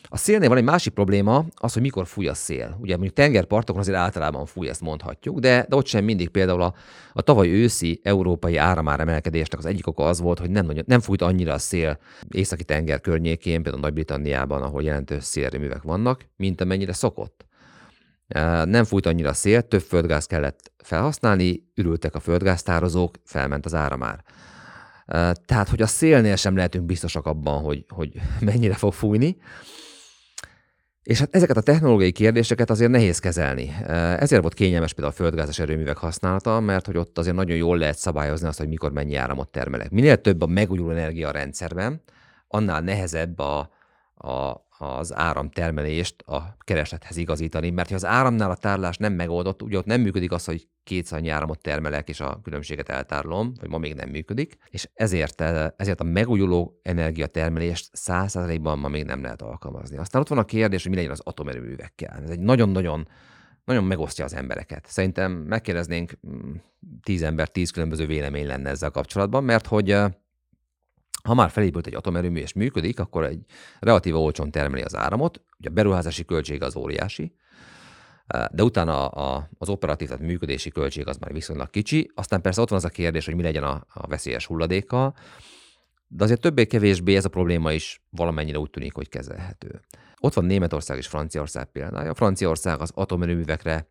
A 0.09 0.17
szélnél 0.17 0.49
van 0.49 0.57
egy 0.57 0.63
másik 0.63 0.93
probléma, 0.93 1.45
az, 1.55 1.73
hogy 1.73 1.81
mikor 1.81 2.07
fúj 2.07 2.27
a 2.27 2.33
szél. 2.33 2.77
Ugye 2.79 2.93
mondjuk 2.93 3.15
tengerpartokon 3.15 3.81
azért 3.81 3.97
általában 3.97 4.45
fúj, 4.45 4.69
ezt 4.69 4.81
mondhatjuk, 4.81 5.39
de, 5.39 5.65
de 5.69 5.75
ott 5.75 5.85
sem 5.85 6.03
mindig 6.03 6.29
például 6.29 6.61
a, 6.61 6.73
a 7.13 7.21
tavaly 7.21 7.49
őszi 7.49 7.99
európai 8.03 8.55
áramáremelkedésnek 8.57 9.59
az 9.59 9.65
egyik 9.65 9.87
oka 9.87 10.03
az 10.03 10.19
volt, 10.19 10.39
hogy 10.39 10.49
nem, 10.49 10.65
nagyon, 10.65 10.83
nem 10.87 10.99
fújt 10.99 11.21
annyira 11.21 11.53
a 11.53 11.57
szél 11.57 11.99
északi 12.29 12.63
tenger 12.63 13.01
környékén, 13.01 13.61
például 13.61 13.83
Nagy-Britanniában, 13.83 14.61
ahol 14.61 14.83
jelentős 14.83 15.23
szélreművek 15.23 15.81
vannak, 15.81 16.25
mint 16.35 16.61
amennyire 16.61 16.93
szokott. 16.93 17.46
Nem 18.65 18.83
fújt 18.83 19.05
annyira 19.05 19.33
szél, 19.33 19.61
több 19.61 19.81
földgáz 19.81 20.25
kellett 20.25 20.71
felhasználni, 20.77 21.69
ürültek 21.75 22.15
a 22.15 22.19
földgáztározók, 22.19 23.15
felment 23.23 23.65
az 23.65 23.73
áramár. 23.73 24.23
Tehát, 25.45 25.69
hogy 25.69 25.81
a 25.81 25.87
szélnél 25.87 26.35
sem 26.35 26.55
lehetünk 26.55 26.85
biztosak 26.85 27.25
abban, 27.25 27.61
hogy, 27.61 27.85
hogy 27.89 28.11
mennyire 28.39 28.73
fog 28.73 28.93
fújni. 28.93 29.37
És 31.03 31.19
hát 31.19 31.35
ezeket 31.35 31.57
a 31.57 31.61
technológiai 31.61 32.11
kérdéseket 32.11 32.69
azért 32.69 32.91
nehéz 32.91 33.19
kezelni. 33.19 33.75
Ezért 34.19 34.41
volt 34.41 34.53
kényelmes 34.53 34.93
például 34.93 35.13
a 35.13 35.17
földgázes 35.17 35.59
erőművek 35.59 35.97
használata, 35.97 36.59
mert 36.59 36.85
hogy 36.85 36.97
ott 36.97 37.17
azért 37.17 37.35
nagyon 37.35 37.57
jól 37.57 37.77
lehet 37.77 37.97
szabályozni 37.97 38.47
azt, 38.47 38.57
hogy 38.57 38.67
mikor 38.67 38.91
mennyi 38.91 39.15
áramot 39.15 39.49
termelek. 39.49 39.89
Minél 39.89 40.21
több 40.21 40.41
a 40.41 40.45
megújuló 40.45 40.89
energia 40.89 41.27
a 41.27 41.31
rendszerben, 41.31 42.01
annál 42.47 42.81
nehezebb 42.81 43.39
a, 43.39 43.69
a, 44.15 44.66
az 44.79 45.15
áramtermelést 45.15 46.21
a 46.21 46.55
kereslethez 46.59 47.17
igazítani, 47.17 47.69
mert 47.69 47.89
ha 47.89 47.95
az 47.95 48.05
áramnál 48.05 48.51
a 48.51 48.55
tárlás 48.55 48.97
nem 48.97 49.13
megoldott, 49.13 49.61
ugye 49.61 49.77
ott 49.77 49.85
nem 49.85 50.01
működik 50.01 50.31
az, 50.31 50.45
hogy 50.45 50.67
kétszer 50.83 51.17
annyi 51.17 51.29
áramot 51.29 51.61
termelek, 51.61 52.09
és 52.09 52.19
a 52.19 52.39
különbséget 52.43 52.89
eltárolom, 52.89 53.53
vagy 53.59 53.69
ma 53.69 53.77
még 53.77 53.93
nem 53.93 54.09
működik, 54.09 54.57
és 54.69 54.89
ezért, 54.93 55.41
eh, 55.41 55.67
ezért 55.77 55.99
a 55.99 56.03
megújuló 56.03 56.79
energiatermelést 56.83 57.89
százszerzalékban 57.93 58.79
ma 58.79 58.87
még 58.87 59.03
nem 59.03 59.21
lehet 59.21 59.41
alkalmazni. 59.41 59.97
Aztán 59.97 60.21
ott 60.21 60.27
van 60.27 60.37
a 60.37 60.45
kérdés, 60.45 60.81
hogy 60.81 60.91
mi 60.91 60.97
legyen 60.97 61.11
az 61.11 61.21
atomerőművekkel. 61.23 62.21
Ez 62.23 62.29
egy 62.29 62.39
nagyon-nagyon 62.39 63.07
nagyon 63.65 63.83
megosztja 63.83 64.25
az 64.25 64.33
embereket. 64.33 64.85
Szerintem 64.85 65.31
megkérdeznénk 65.31 66.11
mm, 66.27 66.53
tíz 67.03 67.21
ember, 67.21 67.47
tíz 67.47 67.69
különböző 67.69 68.05
vélemény 68.05 68.45
lenne 68.45 68.69
ezzel 68.69 68.89
kapcsolatban, 68.89 69.43
mert 69.43 69.67
hogy 69.67 69.91
eh, 69.91 70.11
ha 71.23 71.33
már 71.33 71.49
felépült 71.49 71.87
egy 71.87 71.95
atomerőmű 71.95 72.39
és 72.39 72.53
működik, 72.53 72.99
akkor 72.99 73.23
egy 73.23 73.39
relatíve 73.79 74.17
olcsón 74.17 74.51
termeli 74.51 74.81
az 74.81 74.95
áramot, 74.95 75.41
ugye 75.59 75.69
a 75.69 75.73
beruházási 75.73 76.25
költség 76.25 76.61
az 76.63 76.75
óriási, 76.75 77.33
de 78.51 78.63
utána 78.63 79.07
az 79.57 79.69
operatív, 79.69 80.07
tehát 80.07 80.23
működési 80.23 80.69
költség 80.69 81.07
az 81.07 81.17
már 81.17 81.33
viszonylag 81.33 81.69
kicsi. 81.69 82.11
Aztán 82.15 82.41
persze 82.41 82.61
ott 82.61 82.69
van 82.69 82.77
az 82.77 82.85
a 82.85 82.89
kérdés, 82.89 83.25
hogy 83.25 83.35
mi 83.35 83.41
legyen 83.41 83.63
a, 83.63 83.85
a 83.93 84.07
veszélyes 84.07 84.45
hulladékkal, 84.45 85.15
de 86.07 86.23
azért 86.23 86.41
többé-kevésbé 86.41 87.15
ez 87.15 87.25
a 87.25 87.29
probléma 87.29 87.71
is 87.71 88.01
valamennyire 88.09 88.59
úgy 88.59 88.69
tűnik, 88.69 88.93
hogy 88.93 89.09
kezelhető. 89.09 89.81
Ott 90.19 90.33
van 90.33 90.45
Németország 90.45 90.97
és 90.97 91.07
Franciaország 91.07 91.71
példája. 91.71 92.13
Franciaország 92.13 92.81
az 92.81 92.91
atomerőművekre 92.93 93.87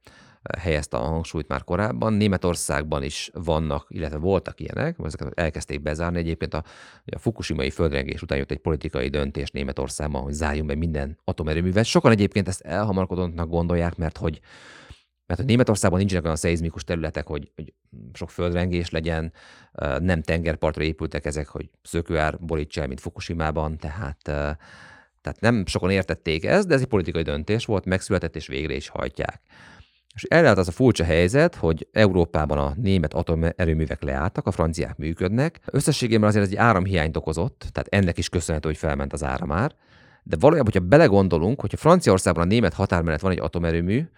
helyezte 0.59 0.97
a 0.97 1.05
hangsúlyt 1.05 1.49
már 1.49 1.65
korábban. 1.65 2.13
Németországban 2.13 3.03
is 3.03 3.31
vannak, 3.33 3.87
illetve 3.89 4.19
voltak 4.19 4.61
ilyenek, 4.61 4.97
ezeket 5.05 5.33
elkezdték 5.35 5.83
bezárni. 5.83 6.19
Egyébként 6.19 6.55
a, 6.55 6.65
a 7.05 7.19
fukushimai 7.19 7.71
földrengés 7.71 8.23
után 8.23 8.39
jött 8.39 8.51
egy 8.51 8.59
politikai 8.59 9.09
döntés 9.09 9.51
Németországban, 9.51 10.23
hogy 10.23 10.33
zárjunk 10.33 10.69
be 10.69 10.75
minden 10.75 11.19
atomerőművet. 11.25 11.85
Sokan 11.85 12.11
egyébként 12.11 12.49
ezt 12.49 12.61
elhamarkodottnak 12.61 13.49
gondolják, 13.49 13.97
mert 13.97 14.19
hogy 14.19 14.41
mert 15.27 15.41
hogy 15.41 15.49
Németországban 15.49 15.99
nincsenek 15.99 16.25
olyan 16.25 16.37
szeizmikus 16.37 16.85
területek, 16.85 17.27
hogy, 17.27 17.51
hogy 17.55 17.73
sok 18.13 18.31
földrengés 18.31 18.91
legyen, 18.91 19.33
nem 19.99 20.23
tengerpartra 20.23 20.83
épültek 20.83 21.25
ezek, 21.25 21.49
hogy 21.49 21.71
szökőár 21.83 22.39
borítsa 22.41 22.81
el, 22.81 22.87
mint 22.87 23.01
Fukushima-ban, 23.01 23.79
tehát, 23.79 24.19
tehát 25.21 25.41
nem 25.41 25.67
sokan 25.67 25.91
értették 25.91 26.45
ezt, 26.45 26.69
de 26.69 26.75
ez 26.75 26.81
egy 26.81 26.87
politikai 26.87 27.23
döntés 27.23 27.65
volt, 27.65 27.85
megszületett 27.85 28.37
és 28.37 28.47
végre 28.47 28.75
is 28.75 28.89
hajtják. 28.89 29.41
És 30.17 30.23
erre 30.23 30.51
az 30.51 30.69
a 30.69 30.73
furcsa 30.73 31.05
helyzet, 31.05 31.55
hogy 31.55 31.89
Európában 31.93 32.59
a 32.59 32.75
német 32.77 33.15
atomerőművek 33.15 34.03
leálltak, 34.03 34.47
a 34.47 34.51
franciák 34.51 34.97
működnek. 34.97 35.61
Összességében 35.65 36.29
azért 36.29 36.45
ez 36.45 36.51
egy 36.51 36.57
áramhiányt 36.57 37.17
okozott, 37.17 37.67
tehát 37.73 37.89
ennek 37.89 38.19
is 38.19 38.29
köszönhető, 38.29 38.69
hogy 38.69 38.79
felment 38.79 39.13
az 39.13 39.25
áramár. 39.25 39.75
De 40.23 40.37
valójában, 40.41 40.73
hogyha 40.73 40.89
belegondolunk, 40.89 41.61
hogyha 41.61 41.77
Franciaországban 41.77 42.45
a 42.45 42.47
német 42.47 42.75
határ 42.75 43.03
mellett 43.03 43.21
van 43.21 43.31
egy 43.31 43.41
atomerőmű, 43.41 44.09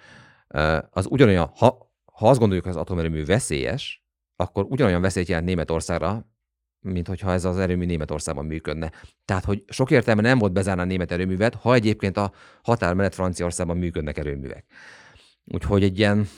az 0.90 1.06
ugyanolyan, 1.08 1.50
ha, 1.56 1.92
ha 2.12 2.28
azt 2.28 2.38
gondoljuk, 2.38 2.64
hogy 2.64 2.74
az 2.74 2.80
atomerőmű 2.80 3.24
veszélyes, 3.24 4.06
akkor 4.36 4.64
ugyanolyan 4.68 5.00
veszélyt 5.00 5.28
jelent 5.28 5.46
Németországra, 5.46 6.26
mint 6.80 7.08
hogyha 7.08 7.32
ez 7.32 7.44
az 7.44 7.58
erőmű 7.58 7.84
Németországban 7.84 8.44
működne. 8.44 8.92
Tehát, 9.24 9.44
hogy 9.44 9.64
sok 9.68 9.90
értelme 9.90 10.22
nem 10.22 10.38
volt 10.38 10.52
bezárni 10.52 10.82
a 10.82 10.84
német 10.84 11.12
erőművet, 11.12 11.54
ha 11.54 11.74
egyébként 11.74 12.16
a 12.16 12.32
határ 12.62 12.94
mellett 12.94 13.14
Franciaországban 13.14 13.76
működnek 13.76 14.18
erőművek. 14.18 14.64
Úgyhogy 15.52 15.82
egy 15.82 15.98
ilyen 15.98 16.28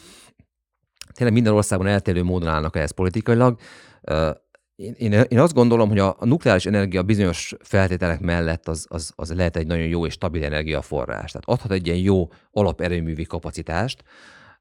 tényleg 1.13 1.35
minden 1.35 1.53
országban 1.53 1.87
eltérő 1.87 2.23
módon 2.23 2.49
állnak 2.49 2.77
ehhez 2.77 2.91
politikailag. 2.91 3.59
Én, 4.77 5.13
én, 5.13 5.39
azt 5.39 5.55
gondolom, 5.55 5.89
hogy 5.89 5.99
a, 5.99 6.17
a 6.19 6.25
nukleáris 6.25 6.67
energia 6.67 7.03
bizonyos 7.03 7.55
feltételek 7.63 8.21
mellett 8.21 8.69
az, 8.69 8.87
az, 8.89 9.13
az 9.17 9.35
lehet 9.35 9.57
egy 9.57 9.67
nagyon 9.67 9.87
jó 9.87 10.07
és 10.07 10.13
stabil 10.13 10.45
energiaforrás. 10.45 11.31
Tehát 11.33 11.49
adhat 11.49 11.73
egy 11.73 11.87
ilyen 11.87 11.99
jó 11.99 12.29
alaperőművi 12.51 13.25
kapacitást, 13.25 14.05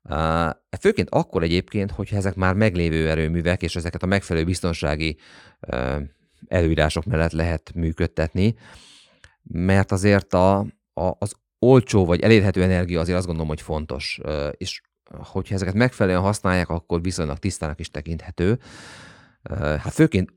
Uh, 0.04 0.50
főként 0.80 1.10
akkor 1.10 1.44
egyébként, 1.44 1.92
hogyha 1.92 2.16
ezek 2.16 2.36
már 2.36 2.54
meglévő 2.54 3.10
erőművek, 3.10 3.62
és 3.62 3.76
ezeket 3.76 4.04
a 4.04 4.06
megfelelő 4.06 4.46
biztonsági 4.46 5.18
uh, 5.68 6.02
előírások 6.48 7.06
mellett 7.06 7.32
lehet 7.32 7.72
működtetni, 7.76 8.56
mert 9.44 9.92
azért 9.92 10.34
a, 10.34 10.60
a, 10.94 11.16
az 11.20 11.34
olcsó 11.60 12.06
vagy 12.06 12.22
elérhető 12.22 12.64
energia 12.64 13.00
azért 13.00 13.18
azt 13.18 13.26
gondolom, 13.26 13.50
hogy 13.50 13.62
fontos, 13.62 14.20
és 14.52 14.82
hogyha 15.18 15.56
ezeket 15.56 15.74
megfelelően 15.74 16.24
használják, 16.24 16.70
akkor 16.70 17.02
viszonylag 17.02 17.38
tisztának 17.38 17.80
is 17.80 17.90
tekinthető. 17.90 18.60
Hát 19.60 19.94
főként 19.94 20.34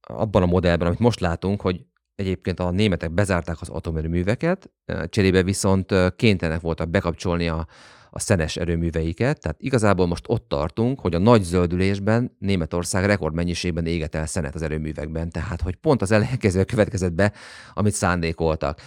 abban 0.00 0.42
a 0.42 0.46
modellben, 0.46 0.86
amit 0.86 0.98
most 0.98 1.20
látunk, 1.20 1.60
hogy 1.60 1.84
egyébként 2.14 2.60
a 2.60 2.70
németek 2.70 3.10
bezárták 3.10 3.60
az 3.60 3.68
atomerőműveket, 3.68 4.70
cserébe 5.08 5.42
viszont 5.42 5.94
kénytelenek 6.16 6.60
voltak 6.60 6.88
bekapcsolni 6.88 7.48
a, 7.48 7.66
a 8.10 8.18
szenes 8.18 8.56
erőműveiket, 8.56 9.40
tehát 9.40 9.62
igazából 9.62 10.06
most 10.06 10.24
ott 10.28 10.48
tartunk, 10.48 11.00
hogy 11.00 11.14
a 11.14 11.18
nagy 11.18 11.42
zöldülésben 11.42 12.36
Németország 12.38 13.04
rekordmennyiségben 13.04 13.86
éget 13.86 14.14
el 14.14 14.26
szenet 14.26 14.54
az 14.54 14.62
erőművekben, 14.62 15.30
tehát 15.30 15.60
hogy 15.60 15.76
pont 15.76 16.02
az 16.02 16.10
ellenkező 16.10 16.64
következett 16.64 17.12
be, 17.12 17.32
amit 17.74 17.92
szándékoltak. 17.92 18.80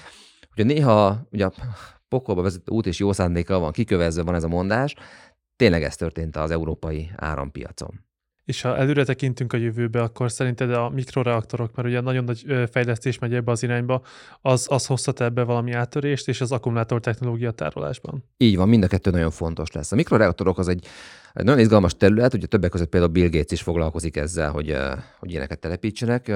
Ugye 0.54 0.64
néha 0.64 1.28
ugye 1.32 1.45
a 1.45 1.54
pokolba 2.08 2.41
vezető 2.41 2.72
út 2.72 2.86
és 2.86 3.00
jó 3.00 3.12
szándéka 3.12 3.60
van, 3.60 3.72
kikövezve 3.72 4.24
van 4.24 4.36
ez 4.36 4.43
a 4.43 4.47
mondás, 4.47 4.95
tényleg 5.56 5.84
ez 5.84 5.95
történt 5.95 6.36
az 6.36 6.52
európai 6.52 7.12
árampiacon. 7.16 8.08
És 8.50 8.62
ha 8.62 8.78
előre 8.78 9.04
tekintünk 9.04 9.54
a 9.54 9.58
jövőbe, 9.58 10.02
akkor 10.02 10.32
szerinted 10.32 10.72
a 10.72 10.89
mikroreaktorok, 10.89 11.76
mert 11.76 11.88
ugye 11.88 12.02
nagyon 12.02 12.24
nagy 12.24 12.70
fejlesztés 12.72 13.20
megy 13.20 13.34
ebbe 13.34 13.52
az 13.52 13.64
irányba, 13.64 14.02
az, 14.41 14.68
az 14.70 14.86
hozhat 14.86 15.22
ebbe 15.22 15.43
valami 15.43 15.72
áttörést, 15.72 16.28
és 16.28 16.41
az 16.41 16.52
akkumulátor 16.52 17.00
technológia 17.00 17.52
tárolásban? 17.52 18.24
Így 18.38 18.56
van, 18.56 18.70
mind 18.70 18.84
a 18.84 18.88
kettő 18.88 19.12
nagyon 19.12 19.32
fontos 19.32 19.72
lesz. 19.72 19.91
A 19.91 19.95
mikroreaktorok 19.95 20.58
az 20.58 20.68
egy, 20.68 20.86
egy 21.34 21.43
nagyon 21.45 21.60
izgalmas 21.60 21.97
terület, 21.97 22.34
ugye 22.34 22.45
többek 22.45 22.70
között 22.70 22.89
például 22.89 23.12
Bill 23.12 23.30
Gates 23.30 23.52
is 23.52 23.62
foglalkozik 23.62 24.18
ezzel, 24.18 24.52
hogy, 24.52 24.76
hogy 25.20 25.32
ilyeneket 25.32 25.60
telepítsenek 25.60 26.32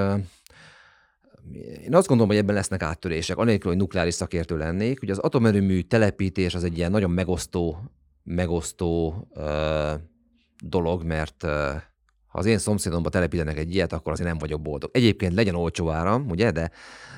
én 1.84 1.96
azt 1.96 2.08
gondolom, 2.08 2.32
hogy 2.32 2.42
ebben 2.42 2.56
lesznek 2.56 2.82
áttörések, 2.82 3.38
anélkül, 3.38 3.70
hogy 3.72 3.80
nukleáris 3.80 4.14
szakértő 4.14 4.58
lennék. 4.58 5.02
Ugye 5.02 5.12
az 5.12 5.18
atomerőmű 5.18 5.82
telepítés 5.82 6.56
az 6.56 6.64
egy 6.64 6.78
ilyen 6.78 6.92
nagyon 6.92 7.12
megosztó, 7.12 7.78
megosztó 8.24 9.16
uh, 9.36 9.94
dolog, 10.64 11.04
mert 11.04 11.44
uh, 11.44 11.52
ha 12.28 12.40
az 12.40 12.46
én 12.46 12.58
szomszédomba 12.58 13.10
telepítenek 13.10 13.58
egy 13.58 13.74
ilyet, 13.74 13.94
akkor 13.94 14.12
azért 14.12 14.30
nem 14.30 14.38
vagyok 14.38 14.62
boldog. 14.62 14.90
Egyébként 14.94 15.34
legyen 15.34 15.56
olcsó 15.56 15.90
áram, 15.90 16.30
ugye, 16.30 16.52
de, 16.52 16.72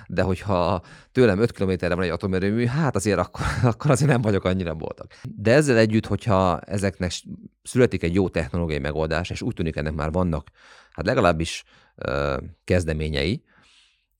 de 0.07 0.21
hogyha 0.21 0.81
tőlem 1.11 1.39
5 1.39 1.51
kilométerre 1.51 1.95
van 1.95 2.03
egy 2.03 2.09
atomerőmű, 2.09 2.65
hát 2.65 2.95
azért 2.95 3.19
akkor, 3.19 3.45
akkor 3.71 3.91
azért 3.91 4.11
nem 4.11 4.21
vagyok 4.21 4.43
annyira 4.43 4.73
boldog. 4.73 5.07
De 5.35 5.53
ezzel 5.53 5.77
együtt, 5.77 6.05
hogyha 6.05 6.59
ezeknek 6.59 7.11
születik 7.63 8.03
egy 8.03 8.13
jó 8.13 8.29
technológiai 8.29 8.79
megoldás, 8.79 9.29
és 9.29 9.41
úgy 9.41 9.53
tűnik 9.53 9.75
ennek 9.75 9.93
már 9.93 10.11
vannak, 10.11 10.49
hát 10.91 11.05
legalábbis 11.05 11.63
uh, 12.07 12.37
kezdeményei, 12.63 13.43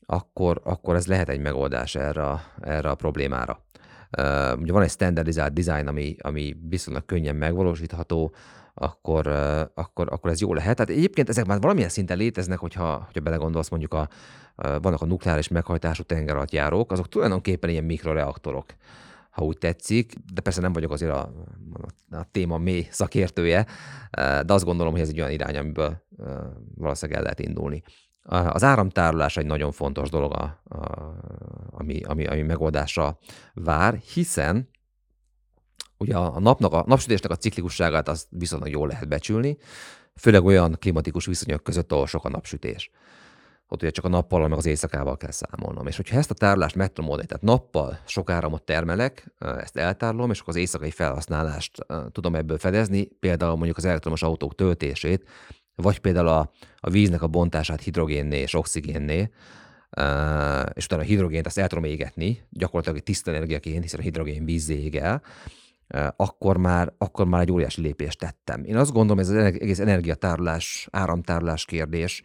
akkor, 0.05 0.61
akkor 0.63 0.95
ez 0.95 1.07
lehet 1.07 1.29
egy 1.29 1.39
megoldás 1.39 1.95
erre, 1.95 2.41
erre 2.61 2.89
a 2.89 2.95
problémára. 2.95 3.63
Uh, 4.17 4.59
ugye 4.59 4.71
van 4.71 4.81
egy 4.81 4.89
standardizált 4.89 5.53
design, 5.53 5.87
ami, 5.87 6.15
ami 6.21 6.55
viszonylag 6.69 7.05
könnyen 7.05 7.35
megvalósítható, 7.35 8.33
akkor, 8.73 9.27
uh, 9.27 9.61
akkor, 9.73 10.07
akkor 10.11 10.29
ez 10.29 10.41
jó 10.41 10.53
lehet. 10.53 10.75
Tehát 10.75 10.91
egyébként 10.91 11.29
ezek 11.29 11.45
már 11.45 11.59
valamilyen 11.59 11.89
szinten 11.89 12.17
léteznek, 12.17 12.59
hogyha, 12.59 13.01
hogyha 13.05 13.21
belegondolsz, 13.21 13.69
mondjuk 13.69 13.93
a, 13.93 14.07
uh, 14.55 14.81
vannak 14.81 15.01
a 15.01 15.05
nukleáris 15.05 15.47
meghajtású 15.47 16.03
tengeralattjárók, 16.03 16.91
azok 16.91 17.09
tulajdonképpen 17.09 17.69
ilyen 17.69 17.83
mikroreaktorok 17.83 18.65
ha 19.35 19.43
úgy 19.43 19.57
tetszik, 19.57 20.13
de 20.33 20.41
persze 20.41 20.61
nem 20.61 20.73
vagyok 20.73 20.91
azért 20.91 21.11
a, 21.11 21.33
a 22.11 22.31
téma 22.31 22.57
mély 22.57 22.87
szakértője, 22.91 23.65
de 24.11 24.53
azt 24.53 24.65
gondolom, 24.65 24.91
hogy 24.91 25.01
ez 25.01 25.09
egy 25.09 25.19
olyan 25.19 25.31
irány, 25.31 25.57
amiből 25.57 26.03
valószínűleg 26.75 27.17
el 27.17 27.23
lehet 27.23 27.39
indulni. 27.39 27.83
Az 28.28 28.63
áramtárolás 28.63 29.38
egy 29.38 29.45
nagyon 29.45 29.71
fontos 29.71 30.09
dolog, 30.09 30.32
a, 30.34 30.61
a, 30.67 31.15
ami, 31.71 32.01
ami, 32.01 32.26
ami 32.26 32.41
megoldásra 32.41 33.17
vár, 33.53 33.93
hiszen 34.13 34.69
ugye 35.97 36.17
a, 36.17 36.39
napnak, 36.39 36.73
a 36.73 36.84
napsütésnek 36.88 37.32
a 37.32 37.36
ciklikusságát 37.36 38.07
az 38.07 38.28
viszonylag 38.30 38.69
jól 38.69 38.88
lehet 38.88 39.07
becsülni, 39.07 39.57
főleg 40.15 40.45
olyan 40.45 40.76
klimatikus 40.80 41.26
viszonyok 41.26 41.63
között, 41.63 41.91
ahol 41.91 42.07
sok 42.07 42.26
a 42.26 42.30
napsütés. 42.30 42.91
Ott 43.67 43.82
ugye 43.82 43.91
csak 43.91 44.05
a 44.05 44.09
nappal, 44.09 44.47
meg 44.47 44.57
az 44.57 44.65
éjszakával 44.65 45.17
kell 45.17 45.32
számolnom. 45.32 45.88
És 45.88 45.95
hogyha 45.95 46.17
ezt 46.17 46.32
a 46.32 46.34
tárolást 46.34 46.76
meg 46.76 46.93
tudom 46.93 47.09
oldani, 47.09 47.28
tehát 47.28 47.43
nappal 47.43 47.99
sok 48.05 48.30
áramot 48.30 48.63
termelek, 48.63 49.34
ezt 49.39 49.78
eltárolom, 49.78 50.32
és 50.32 50.39
akkor 50.39 50.53
az 50.53 50.59
éjszakai 50.59 50.91
felhasználást 50.91 51.86
tudom 52.11 52.36
ebből 52.36 52.57
fedezni, 52.57 53.05
például 53.05 53.55
mondjuk 53.55 53.78
az 53.78 53.86
elektromos 53.86 54.23
autók 54.23 54.55
töltését, 54.55 55.30
vagy 55.76 55.99
például 55.99 56.28
a, 56.28 56.51
a 56.80 56.89
víznek 56.89 57.21
a 57.21 57.28
bontását 57.28 57.82
hidrogénné 57.82 58.39
és 58.39 58.53
oxigénné, 58.53 59.30
és 60.73 60.86
utána 60.86 61.01
a 61.01 61.05
hidrogént 61.05 61.45
azt 61.45 61.57
el 61.57 61.67
tudom 61.67 61.84
égetni, 61.84 62.41
gyakorlatilag 62.49 62.97
egy 62.97 63.03
tiszta 63.03 63.32
energiaként, 63.32 63.82
hiszen 63.82 63.99
a 63.99 64.03
hidrogén 64.03 64.45
vízzé 64.45 64.84
ég 64.84 64.95
el, 64.95 65.21
akkor 66.15 66.57
már, 66.57 66.93
akkor 66.97 67.26
már 67.26 67.41
egy 67.41 67.51
óriási 67.51 67.82
lépést 67.82 68.19
tettem. 68.19 68.63
Én 68.63 68.78
azt 68.78 68.91
gondolom, 68.91 69.19
ez 69.19 69.30
az 69.30 69.36
egész 69.36 69.80
energiatárolás, 69.80 70.88
áramtárolás 70.91 71.65
kérdés 71.65 72.21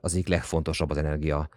az 0.00 0.12
egyik 0.12 0.28
legfontosabb 0.28 0.90
az 0.90 0.96
energia 0.96 1.48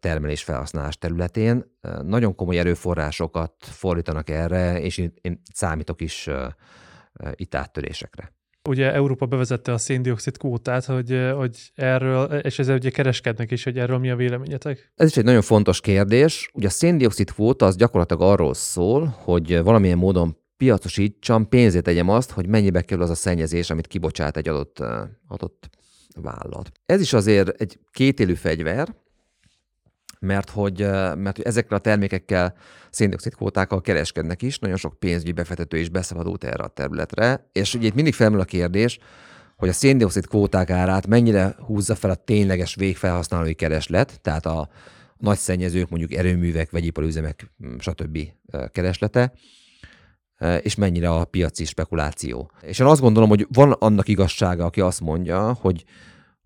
termelés 0.00 0.42
felhasználás 0.42 0.98
területén. 0.98 1.64
Nagyon 2.02 2.34
komoly 2.34 2.58
erőforrásokat 2.58 3.54
fordítanak 3.60 4.30
erre, 4.30 4.80
és 4.80 4.98
én 4.98 5.42
számítok 5.52 6.00
is 6.00 6.28
itt 7.34 7.54
áttörésekre. 7.54 8.32
Ugye 8.68 8.92
Európa 8.92 9.26
bevezette 9.26 9.72
a 9.72 9.78
széndiokszid 9.78 10.36
kvótát, 10.36 10.84
hogy, 10.84 11.30
hogy 11.36 11.72
erről, 11.74 12.24
és 12.24 12.58
ezzel 12.58 12.74
ugye 12.76 12.90
kereskednek 12.90 13.50
is, 13.50 13.64
hogy 13.64 13.78
erről 13.78 13.98
mi 13.98 14.10
a 14.10 14.16
véleményetek? 14.16 14.92
Ez 14.96 15.08
is 15.08 15.16
egy 15.16 15.24
nagyon 15.24 15.42
fontos 15.42 15.80
kérdés. 15.80 16.50
Ugye 16.54 16.66
a 16.66 16.70
széndiokszid 16.70 17.30
kvóta 17.30 17.66
az 17.66 17.76
gyakorlatilag 17.76 18.22
arról 18.22 18.54
szól, 18.54 19.14
hogy 19.18 19.62
valamilyen 19.62 19.98
módon 19.98 20.36
piacosítsam, 20.56 21.48
pénzét 21.48 21.82
tegyem 21.82 22.08
azt, 22.08 22.30
hogy 22.30 22.46
mennyibe 22.46 22.82
kerül 22.82 23.02
az 23.02 23.10
a 23.10 23.14
szennyezés, 23.14 23.70
amit 23.70 23.86
kibocsát 23.86 24.36
egy 24.36 24.48
adott, 24.48 24.82
adott 25.28 25.68
vállalat. 26.22 26.70
Ez 26.86 27.00
is 27.00 27.12
azért 27.12 27.60
egy 27.60 27.78
kétélű 27.92 28.34
fegyver, 28.34 28.94
mert 30.20 30.50
hogy, 30.50 30.78
mert 31.16 31.36
hogy 31.36 31.44
ezekkel 31.44 31.76
a 31.76 31.80
termékekkel 31.80 32.54
széndiokszid 32.90 33.34
kvótákkal 33.34 33.80
kereskednek 33.80 34.42
is, 34.42 34.58
nagyon 34.58 34.76
sok 34.76 34.98
pénzügyi 34.98 35.32
befektető 35.32 35.78
is 35.78 35.88
beszabadult 35.88 36.44
erre 36.44 36.62
a 36.62 36.68
területre, 36.68 37.48
és 37.52 37.74
ugye 37.74 37.86
itt 37.86 37.94
mindig 37.94 38.14
felmerül 38.14 38.42
a 38.42 38.44
kérdés, 38.44 38.98
hogy 39.56 39.68
a 39.68 39.72
széndiokszid 39.72 40.26
kvóták 40.26 40.70
árát 40.70 41.06
mennyire 41.06 41.56
húzza 41.66 41.94
fel 41.94 42.10
a 42.10 42.14
tényleges 42.14 42.74
végfelhasználói 42.74 43.54
kereslet, 43.54 44.20
tehát 44.20 44.46
a 44.46 44.68
nagy 45.16 45.38
szennyezők, 45.38 45.88
mondjuk 45.88 46.12
erőművek, 46.12 46.70
vegyiparüzemek, 46.70 47.50
stb. 47.78 48.18
kereslete, 48.72 49.32
és 50.60 50.74
mennyire 50.74 51.10
a 51.10 51.24
piaci 51.24 51.64
spekuláció. 51.64 52.50
És 52.62 52.78
én 52.78 52.86
azt 52.86 53.00
gondolom, 53.00 53.28
hogy 53.28 53.46
van 53.52 53.72
annak 53.72 54.08
igazsága, 54.08 54.64
aki 54.64 54.80
azt 54.80 55.00
mondja, 55.00 55.52
hogy 55.52 55.84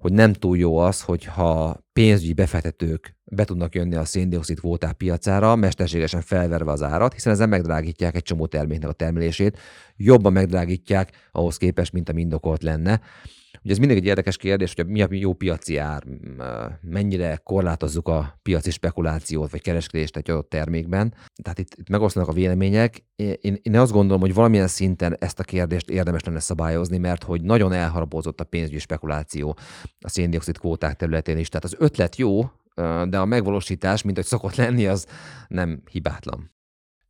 hogy 0.04 0.12
nem 0.12 0.32
túl 0.32 0.58
jó 0.58 0.76
az, 0.76 1.02
hogyha 1.02 1.84
pénzügyi 1.92 2.32
befektetők 2.32 3.16
be 3.24 3.44
tudnak 3.44 3.74
jönni 3.74 3.94
a 3.94 4.04
széndiokszid 4.04 4.58
kvóták 4.58 4.92
piacára, 4.92 5.56
mesterségesen 5.56 6.20
felverve 6.20 6.70
az 6.70 6.82
árat, 6.82 7.12
hiszen 7.12 7.32
ezzel 7.32 7.46
megdrágítják 7.46 8.14
egy 8.14 8.22
csomó 8.22 8.46
terméknek 8.46 8.88
a 8.88 8.92
termelését, 8.92 9.58
jobban 9.96 10.32
megdrágítják 10.32 11.12
ahhoz 11.32 11.56
képest, 11.56 11.92
mint 11.92 12.08
a 12.08 12.12
mindokolt 12.12 12.62
lenne. 12.62 13.00
Ugye 13.64 13.72
ez 13.72 13.78
mindig 13.78 13.96
egy 13.96 14.04
érdekes 14.04 14.36
kérdés, 14.36 14.74
hogy 14.74 14.86
mi 14.86 15.02
a 15.02 15.06
jó 15.10 15.32
piaci 15.32 15.76
ár, 15.76 16.02
mennyire 16.80 17.40
korlátozzuk 17.42 18.08
a 18.08 18.38
piaci 18.42 18.70
spekulációt 18.70 19.50
vagy 19.50 19.60
kereskedést 19.60 20.16
egy 20.16 20.30
adott 20.30 20.48
termékben. 20.48 21.14
Tehát 21.42 21.58
itt, 21.58 21.74
itt 21.76 21.88
megosztanak 21.88 22.28
a 22.28 22.32
vélemények. 22.32 23.04
Én, 23.16 23.58
én 23.62 23.78
azt 23.78 23.92
gondolom, 23.92 24.20
hogy 24.20 24.34
valamilyen 24.34 24.68
szinten 24.68 25.16
ezt 25.18 25.40
a 25.40 25.44
kérdést 25.44 25.90
érdemes 25.90 26.24
lenne 26.24 26.40
szabályozni, 26.40 26.98
mert 26.98 27.22
hogy 27.22 27.42
nagyon 27.42 27.72
elharapozott 27.72 28.40
a 28.40 28.44
pénzügyi 28.44 28.78
spekuláció 28.78 29.56
a 30.00 30.08
széndiokszid 30.08 30.58
kvóták 30.58 30.96
területén 30.96 31.38
is. 31.38 31.48
Tehát 31.48 31.64
az 31.64 31.76
ötlet 31.78 32.16
jó, 32.16 32.42
de 33.08 33.18
a 33.18 33.24
megvalósítás, 33.24 34.02
mint 34.02 34.16
hogy 34.16 34.26
szokott 34.26 34.54
lenni, 34.54 34.86
az 34.86 35.06
nem 35.48 35.82
hibátlan. 35.90 36.53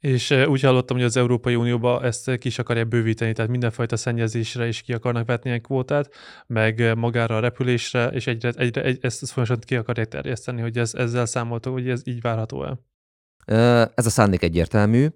És 0.04 0.30
úgy 0.30 0.60
hallottam, 0.60 0.96
hogy 0.96 1.06
az 1.06 1.16
Európai 1.16 1.54
Unióba 1.54 2.02
ezt 2.02 2.38
ki 2.38 2.48
is 2.48 2.58
akarják 2.58 2.88
bővíteni, 2.88 3.32
tehát 3.32 3.50
mindenfajta 3.50 3.96
szennyezésre 3.96 4.66
is 4.66 4.82
ki 4.82 4.92
akarnak 4.92 5.26
vetni 5.26 5.50
egy 5.50 5.60
kvótát, 5.60 6.14
meg 6.46 6.96
magára 6.96 7.36
a 7.36 7.40
repülésre, 7.40 8.06
és 8.06 8.26
egyre, 8.26 8.50
egyre 8.56 8.82
egy, 8.82 8.98
ezt 9.00 9.30
folyamatosan 9.30 9.58
ki 9.66 9.76
akarják 9.76 10.08
terjeszteni, 10.08 10.60
hogy 10.60 10.78
ez, 10.78 10.94
ezzel 10.94 11.26
számoltok, 11.26 11.72
hogy 11.72 11.88
ez 11.88 12.00
így 12.04 12.20
várható 12.20 12.64
el? 12.64 12.80
Ez 13.94 14.06
a 14.06 14.10
szándék 14.10 14.42
egyértelmű. 14.42 15.06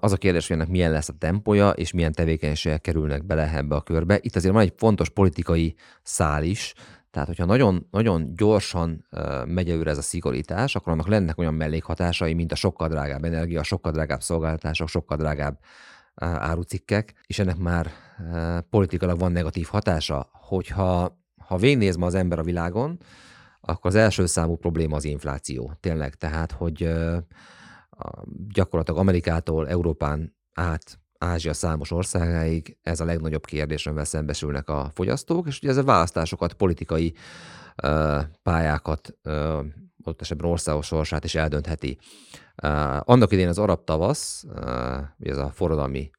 Az 0.00 0.12
a 0.12 0.16
kérdés, 0.16 0.46
hogy 0.46 0.56
ennek 0.56 0.68
milyen 0.68 0.90
lesz 0.90 1.08
a 1.08 1.18
tempója, 1.18 1.70
és 1.70 1.92
milyen 1.92 2.12
tevékenységek 2.12 2.80
kerülnek 2.80 3.26
bele 3.26 3.56
ebbe 3.56 3.74
a 3.74 3.82
körbe. 3.82 4.18
Itt 4.20 4.36
azért 4.36 4.54
van 4.54 4.62
egy 4.62 4.72
fontos 4.76 5.10
politikai 5.10 5.74
szál 6.02 6.42
is, 6.42 6.74
tehát, 7.18 7.32
hogyha 7.36 7.52
nagyon, 7.52 7.86
nagyon 7.90 8.34
gyorsan 8.34 9.06
megy 9.44 9.70
előre 9.70 9.90
ez 9.90 9.98
a 9.98 10.02
szigorítás, 10.02 10.76
akkor 10.76 10.92
annak 10.92 11.08
lennek 11.08 11.38
olyan 11.38 11.54
mellékhatásai, 11.54 12.34
mint 12.34 12.52
a 12.52 12.54
sokkal 12.54 12.88
drágább 12.88 13.24
energia, 13.24 13.62
sokkal 13.62 13.92
drágább 13.92 14.22
szolgáltatások, 14.22 14.88
sokkal 14.88 15.16
drágább 15.16 15.58
árucikkek, 16.14 17.14
és 17.26 17.38
ennek 17.38 17.56
már 17.56 17.90
politikailag 18.70 19.18
van 19.18 19.32
negatív 19.32 19.66
hatása, 19.66 20.28
hogyha 20.32 21.18
ha 21.46 21.56
végnéz 21.56 21.96
ma 21.96 22.06
az 22.06 22.14
ember 22.14 22.38
a 22.38 22.42
világon, 22.42 22.98
akkor 23.60 23.90
az 23.90 23.96
első 23.96 24.26
számú 24.26 24.56
probléma 24.56 24.96
az 24.96 25.04
infláció. 25.04 25.72
Tényleg, 25.80 26.14
tehát, 26.14 26.52
hogy 26.52 26.94
gyakorlatilag 28.48 29.00
Amerikától 29.00 29.68
Európán 29.68 30.36
át 30.54 30.98
Ázsia 31.18 31.52
számos 31.52 31.90
országáig 31.90 32.76
ez 32.82 33.00
a 33.00 33.04
legnagyobb 33.04 33.44
kérdés, 33.44 33.86
amivel 33.86 34.04
szembesülnek 34.04 34.68
a 34.68 34.90
fogyasztók, 34.94 35.46
és 35.46 35.58
ugye 35.58 35.70
ez 35.70 35.76
a 35.76 35.82
választásokat, 35.82 36.52
politikai 36.52 37.14
uh, 37.82 38.20
pályákat, 38.42 39.14
uh, 39.24 39.64
ott 40.04 40.20
esetben 40.20 40.50
országos 40.50 40.86
sorsát 40.86 41.24
is 41.24 41.34
eldöntheti. 41.34 41.98
Uh, 42.62 43.08
annak 43.08 43.32
idén 43.32 43.48
az 43.48 43.58
arab 43.58 43.84
tavasz, 43.84 44.44
uh, 44.48 44.98
ez 45.18 45.36
a 45.36 45.50
forradalmi 45.54 46.10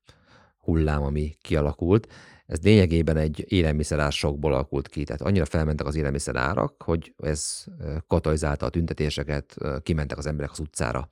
hullám, 0.57 1.03
ami 1.03 1.37
kialakult, 1.41 2.07
ez 2.45 2.59
lényegében 2.61 3.17
egy 3.17 3.45
élelmiszerár 3.47 4.11
sokból 4.11 4.53
alakult 4.53 4.87
ki. 4.87 5.03
Tehát 5.03 5.21
annyira 5.21 5.45
felmentek 5.45 5.85
az 5.87 5.95
élelmiszerárak, 5.95 6.83
hogy 6.83 7.13
ez 7.17 7.63
katalizálta 8.07 8.65
a 8.65 8.69
tüntetéseket, 8.69 9.57
kimentek 9.83 10.17
az 10.17 10.25
emberek 10.25 10.51
az 10.51 10.59
utcára. 10.59 11.09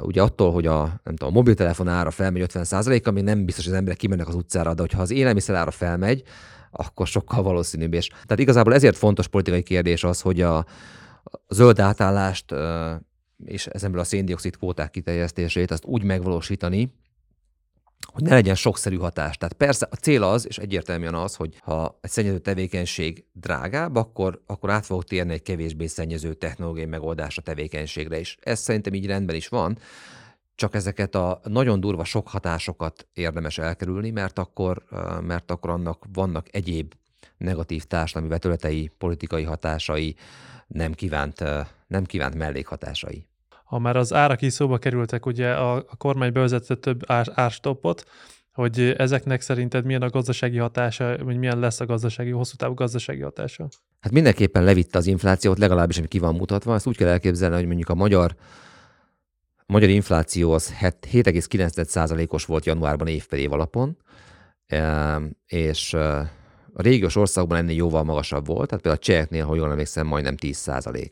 Ugye 0.00 0.22
attól, 0.22 0.52
hogy 0.52 0.66
a, 0.66 0.80
nem 0.80 1.16
tudom, 1.16 1.28
a 1.28 1.36
mobiltelefon 1.36 1.88
ára 1.88 2.10
felmegy 2.10 2.44
50%-a, 2.52 3.10
még 3.10 3.24
nem 3.24 3.44
biztos, 3.44 3.64
hogy 3.64 3.72
az 3.72 3.78
emberek 3.78 3.98
kimennek 3.98 4.28
az 4.28 4.34
utcára, 4.34 4.74
de 4.74 4.80
hogyha 4.80 5.02
az 5.02 5.10
élelmiszer 5.10 5.54
ára 5.54 5.70
felmegy, 5.70 6.22
akkor 6.70 7.06
sokkal 7.06 7.42
valószínűbb. 7.42 7.94
És, 7.94 8.06
tehát 8.08 8.38
igazából 8.38 8.74
ezért 8.74 8.96
fontos 8.96 9.28
politikai 9.28 9.62
kérdés 9.62 10.04
az, 10.04 10.20
hogy 10.20 10.40
a, 10.40 10.64
zöld 11.48 11.80
átállást 11.80 12.54
és 13.44 13.66
ezenből 13.66 14.00
a 14.00 14.04
széndiokszid 14.04 14.56
kvóták 14.56 14.90
kiterjesztését 14.90 15.70
azt 15.70 15.84
úgy 15.84 16.02
megvalósítani, 16.02 16.92
hogy 18.12 18.22
ne 18.22 18.34
legyen 18.34 18.54
sokszerű 18.54 18.96
hatás. 18.96 19.36
Tehát 19.36 19.54
persze 19.54 19.88
a 19.90 19.96
cél 19.96 20.22
az, 20.22 20.46
és 20.46 20.58
egyértelműen 20.58 21.14
az, 21.14 21.34
hogy 21.34 21.58
ha 21.62 21.98
egy 22.00 22.10
szennyező 22.10 22.38
tevékenység 22.38 23.24
drágább, 23.32 23.96
akkor, 23.96 24.42
akkor 24.46 24.70
át 24.70 24.86
fogok 24.86 25.04
térni 25.04 25.32
egy 25.32 25.42
kevésbé 25.42 25.86
szennyező 25.86 26.34
technológiai 26.34 26.86
megoldásra 26.86 27.42
tevékenységre 27.42 28.18
is. 28.18 28.36
Ez 28.40 28.60
szerintem 28.60 28.94
így 28.94 29.06
rendben 29.06 29.36
is 29.36 29.48
van, 29.48 29.78
csak 30.54 30.74
ezeket 30.74 31.14
a 31.14 31.40
nagyon 31.44 31.80
durva 31.80 32.04
sok 32.04 32.28
hatásokat 32.28 33.06
érdemes 33.12 33.58
elkerülni, 33.58 34.10
mert 34.10 34.38
akkor, 34.38 34.84
mert 35.20 35.50
akkor 35.50 35.70
annak 35.70 36.04
vannak 36.12 36.46
egyéb 36.50 36.94
negatív 37.36 37.84
társadalmi 37.84 38.28
vetületei, 38.28 38.90
politikai 38.98 39.42
hatásai, 39.42 40.16
nem 40.66 40.92
kívánt, 40.92 41.44
nem 41.86 42.04
kívánt 42.04 42.34
mellékhatásai. 42.34 43.26
Ha 43.74 43.80
már 43.80 43.96
az 43.96 44.12
árak 44.12 44.42
is 44.42 44.52
szóba 44.52 44.78
kerültek, 44.78 45.26
ugye 45.26 45.52
a, 45.52 45.76
a 45.76 45.96
kormány 45.98 46.32
bevezetett 46.32 46.80
több 46.80 47.02
ár, 47.06 47.26
árstoppot, 47.34 48.04
hogy 48.52 48.94
ezeknek 48.98 49.40
szerinted 49.40 49.84
milyen 49.84 50.02
a 50.02 50.08
gazdasági 50.08 50.58
hatása, 50.58 51.16
vagy 51.24 51.36
milyen 51.36 51.58
lesz 51.58 51.80
a 51.80 51.86
gazdasági, 51.86 52.30
hosszú 52.30 52.56
távú 52.56 52.74
gazdasági 52.74 53.20
hatása? 53.20 53.68
Hát 54.00 54.12
mindenképpen 54.12 54.64
levitte 54.64 54.98
az 54.98 55.06
inflációt, 55.06 55.58
legalábbis 55.58 55.98
ami 55.98 56.08
ki 56.08 56.18
van 56.18 56.34
mutatva. 56.34 56.74
Ezt 56.74 56.86
úgy 56.86 56.96
kell 56.96 57.08
elképzelni, 57.08 57.54
hogy 57.54 57.66
mondjuk 57.66 57.88
a 57.88 57.94
magyar 57.94 58.34
a 59.56 59.72
magyar 59.72 59.88
infláció 59.88 60.52
az 60.52 60.74
7,9%-os 60.80 62.44
volt 62.44 62.64
januárban 62.64 63.06
év 63.06 63.26
per 63.26 63.38
év 63.38 63.52
alapon, 63.52 63.96
és 65.46 65.94
a 66.74 66.82
régiós 66.82 67.16
országban 67.16 67.58
ennél 67.58 67.76
jóval 67.76 68.04
magasabb 68.04 68.46
volt, 68.46 68.68
tehát 68.68 68.82
például 68.82 69.02
a 69.02 69.06
cseheknél, 69.06 69.44
ha 69.44 69.54
jól 69.54 69.70
emlékszem, 69.70 70.06
majdnem 70.06 70.34
10%. 70.40 71.10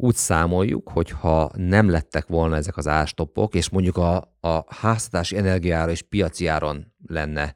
Úgy 0.00 0.14
számoljuk, 0.14 0.88
hogy 0.88 1.10
ha 1.10 1.50
nem 1.54 1.90
lettek 1.90 2.26
volna 2.26 2.56
ezek 2.56 2.76
az 2.76 2.88
ástoppok, 2.88 3.54
és 3.54 3.68
mondjuk 3.68 3.96
a, 3.96 4.16
a 4.40 4.74
háztatási 4.74 5.36
energiára 5.36 5.90
és 5.90 6.02
piaci 6.02 6.46
áron 6.46 6.92
lenne 7.06 7.54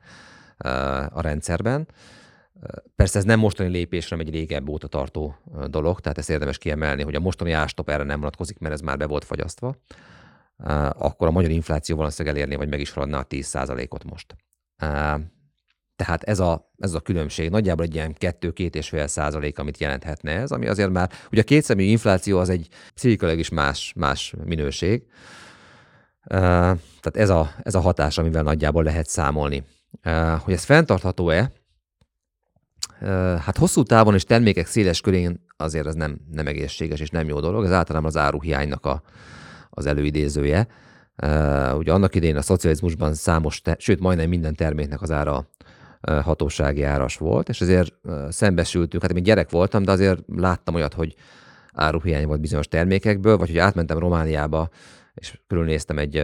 a 1.08 1.20
rendszerben, 1.20 1.88
Persze 2.96 3.18
ez 3.18 3.24
nem 3.24 3.38
mostani 3.38 3.68
lépésre, 3.68 4.16
egy 4.16 4.30
régebb 4.30 4.68
óta 4.68 4.86
tartó 4.86 5.36
dolog, 5.66 6.00
tehát 6.00 6.18
ezt 6.18 6.30
érdemes 6.30 6.58
kiemelni, 6.58 7.02
hogy 7.02 7.14
a 7.14 7.20
mostani 7.20 7.52
ástop 7.52 7.88
erre 7.88 8.02
nem 8.02 8.18
vonatkozik, 8.18 8.58
mert 8.58 8.74
ez 8.74 8.80
már 8.80 8.96
be 8.96 9.06
volt 9.06 9.24
fagyasztva, 9.24 9.74
akkor 10.92 11.26
a 11.26 11.30
magyar 11.30 11.50
infláció 11.50 11.96
valószínűleg 11.96 12.36
elérni, 12.36 12.56
vagy 12.56 12.68
meg 12.68 12.80
is 12.80 12.90
haladná 12.90 13.18
a 13.18 13.26
10%-ot 13.26 14.04
most. 14.04 14.36
Tehát 16.04 16.22
ez 16.22 16.40
a, 16.40 16.70
ez 16.78 16.94
a 16.94 17.00
különbség 17.00 17.50
nagyjából 17.50 17.84
egy 17.84 17.94
ilyen 17.94 18.14
2-2,5 18.20 19.06
százalék, 19.06 19.58
amit 19.58 19.78
jelenthetne 19.78 20.30
ez, 20.30 20.50
ami 20.50 20.66
azért 20.66 20.90
már, 20.90 21.10
ugye 21.30 21.40
a 21.40 21.44
kétszemű 21.44 21.82
infláció 21.82 22.38
az 22.38 22.48
egy 22.48 22.68
pszichikailag 22.94 23.38
is 23.38 23.48
más, 23.48 23.92
más 23.96 24.34
minőség. 24.44 25.02
Tehát 26.24 27.16
ez 27.16 27.28
a, 27.30 27.50
ez 27.62 27.74
a 27.74 27.80
hatás, 27.80 28.18
amivel 28.18 28.42
nagyjából 28.42 28.82
lehet 28.82 29.08
számolni. 29.08 29.64
Hogy 30.44 30.52
ez 30.52 30.64
fenntartható-e, 30.64 31.52
Hát 33.38 33.56
hosszú 33.56 33.82
távon 33.82 34.14
és 34.14 34.24
termékek 34.24 34.66
széles 34.66 35.00
körén 35.00 35.44
azért 35.56 35.86
ez 35.86 35.94
nem, 35.94 36.20
nem 36.30 36.46
egészséges 36.46 37.00
és 37.00 37.10
nem 37.10 37.28
jó 37.28 37.40
dolog. 37.40 37.64
Ez 37.64 37.72
általában 37.72 38.08
az 38.08 38.16
áruhiánynak 38.16 38.86
a, 38.86 39.02
az 39.70 39.86
előidézője. 39.86 40.66
Ugye 41.76 41.92
annak 41.92 42.14
idején 42.14 42.36
a 42.36 42.42
szocializmusban 42.42 43.14
számos, 43.14 43.60
te, 43.60 43.76
sőt 43.78 44.00
majdnem 44.00 44.28
minden 44.28 44.54
terméknek 44.54 45.02
az 45.02 45.10
ára 45.10 45.48
hatósági 46.22 46.82
áras 46.82 47.16
volt, 47.16 47.48
és 47.48 47.60
ezért 47.60 47.94
szembesültünk, 48.28 49.02
hát 49.02 49.12
én 49.12 49.22
gyerek 49.22 49.50
voltam, 49.50 49.82
de 49.82 49.90
azért 49.90 50.20
láttam 50.36 50.74
olyat, 50.74 50.94
hogy 50.94 51.14
áruhiány 51.72 52.26
volt 52.26 52.40
bizonyos 52.40 52.68
termékekből, 52.68 53.36
vagy 53.36 53.48
hogy 53.48 53.58
átmentem 53.58 53.98
Romániába, 53.98 54.68
és 55.14 55.38
körülnéztem 55.46 55.98
egy, 55.98 56.16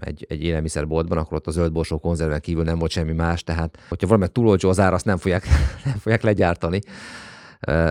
egy, 0.00 0.26
egy 0.28 0.42
élelmiszerboltban, 0.42 1.18
akkor 1.18 1.36
ott 1.36 1.46
a 1.46 1.50
zöldborsó 1.50 1.98
konzerven 1.98 2.40
kívül 2.40 2.64
nem 2.64 2.78
volt 2.78 2.90
semmi 2.90 3.12
más, 3.12 3.42
tehát 3.42 3.78
hogyha 3.88 4.06
valami 4.06 4.28
túl 4.28 4.48
olcsó 4.48 4.68
az 4.68 4.80
ára, 4.80 4.94
azt 4.94 5.04
nem 5.04 5.16
fogják, 5.16 5.46
nem 5.84 5.96
fogják 5.98 6.22
legyártani. 6.22 6.80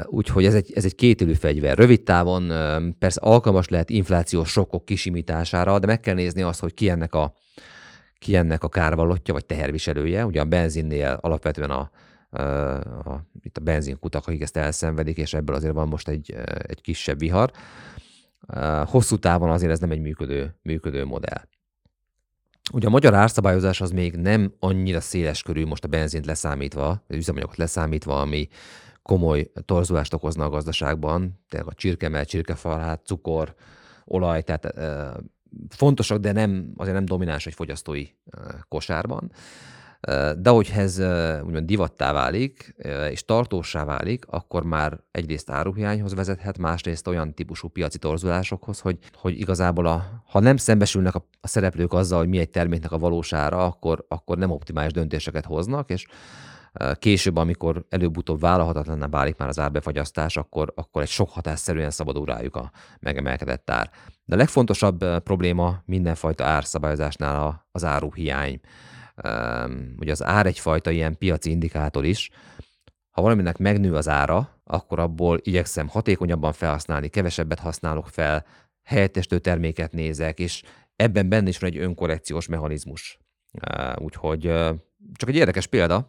Úgyhogy 0.06 0.46
ez 0.46 0.54
egy, 0.54 0.72
ez 0.76 0.86
egy 0.86 0.96
kétélű 0.96 1.34
fegyver. 1.34 1.78
Rövid 1.78 2.02
távon 2.02 2.52
persze 3.00 3.20
alkalmas 3.24 3.68
lehet 3.68 3.90
inflációs 3.90 4.50
sokkok 4.50 4.86
kisimítására, 4.86 5.80
de 5.80 5.88
meg 5.88 6.00
kell 6.00 6.16
nézni 6.16 6.42
azt, 6.42 6.60
hogy 6.60 6.74
ki 6.74 6.90
ennek 6.90 7.14
a, 7.14 7.34
ki 8.22 8.36
ennek 8.36 8.64
a 8.64 8.70
kárvallottja, 8.70 9.34
vagy 9.34 9.46
teherviselője. 9.46 10.26
Ugye 10.26 10.42
a 10.42 10.46
benzinnél 10.46 11.18
alapvetően 11.22 11.70
a, 11.70 11.92
a, 12.30 12.42
a, 13.10 13.26
itt 13.42 13.58
a 13.58 13.62
benzinkutak, 13.62 14.28
akik 14.28 14.42
ezt 14.42 14.58
elszenvedik, 14.58 15.18
és 15.18 15.34
ebből 15.34 15.56
azért 15.56 15.74
van 15.74 15.88
most 15.88 16.08
egy, 16.08 16.32
egy 16.62 16.82
kisebb 16.82 17.20
vihar. 17.20 17.52
Hosszú 18.86 19.18
távon 19.18 19.50
azért 19.50 19.72
ez 19.72 19.80
nem 19.80 19.92
egy 19.92 20.02
működő, 20.02 20.56
működő 20.62 21.06
modell. 21.06 21.48
Ugye 22.74 22.88
a 22.88 22.90
magyar 22.90 23.14
árszabályozás 23.14 23.82
az 23.82 23.92
még 23.92 24.16
nem 24.16 24.54
annyira 24.60 25.00
széles 25.00 25.44
körű 25.44 25.66
most 25.66 25.84
a 25.84 25.88
benzint 25.88 26.26
leszámítva, 26.26 26.90
az 27.08 27.16
üzemanyagot 27.16 27.58
leszámítva, 27.58 28.22
ami 28.22 28.48
komoly 29.02 29.52
torzulást 29.66 30.14
okozna 30.14 30.46
a 30.46 30.50
gazdaságban, 30.50 31.40
tehát 31.50 31.68
a 31.68 31.74
csirkemel, 31.74 32.26
csirkefarhát, 32.26 33.06
cukor, 33.06 33.56
olaj, 34.06 34.42
tehát 34.42 34.66
fontosak, 35.70 36.18
de 36.18 36.32
nem, 36.32 36.74
azért 36.76 36.96
nem 36.96 37.06
domináns 37.06 37.46
egy 37.46 37.54
fogyasztói 37.54 38.08
kosárban. 38.68 39.32
De 40.38 40.50
hogyha 40.50 40.82
ez 40.82 41.00
úgymond 41.44 41.66
divattá 41.66 42.14
válik, 42.14 42.76
és 43.10 43.26
tartósá 43.26 43.84
válik, 43.84 44.26
akkor 44.28 44.64
már 44.64 45.00
egyrészt 45.12 45.50
áruhiányhoz 45.50 46.14
vezethet, 46.14 46.58
másrészt 46.58 47.08
olyan 47.08 47.34
típusú 47.34 47.68
piaci 47.68 47.98
torzulásokhoz, 47.98 48.80
hogy, 48.80 48.98
hogy 49.14 49.40
igazából 49.40 49.86
a, 49.86 50.24
ha 50.26 50.40
nem 50.40 50.58
szembesülnek 50.58 51.16
a, 51.16 51.28
a 51.42 51.48
szereplők 51.48 51.94
azzal, 51.94 52.20
hogy 52.20 52.28
mi 52.28 52.40
egy 52.40 52.50
terméknek 52.50 52.92
a 52.92 52.98
valósára, 52.98 53.66
akkor, 53.66 54.06
akkor 54.08 54.38
nem 54.38 54.52
optimális 54.52 54.92
döntéseket 54.92 55.46
hoznak, 55.46 55.90
és 55.90 56.06
később, 57.00 57.36
amikor 57.36 57.86
előbb-utóbb 57.90 58.40
vállalhatatlanná 58.40 59.08
válik 59.08 59.38
már 59.38 59.48
az 59.48 59.60
árbefagyasztás, 59.60 60.38
akkor, 60.38 60.74
akkor 60.76 61.02
egy 61.02 61.08
sok 61.08 61.30
hatásszerűen 61.30 61.92
szabadul 61.92 62.26
rájuk 62.26 62.56
a 62.56 62.72
megemelkedett 63.00 63.70
ár. 63.70 63.90
De 64.26 64.36
a 64.36 64.38
legfontosabb 64.38 65.20
probléma 65.24 65.82
mindenfajta 65.86 66.44
árszabályozásnál 66.44 67.66
az 67.72 67.84
áruhiány 67.84 68.60
ugye 69.98 70.12
az 70.12 70.24
ár 70.24 70.46
egyfajta 70.46 70.92
ilyen 70.92 71.18
piaci 71.18 71.50
indikátor 71.50 72.06
is. 72.06 72.30
Ha 73.10 73.22
valaminek 73.22 73.58
megnő 73.58 73.94
az 73.96 74.08
ára, 74.08 74.62
akkor 74.64 75.00
abból 75.00 75.40
igyekszem 75.42 75.88
hatékonyabban 75.88 76.54
felhasználni, 76.54 77.08
kevesebbet 77.08 77.60
használok 77.60 78.08
fel, 78.08 78.46
helyettestő 78.84 79.40
terméket 79.40 79.92
nézek, 79.92 80.40
és 80.40 80.64
ebben 80.96 81.30
benne 81.30 81.50
is 81.50 81.58
van 81.58 81.70
egy 81.70 81.78
önkorrekciós 81.78 82.48
mechanizmus. 82.48 83.20
Úgyhogy 83.96 84.42
csak 85.14 85.30
egy 85.30 85.36
érdekes 85.36 85.68
példa, 85.68 86.06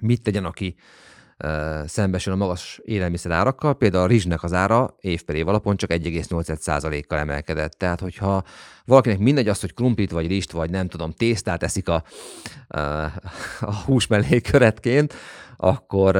mit 0.00 0.22
tegyen, 0.22 0.44
aki 0.44 0.76
szembesül 1.84 2.32
a 2.32 2.36
magas 2.36 2.80
élelmiszer 2.84 3.30
árakkal, 3.30 3.74
például 3.76 4.04
a 4.04 4.06
rizsnek 4.06 4.42
az 4.42 4.52
ára 4.52 4.96
év 5.00 5.22
per 5.22 5.36
év 5.36 5.48
alapon 5.48 5.76
csak 5.76 5.90
1,8%-kal 5.90 7.18
emelkedett. 7.18 7.72
Tehát, 7.72 8.00
hogyha 8.00 8.44
valakinek 8.84 9.18
mindegy 9.18 9.48
az, 9.48 9.60
hogy 9.60 9.74
krumplit 9.74 10.10
vagy 10.10 10.26
rizst, 10.26 10.52
vagy 10.52 10.70
nem 10.70 10.88
tudom, 10.88 11.10
tésztát 11.10 11.62
eszik 11.62 11.88
a, 11.88 12.02
a 13.60 13.74
hús 13.84 14.06
mellé 14.06 14.40
köretként, 14.40 15.14
akkor, 15.56 16.16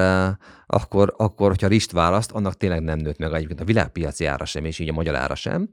akkor, 0.66 1.14
akkor, 1.16 1.48
hogyha 1.48 1.68
rizst 1.68 1.92
választ, 1.92 2.32
annak 2.32 2.56
tényleg 2.56 2.82
nem 2.82 2.98
nőtt 2.98 3.18
meg 3.18 3.32
egyébként 3.32 3.60
a 3.60 3.64
világpiaci 3.64 4.24
ára 4.24 4.44
sem, 4.44 4.64
és 4.64 4.78
így 4.78 4.88
a 4.88 4.92
magyar 4.92 5.14
ára 5.14 5.34
sem. 5.34 5.68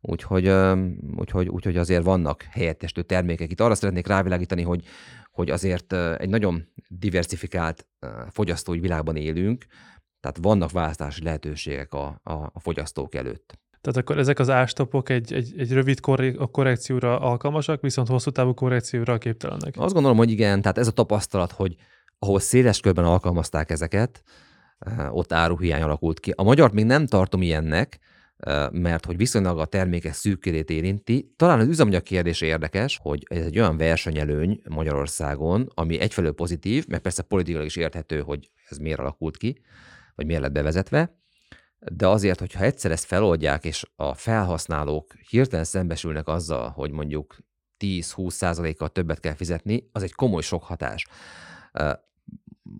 Úgyhogy, 0.00 0.52
úgyhogy, 1.16 1.48
úgyhogy 1.48 1.76
azért 1.76 2.04
vannak 2.04 2.46
helyettestő 2.50 3.02
termékek. 3.02 3.50
Itt 3.50 3.60
arra 3.60 3.74
szeretnék 3.74 4.06
rávilágítani, 4.06 4.62
hogy 4.62 4.84
hogy 5.36 5.50
azért 5.50 5.92
egy 5.92 6.28
nagyon 6.28 6.68
diversifikált 6.88 7.86
fogyasztói 8.30 8.80
világban 8.80 9.16
élünk, 9.16 9.66
tehát 10.20 10.38
vannak 10.40 10.70
választási 10.70 11.22
lehetőségek 11.22 11.92
a, 11.94 12.20
a, 12.22 12.32
a 12.32 12.60
fogyasztók 12.60 13.14
előtt. 13.14 13.58
Tehát 13.80 13.96
akkor 13.96 14.18
ezek 14.18 14.38
az 14.38 14.50
ástopok 14.50 15.08
egy, 15.08 15.32
egy, 15.32 15.54
egy 15.56 15.72
rövid 15.72 16.00
korrekcióra 16.50 17.20
alkalmasak, 17.20 17.80
viszont 17.80 18.08
hosszú 18.08 18.30
távú 18.30 18.54
korrekcióra 18.54 19.18
képtelenek. 19.18 19.74
Azt 19.76 19.92
gondolom, 19.92 20.16
hogy 20.16 20.30
igen, 20.30 20.60
tehát 20.60 20.78
ez 20.78 20.86
a 20.86 20.92
tapasztalat, 20.92 21.52
hogy 21.52 21.76
ahol 22.18 22.40
széles 22.40 22.80
körben 22.80 23.04
alkalmazták 23.04 23.70
ezeket, 23.70 24.22
ott 25.10 25.32
áruhiány 25.32 25.82
alakult 25.82 26.20
ki. 26.20 26.32
A 26.36 26.42
magyart 26.42 26.72
még 26.72 26.84
nem 26.84 27.06
tartom 27.06 27.42
ilyennek, 27.42 27.98
mert 28.70 29.04
hogy 29.04 29.16
viszonylag 29.16 29.58
a 29.58 29.64
termékek 29.64 30.12
szűkérét 30.12 30.70
érinti. 30.70 31.32
Talán 31.36 31.60
az 31.60 31.66
üzemanyag 31.66 32.02
kérdése 32.02 32.46
érdekes, 32.46 32.98
hogy 33.02 33.26
ez 33.28 33.44
egy 33.44 33.58
olyan 33.58 33.76
versenyelőny 33.76 34.60
Magyarországon, 34.68 35.70
ami 35.74 36.00
egyfelől 36.00 36.32
pozitív, 36.32 36.86
mert 36.86 37.02
persze 37.02 37.22
politikailag 37.22 37.66
is 37.66 37.76
érthető, 37.76 38.20
hogy 38.20 38.50
ez 38.68 38.78
miért 38.78 38.98
alakult 38.98 39.36
ki, 39.36 39.60
vagy 40.14 40.26
miért 40.26 40.42
lett 40.42 40.52
bevezetve, 40.52 41.18
de 41.78 42.08
azért, 42.08 42.38
hogyha 42.38 42.64
egyszer 42.64 42.90
ezt 42.90 43.04
feloldják, 43.04 43.64
és 43.64 43.86
a 43.96 44.14
felhasználók 44.14 45.14
hirtelen 45.28 45.64
szembesülnek 45.64 46.28
azzal, 46.28 46.68
hogy 46.68 46.90
mondjuk 46.90 47.36
10-20 47.78 48.30
százalékkal 48.30 48.88
többet 48.88 49.20
kell 49.20 49.34
fizetni, 49.34 49.88
az 49.92 50.02
egy 50.02 50.12
komoly 50.12 50.42
sok 50.42 50.62
hatás. 50.62 51.06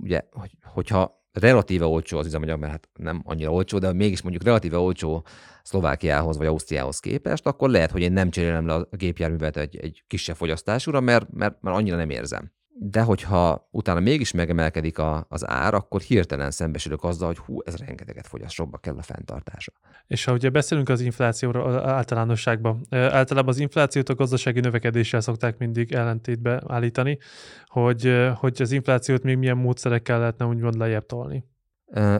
Ugye, 0.00 0.22
hogyha 0.62 1.24
relatíve 1.40 1.84
olcsó 1.84 2.18
az 2.18 2.26
üzemanyag, 2.26 2.58
mert 2.58 2.72
hát 2.72 2.88
nem 2.98 3.22
annyira 3.24 3.52
olcsó, 3.52 3.78
de 3.78 3.92
mégis 3.92 4.22
mondjuk 4.22 4.44
relatíve 4.44 4.78
olcsó 4.78 5.24
Szlovákiához 5.62 6.36
vagy 6.36 6.46
Ausztriához 6.46 7.00
képest, 7.00 7.46
akkor 7.46 7.70
lehet, 7.70 7.90
hogy 7.90 8.02
én 8.02 8.12
nem 8.12 8.30
cserélem 8.30 8.66
le 8.66 8.74
a 8.74 8.88
gépjárművet 8.90 9.56
egy, 9.56 9.76
egy 9.76 10.04
kisebb 10.06 10.36
fogyasztásúra, 10.36 11.00
mert, 11.00 11.26
mert, 11.32 11.56
mert 11.60 11.76
annyira 11.76 11.96
nem 11.96 12.10
érzem. 12.10 12.52
De 12.78 13.02
hogyha 13.02 13.68
utána 13.70 14.00
mégis 14.00 14.32
megemelkedik 14.32 14.98
a, 14.98 15.26
az 15.28 15.48
ár, 15.48 15.74
akkor 15.74 16.00
hirtelen 16.00 16.50
szembesülök 16.50 17.04
azzal, 17.04 17.26
hogy 17.26 17.38
hú, 17.38 17.58
ez 17.64 17.76
rengeteget 17.76 18.26
fogyaszt, 18.26 18.54
sokba 18.54 18.78
kell 18.78 18.96
a 18.96 19.02
fenntartása. 19.02 19.72
És 20.06 20.24
ha 20.24 20.32
ugye 20.32 20.50
beszélünk 20.50 20.88
az 20.88 21.00
inflációról 21.00 21.88
általánosságban, 21.88 22.86
általában 22.90 23.48
az 23.48 23.58
inflációt 23.58 24.08
a 24.08 24.14
gazdasági 24.14 24.60
növekedéssel 24.60 25.20
szokták 25.20 25.58
mindig 25.58 25.92
ellentétbe 25.92 26.62
állítani, 26.66 27.18
hogy, 27.64 28.12
hogy 28.34 28.62
az 28.62 28.72
inflációt 28.72 29.22
még 29.22 29.36
milyen 29.36 29.56
módszerekkel 29.56 30.18
lehetne 30.18 30.44
úgymond 30.44 30.76
lejjebb 30.76 31.06
tolni. 31.06 31.44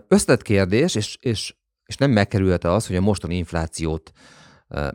Összetett 0.09 0.43
kérdés, 0.43 0.95
és, 0.95 1.19
és, 1.21 1.55
és 1.87 1.97
nem 1.97 2.11
megkerülhető 2.11 2.69
az, 2.69 2.87
hogy 2.87 2.97
a 2.97 3.01
mostani 3.01 3.37
inflációt 3.37 4.13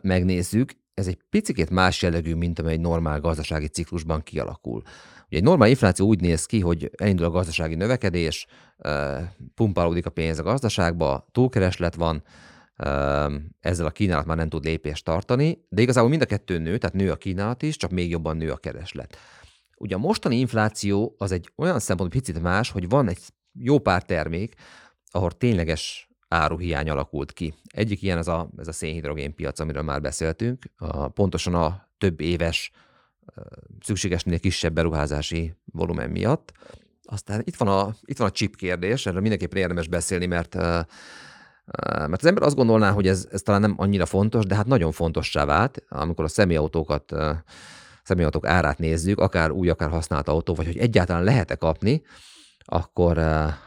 megnézzük, 0.00 0.72
ez 0.94 1.06
egy 1.06 1.18
picit 1.30 1.70
más 1.70 2.02
jellegű, 2.02 2.34
mint 2.34 2.58
amely 2.58 2.72
egy 2.72 2.80
normál 2.80 3.20
gazdasági 3.20 3.68
ciklusban 3.68 4.22
kialakul. 4.22 4.82
Egy 5.36 5.42
normál 5.42 5.68
infláció 5.68 6.06
úgy 6.06 6.20
néz 6.20 6.46
ki, 6.46 6.60
hogy 6.60 6.90
elindul 6.96 7.26
a 7.26 7.30
gazdasági 7.30 7.74
növekedés, 7.74 8.46
pumpálódik 9.54 10.06
a 10.06 10.10
pénz 10.10 10.38
a 10.38 10.42
gazdaságba, 10.42 11.26
túlkereslet 11.30 11.94
van, 11.94 12.22
ezzel 13.60 13.86
a 13.86 13.90
kínálat 13.90 14.26
már 14.26 14.36
nem 14.36 14.48
tud 14.48 14.64
lépést 14.64 15.04
tartani, 15.04 15.64
de 15.68 15.82
igazából 15.82 16.10
mind 16.10 16.22
a 16.22 16.26
kettő 16.26 16.58
nő, 16.58 16.78
tehát 16.78 16.96
nő 16.96 17.10
a 17.10 17.16
kínálat 17.16 17.62
is, 17.62 17.76
csak 17.76 17.90
még 17.90 18.10
jobban 18.10 18.36
nő 18.36 18.50
a 18.50 18.56
kereslet. 18.56 19.16
Ugye 19.76 19.94
a 19.94 19.98
mostani 19.98 20.38
infláció 20.38 21.14
az 21.18 21.32
egy 21.32 21.52
olyan 21.56 21.78
szempont 21.78 22.10
picit 22.10 22.42
más, 22.42 22.70
hogy 22.70 22.88
van 22.88 23.08
egy 23.08 23.18
jó 23.52 23.78
pár 23.78 24.02
termék, 24.02 24.54
ahol 25.10 25.30
tényleges 25.30 26.08
áruhiány 26.28 26.90
alakult 26.90 27.32
ki. 27.32 27.54
Egyik 27.66 28.02
ilyen 28.02 28.18
ez 28.18 28.28
a, 28.28 28.50
ez 28.56 28.68
a 28.68 28.72
szénhidrogén 28.72 29.34
piac, 29.34 29.58
amiről 29.58 29.82
már 29.82 30.00
beszéltünk, 30.00 30.64
a, 30.76 31.08
pontosan 31.08 31.54
a 31.54 31.88
több 31.98 32.20
éves 32.20 32.70
szükségesnél 33.80 34.38
kisebb 34.38 34.72
beruházási 34.72 35.54
volumen 35.64 36.10
miatt. 36.10 36.52
Aztán 37.04 37.42
itt 37.44 37.56
van 37.56 37.68
a, 37.68 37.94
itt 38.04 38.18
van 38.18 38.28
a 38.28 38.30
chip 38.30 38.56
kérdés, 38.56 39.06
erről 39.06 39.20
mindenképpen 39.20 39.60
érdemes 39.60 39.88
beszélni, 39.88 40.26
mert 40.26 40.56
mert 41.90 42.22
az 42.22 42.26
ember 42.26 42.42
azt 42.42 42.56
gondolná, 42.56 42.90
hogy 42.90 43.06
ez, 43.06 43.28
ez 43.30 43.42
talán 43.42 43.60
nem 43.60 43.74
annyira 43.76 44.06
fontos, 44.06 44.44
de 44.44 44.54
hát 44.54 44.66
nagyon 44.66 44.92
fontossá 44.92 45.44
vált, 45.44 45.82
amikor 45.88 46.24
a 46.24 46.28
személyautókat, 46.28 47.12
személyautók 48.02 48.46
árát 48.46 48.78
nézzük, 48.78 49.18
akár 49.18 49.50
új, 49.50 49.68
akár 49.68 49.90
használt 49.90 50.28
autó, 50.28 50.54
vagy 50.54 50.66
hogy 50.66 50.78
egyáltalán 50.78 51.24
lehet-e 51.24 51.54
kapni, 51.54 52.02
akkor, 52.64 53.18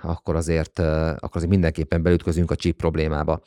akkor, 0.01 0.35
azért, 0.35 0.79
akkor 0.79 1.31
azért 1.33 1.51
mindenképpen 1.51 2.01
belütközünk 2.01 2.51
a 2.51 2.55
chip 2.55 2.77
problémába. 2.77 3.41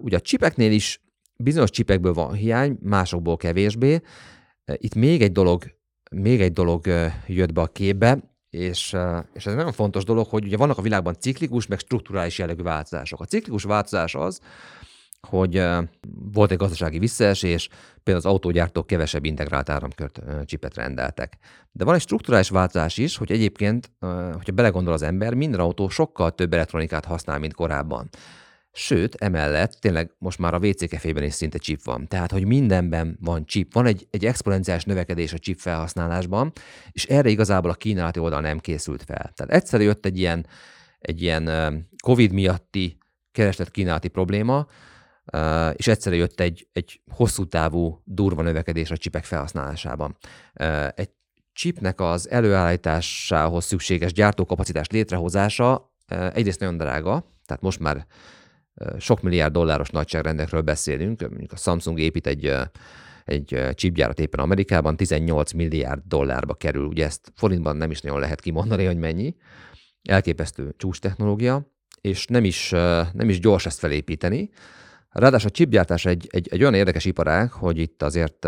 Ugye 0.00 0.16
a 0.16 0.20
csipeknél 0.20 0.72
is 0.72 1.02
bizonyos 1.36 1.70
csipekből 1.70 2.12
van 2.12 2.32
hiány, 2.32 2.78
másokból 2.82 3.36
kevésbé, 3.36 4.00
itt 4.76 4.94
még 4.94 5.22
egy 5.22 5.32
dolog, 5.32 5.64
még 6.10 6.40
egy 6.40 6.52
dolog 6.52 6.86
jött 7.26 7.52
be 7.52 7.60
a 7.60 7.66
képbe, 7.66 8.18
és, 8.50 8.96
és 9.32 9.46
ez 9.46 9.54
nagyon 9.54 9.72
fontos 9.72 10.04
dolog, 10.04 10.26
hogy 10.26 10.44
ugye 10.44 10.56
vannak 10.56 10.78
a 10.78 10.82
világban 10.82 11.16
ciklikus, 11.20 11.66
meg 11.66 11.78
strukturális 11.78 12.38
jellegű 12.38 12.62
változások. 12.62 13.20
A 13.20 13.24
ciklikus 13.24 13.62
változás 13.62 14.14
az, 14.14 14.40
hogy 15.28 15.62
volt 16.32 16.50
egy 16.50 16.56
gazdasági 16.56 16.98
visszaesés, 16.98 17.68
például 18.02 18.26
az 18.26 18.32
autógyártók 18.32 18.86
kevesebb 18.86 19.24
integrált 19.24 19.68
áramkört 19.68 20.20
csipet 20.44 20.74
rendeltek. 20.74 21.38
De 21.72 21.84
van 21.84 21.94
egy 21.94 22.00
strukturális 22.00 22.48
változás 22.48 22.98
is, 22.98 23.16
hogy 23.16 23.32
egyébként, 23.32 23.90
hogyha 24.32 24.52
belegondol 24.54 24.92
az 24.92 25.02
ember, 25.02 25.34
minden 25.34 25.60
autó 25.60 25.88
sokkal 25.88 26.34
több 26.34 26.52
elektronikát 26.52 27.04
használ, 27.04 27.38
mint 27.38 27.54
korábban. 27.54 28.08
Sőt, 28.80 29.14
emellett 29.14 29.72
tényleg 29.72 30.10
most 30.18 30.38
már 30.38 30.54
a 30.54 30.58
WC 30.58 30.88
kefében 30.88 31.22
is 31.22 31.34
szinte 31.34 31.58
chip 31.58 31.84
van. 31.84 32.08
Tehát, 32.08 32.30
hogy 32.30 32.44
mindenben 32.44 33.18
van 33.20 33.46
chip. 33.46 33.72
Van 33.72 33.86
egy, 33.86 34.06
egy 34.10 34.26
exponenciális 34.26 34.84
növekedés 34.84 35.32
a 35.32 35.38
chip 35.38 35.58
felhasználásban, 35.58 36.52
és 36.90 37.04
erre 37.04 37.28
igazából 37.28 37.70
a 37.70 37.74
kínálati 37.74 38.18
oldal 38.18 38.40
nem 38.40 38.58
készült 38.58 39.02
fel. 39.02 39.32
Tehát 39.34 39.52
egyszer 39.52 39.80
jött 39.80 40.06
egy 40.06 40.18
ilyen, 40.18 40.46
egy 40.98 41.22
ilyen 41.22 41.48
COVID 42.02 42.32
miatti 42.32 42.98
kereslet 43.32 43.70
kínálati 43.70 44.08
probléma, 44.08 44.66
és 45.72 45.86
egyszerre 45.86 46.16
jött 46.16 46.40
egy, 46.40 46.68
egy 46.72 47.00
hosszú 47.10 47.44
távú 47.44 48.02
durva 48.04 48.42
növekedés 48.42 48.90
a 48.90 48.96
csipek 48.96 49.24
felhasználásában. 49.24 50.16
Egy 50.94 51.10
chipnek 51.52 52.00
az 52.00 52.30
előállításához 52.30 53.64
szükséges 53.64 54.12
gyártókapacitás 54.12 54.86
létrehozása 54.88 55.94
egyrészt 56.32 56.60
nagyon 56.60 56.76
drága, 56.76 57.24
tehát 57.46 57.62
most 57.62 57.78
már 57.78 58.06
sok 58.98 59.22
milliárd 59.22 59.52
dolláros 59.52 59.90
nagyságrendekről 59.90 60.60
beszélünk, 60.60 61.20
mondjuk 61.20 61.52
a 61.52 61.56
Samsung 61.56 62.00
épít 62.00 62.26
egy, 62.26 62.52
egy 63.24 63.60
chipgyárat 63.74 64.20
éppen 64.20 64.40
Amerikában, 64.40 64.96
18 64.96 65.52
milliárd 65.52 66.02
dollárba 66.04 66.54
kerül, 66.54 66.86
ugye 66.86 67.04
ezt 67.04 67.32
forintban 67.34 67.76
nem 67.76 67.90
is 67.90 68.00
nagyon 68.00 68.20
lehet 68.20 68.40
kimondani, 68.40 68.84
hogy 68.84 68.98
mennyi. 68.98 69.36
Elképesztő 70.02 70.74
csúcs 70.76 70.98
technológia, 70.98 71.66
és 72.00 72.26
nem 72.26 72.44
is, 72.44 72.70
nem 73.12 73.28
is 73.28 73.40
gyors 73.40 73.66
ezt 73.66 73.78
felépíteni. 73.78 74.50
Ráadásul 75.10 75.48
a 75.48 75.52
chipgyártás 75.52 76.04
egy, 76.04 76.26
egy, 76.30 76.48
egy 76.50 76.60
olyan 76.60 76.74
érdekes 76.74 77.04
iparág, 77.04 77.50
hogy 77.50 77.78
itt 77.78 78.02
azért 78.02 78.46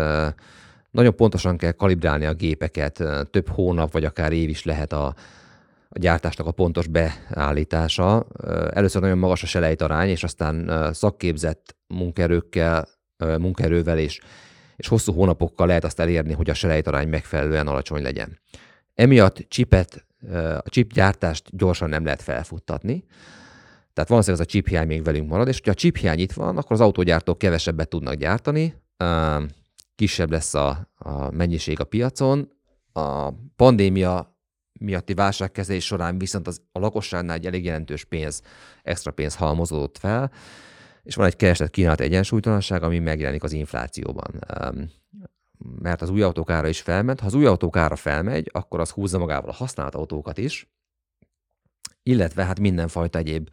nagyon 0.91 1.15
pontosan 1.15 1.57
kell 1.57 1.71
kalibrálni 1.71 2.25
a 2.25 2.33
gépeket, 2.33 3.03
több 3.29 3.47
hónap 3.47 3.91
vagy 3.91 4.05
akár 4.05 4.31
év 4.31 4.49
is 4.49 4.63
lehet 4.63 4.93
a, 4.93 5.15
a 5.93 5.99
gyártásnak 5.99 6.47
a 6.47 6.51
pontos 6.51 6.87
beállítása. 6.87 8.27
Először 8.73 9.01
nagyon 9.01 9.17
magas 9.17 9.43
a 9.43 9.45
selejtarány, 9.45 10.09
és 10.09 10.23
aztán 10.23 10.89
szakképzett 10.93 11.75
munkaerőkkel, 11.87 12.87
munkaerővel 13.17 13.97
és, 13.97 14.19
és 14.75 14.87
hosszú 14.87 15.13
hónapokkal 15.13 15.67
lehet 15.67 15.83
azt 15.83 15.99
elérni, 15.99 16.33
hogy 16.33 16.49
a 16.49 16.53
selejtarány 16.53 17.07
megfelelően 17.07 17.67
alacsony 17.67 18.01
legyen. 18.01 18.39
Emiatt 18.95 19.45
csipet, 19.47 20.05
a 20.63 20.69
chip 20.69 20.93
gyártást 20.93 21.57
gyorsan 21.57 21.89
nem 21.89 22.03
lehet 22.03 22.21
felfuttatni, 22.21 23.03
tehát 23.93 24.09
valószínűleg 24.09 24.41
ez 24.41 24.47
a 24.47 24.51
chip 24.51 24.67
hiány 24.67 24.87
még 24.87 25.03
velünk 25.03 25.29
marad, 25.29 25.47
és 25.47 25.61
ha 25.63 25.71
a 25.71 25.73
chip 25.73 25.97
hiány 25.97 26.19
itt 26.19 26.31
van, 26.31 26.57
akkor 26.57 26.71
az 26.71 26.81
autógyártók 26.81 27.37
kevesebbet 27.37 27.89
tudnak 27.89 28.13
gyártani, 28.13 28.75
kisebb 29.95 30.31
lesz 30.31 30.53
a, 30.53 30.87
a 30.95 31.31
mennyiség 31.31 31.79
a 31.79 31.83
piacon, 31.83 32.51
a 32.93 33.29
pandémia 33.55 34.30
miatti 34.81 35.13
válságkezelés 35.13 35.85
során 35.85 36.17
viszont 36.17 36.47
az, 36.47 36.61
a 36.71 36.79
lakosságnál 36.79 37.35
egy 37.35 37.45
elég 37.45 37.65
jelentős 37.65 38.03
pénz, 38.03 38.41
extra 38.83 39.11
pénz 39.11 39.35
halmozódott 39.35 39.97
fel, 39.97 40.31
és 41.03 41.15
van 41.15 41.25
egy 41.25 41.35
kereslet 41.35 41.69
kínálat 41.69 41.99
egyensúlytalanság, 41.99 42.83
ami 42.83 42.99
megjelenik 42.99 43.43
az 43.43 43.51
inflációban. 43.51 44.43
Mert 45.79 46.01
az 46.01 46.09
új 46.09 46.21
autók 46.21 46.49
ára 46.49 46.67
is 46.67 46.81
felment. 46.81 47.19
Ha 47.19 47.25
az 47.25 47.33
új 47.33 47.45
autók 47.45 47.75
ára 47.75 47.95
felmegy, 47.95 48.49
akkor 48.51 48.79
az 48.79 48.89
húzza 48.89 49.17
magával 49.17 49.49
a 49.49 49.53
használt 49.53 49.95
autókat 49.95 50.37
is, 50.37 50.71
illetve 52.03 52.45
hát 52.45 52.59
mindenfajta 52.59 53.17
egyéb, 53.17 53.49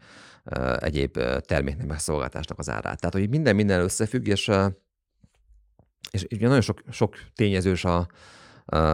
egyéb 0.79 1.19
terméknek 1.41 1.87
meg 1.87 1.99
szolgáltásnak 1.99 2.59
az 2.59 2.69
árát. 2.69 2.99
Tehát, 2.99 3.15
hogy 3.15 3.29
minden 3.29 3.55
minden 3.55 3.81
összefügg, 3.81 4.27
és, 4.27 4.51
és 6.11 6.25
ugye 6.31 6.47
nagyon 6.47 6.61
sok, 6.61 6.81
sok 6.89 7.15
tényezős 7.35 7.85
a, 7.85 8.07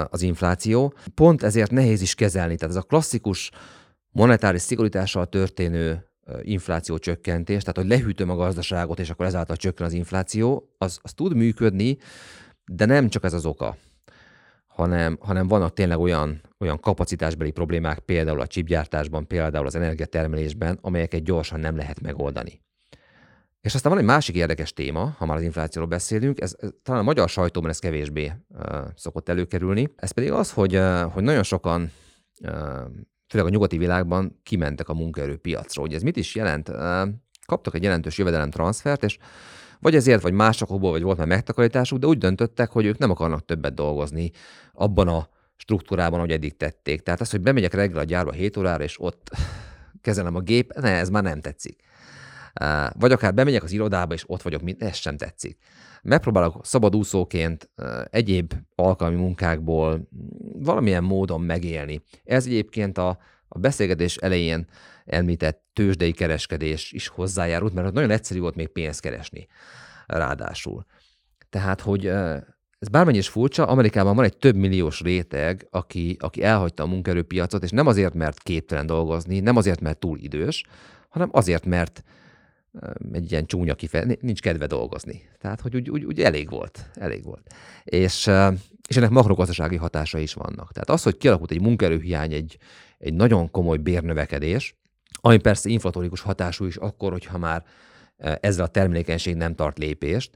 az 0.10 0.22
infláció. 0.22 0.94
Pont 1.14 1.44
ezért 1.44 1.72
nehéz 1.72 2.02
is 2.02 2.16
kezelni. 2.16 2.56
Tehát 2.56 2.76
ez 2.76 2.82
a 2.82 2.86
klasszikus 2.88 3.52
monetáris 4.12 4.62
szigorítással 4.62 5.26
történő 5.26 6.10
infláció 6.42 6.98
csökkentés, 6.98 7.62
tehát 7.62 7.78
hogy 7.78 7.88
lehűtöm 7.88 8.30
a 8.30 8.36
gazdaságot, 8.36 9.00
és 9.00 9.10
akkor 9.10 9.26
ezáltal 9.26 9.56
csökken 9.56 9.86
az 9.86 9.94
infláció, 9.94 10.70
az, 10.78 11.00
az 11.02 11.14
tud 11.14 11.36
működni, 11.36 11.98
de 12.66 12.86
nem 12.86 13.10
csak 13.10 13.24
ez 13.24 13.34
az 13.34 13.46
oka, 13.46 13.78
hanem, 14.68 15.18
hanem 15.22 15.48
vannak 15.48 15.74
tényleg 15.74 16.00
olyan, 16.00 16.42
olyan 16.60 16.80
kapacitásbeli 16.80 17.52
problémák, 17.52 18.00
például 18.00 18.42
a 18.42 18.48
csipgyártásban, 18.48 19.28
például 19.28 19.66
az 19.66 19.76
energiatermelésben, 19.76 20.78
amelyeket 20.82 21.24
gyorsan 21.24 21.60
nem 21.60 21.78
lehet 21.78 22.02
megoldani. 22.02 22.65
És 23.66 23.76
aztán 23.76 23.92
van 23.92 24.02
egy 24.02 24.08
másik 24.08 24.36
érdekes 24.36 24.74
téma, 24.74 25.16
ha 25.18 25.26
már 25.26 25.38
az 25.38 25.44
inflációról 25.44 25.90
beszélünk, 25.90 26.42
ez, 26.42 26.56
ez 26.60 26.70
talán 26.84 27.02
a 27.02 27.04
magyar 27.04 27.30
sajtóban 27.30 27.70
ez 27.70 27.80
kevésbé 27.80 28.32
uh, 28.50 28.78
szokott 28.96 29.30
előkerülni. 29.30 29.94
Ez 29.96 30.12
pedig 30.12 30.32
az, 30.32 30.52
hogy, 30.52 30.76
uh, 30.76 31.02
hogy 31.02 31.24
nagyon 31.24 31.44
sokan, 31.44 31.92
uh, 32.42 32.52
főleg 33.28 33.48
a 33.48 33.50
nyugati 33.50 33.78
világban 33.78 34.40
kimentek 34.44 34.90
a 34.90 34.94
munkaerőpiacról. 34.94 35.86
Hogy 35.86 35.96
ez 35.96 36.02
mit 36.02 36.18
is 36.18 36.36
jelent? 36.36 36.70
Uh, 36.70 37.08
kaptak 37.46 37.76
egy 37.76 37.84
jelentős 37.84 38.18
jövedelemtranszfert, 38.18 39.04
és 39.04 39.18
vagy 39.80 39.96
ezért, 39.96 40.22
vagy 40.22 40.34
másokból, 40.34 40.92
vagy 40.92 41.04
volt 41.04 41.18
már 41.18 41.28
megtakarításuk, 41.28 42.00
de 42.00 42.08
úgy 42.08 42.18
döntöttek, 42.18 42.72
hogy 42.72 42.86
ők 42.86 42.98
nem 42.98 43.12
akarnak 43.12 43.46
többet 43.46 43.74
dolgozni 43.74 44.32
abban 44.74 45.08
a 45.08 45.30
struktúrában, 45.56 46.18
ahogy 46.18 46.32
eddig 46.32 46.58
tették. 46.58 47.02
Tehát 47.02 47.22
az, 47.22 47.32
hogy 47.32 47.42
bemegyek 47.42 47.74
reggel 47.74 48.00
a 48.00 48.04
gyárba 48.04 48.32
7 48.32 48.58
órára, 48.58 48.84
és 48.84 49.02
ott 49.02 49.30
kezelem 50.02 50.36
a 50.36 50.40
gép, 50.40 50.74
ne, 50.74 50.90
ez 50.90 51.10
már 51.10 51.24
nem 51.24 51.42
tetszik. 51.42 51.84
Vagy 52.94 53.12
akár 53.12 53.34
bemegyek 53.34 53.64
az 53.64 53.72
irodába, 53.72 54.14
és 54.14 54.24
ott 54.28 54.42
vagyok, 54.42 54.62
mint 54.62 54.84
ez 54.84 54.96
sem 54.96 55.18
tetszik. 55.18 55.58
Megpróbálok 56.02 56.66
szabadúszóként 56.66 57.70
egyéb 58.10 58.54
alkalmi 58.76 59.16
munkákból 59.16 60.10
valamilyen 60.54 61.04
módon 61.04 61.42
megélni. 61.42 62.02
Ez 62.24 62.46
egyébként 62.46 62.98
a, 62.98 63.18
a 63.48 63.60
beszélgetés 63.60 64.16
elején 64.16 64.68
említett 65.06 65.64
tőzsdei 65.74 66.12
kereskedés 66.12 66.92
is 66.92 67.08
hozzájárult, 67.08 67.74
mert 67.74 67.94
nagyon 67.94 68.12
egyszerű 68.12 68.40
volt 68.40 68.56
még 68.56 68.68
pénzt 68.68 69.02
keresni 69.02 69.48
ráadásul. 70.06 70.86
Tehát, 71.50 71.82
hogy 71.82 72.06
ez 72.80 72.88
bármennyi 72.92 73.18
is 73.18 73.28
furcsa, 73.28 73.66
Amerikában 73.66 74.16
van 74.16 74.26
egy 74.26 74.38
több 74.38 74.56
milliós 74.56 75.02
réteg, 75.02 75.68
aki, 75.70 76.18
aki 76.20 76.44
elhagyta 76.44 76.84
a 76.84 76.88
munkaerőpiacot, 76.88 77.64
és 77.64 77.70
nem 77.70 77.88
azért, 77.88 78.14
mert 78.14 78.44
képtelen 78.44 78.86
dolgozni, 78.86 79.40
nem 79.40 79.56
azért, 79.56 79.82
mert 79.82 80.00
túl 80.00 80.18
idős, 80.20 80.64
hanem 81.10 81.30
azért, 81.32 81.66
mert 81.66 82.04
egy 83.12 83.32
ilyen 83.32 83.46
csúnya 83.46 83.76
kifejezés, 83.76 84.18
nincs 84.22 84.42
kedve 84.42 84.68
dolgozni. 84.68 85.30
Tehát, 85.40 85.62
hogy 85.62 85.76
úgy, 85.76 85.90
úgy, 85.90 86.04
úgy 86.04 86.22
elég 86.22 86.50
volt. 86.50 86.90
Elég 86.94 87.24
volt. 87.24 87.54
És, 87.84 88.30
és 88.88 88.98
ennek 88.98 89.10
makrogazdasági 89.10 89.76
hatása 89.76 90.18
is 90.18 90.34
vannak. 90.34 90.72
Tehát 90.72 90.90
az, 90.90 91.04
hogy 91.04 91.18
kialakult 91.18 91.52
egy 91.52 91.62
munkaerőhiány, 91.62 92.34
egy, 92.34 92.58
egy 92.98 93.14
nagyon 93.14 93.52
komoly 93.52 93.78
bérnövekedés, 93.78 94.76
ami 95.22 95.38
persze 95.38 95.70
inflatórikus 95.70 96.22
hatású 96.22 96.66
is 96.66 96.76
akkor, 96.76 97.12
hogyha 97.12 97.38
már 97.38 97.64
ezzel 98.18 98.66
a 98.66 98.68
termelékenység 98.68 99.36
nem 99.36 99.56
tart 99.56 99.78
lépést, 99.78 100.32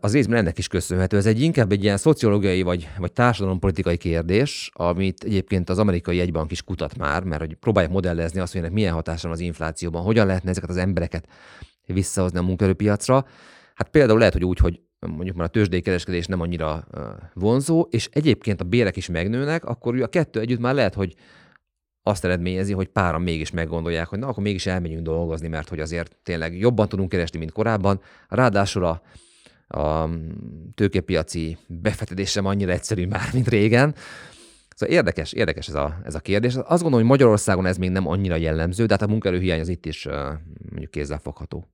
az 0.00 0.12
részben 0.12 0.38
ennek 0.38 0.58
is 0.58 0.68
köszönhető. 0.68 1.16
Ez 1.16 1.26
egy 1.26 1.40
inkább 1.40 1.72
egy 1.72 1.82
ilyen 1.82 1.96
szociológiai 1.96 2.62
vagy, 2.62 2.88
vagy 2.98 3.12
társadalompolitikai 3.12 3.96
kérdés, 3.96 4.70
amit 4.74 5.24
egyébként 5.24 5.68
az 5.70 5.78
amerikai 5.78 6.20
egybank 6.20 6.50
is 6.50 6.62
kutat 6.62 6.96
már, 6.96 7.22
mert 7.22 7.40
hogy 7.40 7.54
próbálják 7.54 7.92
modellezni 7.92 8.40
azt, 8.40 8.52
hogy 8.52 8.60
ennek 8.60 8.72
milyen 8.72 8.92
hatása 8.92 9.28
van 9.28 9.36
az 9.36 9.42
inflációban, 9.42 10.02
hogyan 10.02 10.26
lehetne 10.26 10.50
ezeket 10.50 10.70
az 10.70 10.76
embereket 10.76 11.28
visszahozni 11.86 12.38
a 12.38 12.42
munkaerőpiacra. 12.42 13.26
Hát 13.74 13.88
például 13.88 14.18
lehet, 14.18 14.32
hogy 14.32 14.44
úgy, 14.44 14.58
hogy 14.58 14.80
mondjuk 14.98 15.36
már 15.36 15.46
a 15.46 15.50
tőzsdei 15.50 15.80
kereskedés 15.80 16.26
nem 16.26 16.40
annyira 16.40 16.86
vonzó, 17.34 17.86
és 17.90 18.08
egyébként 18.12 18.60
a 18.60 18.64
bérek 18.64 18.96
is 18.96 19.08
megnőnek, 19.08 19.64
akkor 19.64 20.02
a 20.02 20.06
kettő 20.06 20.40
együtt 20.40 20.60
már 20.60 20.74
lehet, 20.74 20.94
hogy 20.94 21.14
azt 22.02 22.24
eredményezi, 22.24 22.72
hogy 22.72 22.88
páran 22.88 23.22
mégis 23.22 23.50
meggondolják, 23.50 24.06
hogy 24.06 24.18
na, 24.18 24.26
akkor 24.26 24.42
mégis 24.42 24.66
elmegyünk 24.66 25.02
dolgozni, 25.02 25.48
mert 25.48 25.68
hogy 25.68 25.80
azért 25.80 26.16
tényleg 26.22 26.58
jobban 26.58 26.88
tudunk 26.88 27.08
keresni, 27.08 27.38
mint 27.38 27.52
korábban. 27.52 28.00
Ráadásul 28.28 28.84
a 28.84 29.02
a 29.72 30.10
tőkepiaci 30.74 31.56
befektetés 31.66 32.30
sem 32.30 32.46
annyira 32.46 32.72
egyszerű 32.72 33.06
már, 33.06 33.28
mint 33.32 33.48
régen. 33.48 33.94
Szóval 34.74 34.94
érdekes, 34.94 35.32
érdekes 35.32 35.68
ez 35.68 35.74
a, 35.74 36.00
ez 36.04 36.14
a 36.14 36.20
kérdés. 36.20 36.54
Azt 36.54 36.82
gondolom, 36.82 36.92
hogy 36.92 37.04
Magyarországon 37.04 37.66
ez 37.66 37.76
még 37.76 37.90
nem 37.90 38.08
annyira 38.08 38.36
jellemző, 38.36 38.86
de 38.86 38.92
hát 38.92 39.02
a 39.02 39.10
munkaerőhiány 39.10 39.60
az 39.60 39.68
itt 39.68 39.86
is 39.86 40.08
mondjuk 40.70 40.90
kézzelfogható. 40.90 41.66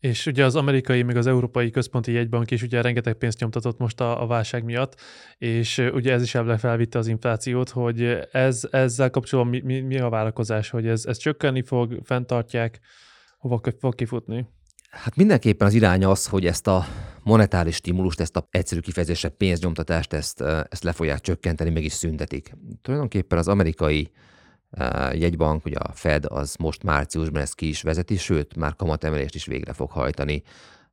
És 0.00 0.26
ugye 0.26 0.44
az 0.44 0.56
amerikai, 0.56 1.02
meg 1.02 1.16
az 1.16 1.26
európai 1.26 1.70
központi 1.70 2.12
jegybank 2.12 2.50
is 2.50 2.62
ugye 2.62 2.80
rengeteg 2.80 3.14
pénzt 3.14 3.40
nyomtatott 3.40 3.78
most 3.78 4.00
a, 4.00 4.22
a 4.22 4.26
válság 4.26 4.64
miatt, 4.64 5.00
és 5.38 5.78
ugye 5.92 6.12
ez 6.12 6.22
is 6.22 6.34
ebben 6.34 6.58
felvitte 6.58 6.98
az 6.98 7.06
inflációt, 7.06 7.68
hogy 7.68 8.02
ez, 8.32 8.68
ezzel 8.70 9.10
kapcsolatban 9.10 9.54
mi, 9.54 9.60
mi, 9.60 9.80
mi 9.80 9.98
a 9.98 10.08
várakozás, 10.08 10.70
hogy 10.70 10.86
ez, 10.86 11.06
ez 11.06 11.16
csökkenni 11.16 11.62
fog, 11.62 12.00
fenntartják, 12.04 12.80
hova 13.38 13.60
fog 13.78 13.94
kifutni? 13.94 14.46
Hát 14.90 15.16
mindenképpen 15.16 15.66
az 15.66 15.74
irány 15.74 16.04
az, 16.04 16.26
hogy 16.26 16.46
ezt 16.46 16.66
a 16.66 16.86
monetáris 17.22 17.74
stimulust, 17.74 18.20
ezt 18.20 18.36
a 18.36 18.48
egyszerű 18.50 18.80
kifejezésre 18.80 19.28
pénznyomtatást, 19.28 20.12
ezt, 20.12 20.40
ezt 20.68 20.82
le 20.82 20.92
fogják 20.92 21.20
csökkenteni, 21.20 21.70
meg 21.70 21.84
is 21.84 21.92
szüntetik. 21.92 22.52
Tulajdonképpen 22.82 23.38
az 23.38 23.48
amerikai 23.48 24.10
jegybank, 25.12 25.64
ugye 25.64 25.78
a 25.78 25.92
Fed, 25.92 26.24
az 26.28 26.54
most 26.54 26.82
márciusban 26.82 27.42
ezt 27.42 27.54
ki 27.54 27.68
is 27.68 27.82
vezeti, 27.82 28.16
sőt, 28.16 28.56
már 28.56 28.76
kamatemelést 28.76 29.34
is 29.34 29.46
végre 29.46 29.72
fog 29.72 29.90
hajtani 29.90 30.42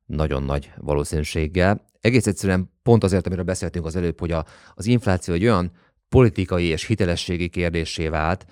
nagyon 0.06 0.42
nagy 0.42 0.72
valószínűséggel. 0.76 1.84
Egész 2.00 2.26
egyszerűen 2.26 2.70
pont 2.82 3.04
azért, 3.04 3.26
amiről 3.26 3.44
beszéltünk 3.44 3.86
az 3.86 3.96
előbb, 3.96 4.20
hogy 4.20 4.32
a, 4.32 4.44
az 4.74 4.86
infláció 4.86 5.34
egy 5.34 5.44
olyan 5.44 5.72
politikai 6.08 6.64
és 6.64 6.86
hitelességi 6.86 7.48
kérdésé 7.48 8.08
vált, 8.08 8.46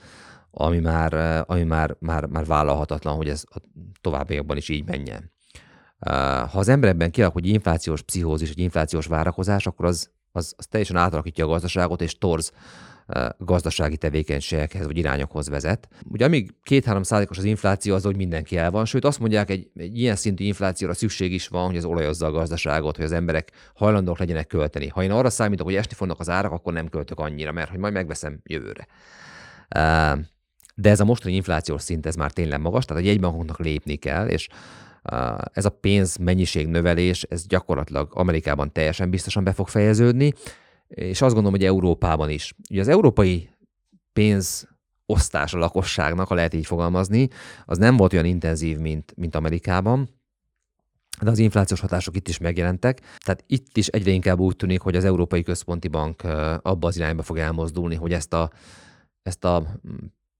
ami 0.50 0.78
már, 0.78 1.44
ami 1.46 1.62
már, 1.62 1.96
már, 1.98 2.26
már 2.26 2.44
vállalhatatlan, 2.44 3.16
hogy 3.16 3.28
ez 3.28 3.44
továbbiakban 4.00 4.56
is 4.56 4.68
így 4.68 4.84
menjen. 4.84 5.33
Ha 6.04 6.58
az 6.58 6.68
emberekben 6.68 7.10
kialakul 7.10 7.40
egy 7.44 7.48
inflációs 7.48 8.02
pszichózis, 8.02 8.50
egy 8.50 8.58
inflációs 8.58 9.06
várakozás, 9.06 9.66
akkor 9.66 9.84
az, 9.84 10.10
az, 10.32 10.54
az 10.56 10.66
teljesen 10.66 10.96
átalakítja 10.96 11.44
a 11.44 11.48
gazdaságot, 11.48 12.02
és 12.02 12.18
torz 12.18 12.52
gazdasági 13.38 13.96
tevékenységekhez 13.96 14.86
vagy 14.86 14.96
irányokhoz 14.96 15.48
vezet. 15.48 15.88
Ugye 16.08 16.24
amíg 16.24 16.54
2-3 16.70 17.02
százalékos 17.02 17.38
az 17.38 17.44
infláció, 17.44 17.94
az, 17.94 18.04
hogy 18.04 18.16
mindenki 18.16 18.56
el 18.56 18.70
van, 18.70 18.84
sőt 18.84 19.04
azt 19.04 19.18
mondják, 19.18 19.50
egy, 19.50 19.70
egy 19.76 19.98
ilyen 19.98 20.16
szintű 20.16 20.44
inflációra 20.44 20.94
szükség 20.94 21.32
is 21.32 21.48
van, 21.48 21.66
hogy 21.66 21.76
az 21.76 21.84
olajozza 21.84 22.26
a 22.26 22.30
gazdaságot, 22.30 22.96
hogy 22.96 23.04
az 23.04 23.12
emberek 23.12 23.50
hajlandók 23.74 24.18
legyenek 24.18 24.46
költeni. 24.46 24.88
Ha 24.88 25.02
én 25.02 25.10
arra 25.10 25.30
számítok, 25.30 25.66
hogy 25.66 25.74
esni 25.74 25.94
fognak 25.94 26.20
az 26.20 26.28
árak, 26.28 26.52
akkor 26.52 26.72
nem 26.72 26.88
költök 26.88 27.18
annyira, 27.18 27.52
mert 27.52 27.70
hogy 27.70 27.78
majd 27.78 27.92
megveszem 27.92 28.40
jövőre. 28.44 28.86
De 30.74 30.90
ez 30.90 31.00
a 31.00 31.04
mostani 31.04 31.34
inflációs 31.34 31.82
szint, 31.82 32.06
ez 32.06 32.14
már 32.14 32.32
tényleg 32.32 32.60
magas, 32.60 32.84
tehát 32.84 33.02
a 33.02 33.06
jegybankoknak 33.06 33.58
lépni 33.58 33.96
kell, 33.96 34.28
és 34.28 34.48
ez 35.52 35.64
a 35.64 35.70
pénz 35.80 36.16
mennyiség 36.16 36.66
növelés, 36.66 37.22
ez 37.22 37.46
gyakorlatilag 37.46 38.08
Amerikában 38.14 38.72
teljesen 38.72 39.10
biztosan 39.10 39.44
be 39.44 39.52
fog 39.52 39.68
fejeződni, 39.68 40.32
és 40.88 41.22
azt 41.22 41.34
gondolom, 41.34 41.58
hogy 41.58 41.64
Európában 41.64 42.30
is. 42.30 42.54
Ugye 42.70 42.80
az 42.80 42.88
európai 42.88 43.50
pénz 44.12 44.68
osztás 45.06 45.54
a 45.54 45.58
lakosságnak, 45.58 46.28
ha 46.28 46.34
lehet 46.34 46.54
így 46.54 46.66
fogalmazni, 46.66 47.28
az 47.64 47.78
nem 47.78 47.96
volt 47.96 48.12
olyan 48.12 48.24
intenzív, 48.24 48.78
mint, 48.78 49.12
mint 49.16 49.34
Amerikában, 49.34 50.08
de 51.22 51.30
az 51.30 51.38
inflációs 51.38 51.80
hatások 51.80 52.16
itt 52.16 52.28
is 52.28 52.38
megjelentek. 52.38 53.00
Tehát 53.18 53.44
itt 53.46 53.76
is 53.76 53.86
egyre 53.86 54.10
inkább 54.10 54.38
úgy 54.38 54.56
tűnik, 54.56 54.80
hogy 54.80 54.96
az 54.96 55.04
Európai 55.04 55.42
Központi 55.42 55.88
Bank 55.88 56.22
abba 56.62 56.86
az 56.86 56.96
irányba 56.96 57.22
fog 57.22 57.38
elmozdulni, 57.38 57.94
hogy 57.94 58.12
ezt 58.12 58.32
a, 58.32 58.50
ezt 59.22 59.44
a 59.44 59.80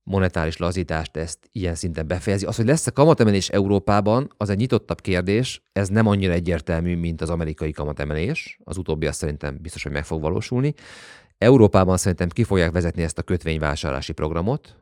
monetáris 0.04 0.56
lazítást 0.56 1.16
ezt 1.16 1.38
ilyen 1.52 1.74
szinten 1.74 2.06
befejezi. 2.06 2.46
Az, 2.46 2.56
hogy 2.56 2.66
lesz-e 2.66 2.90
kamatemelés 2.90 3.48
Európában, 3.48 4.32
az 4.36 4.50
egy 4.50 4.56
nyitottabb 4.56 5.00
kérdés, 5.00 5.62
ez 5.72 5.88
nem 5.88 6.06
annyira 6.06 6.32
egyértelmű, 6.32 6.96
mint 6.96 7.20
az 7.20 7.30
amerikai 7.30 7.72
kamatemelés. 7.72 8.58
Az 8.64 8.76
utóbbi 8.76 9.06
azt 9.06 9.18
szerintem 9.18 9.58
biztos, 9.60 9.82
hogy 9.82 9.92
meg 9.92 10.04
fog 10.04 10.20
valósulni. 10.20 10.74
Európában 11.38 11.96
szerintem 11.96 12.28
ki 12.28 12.44
fogják 12.44 12.72
vezetni 12.72 13.02
ezt 13.02 13.18
a 13.18 13.22
kötvényvásárlási 13.22 14.12
programot, 14.12 14.76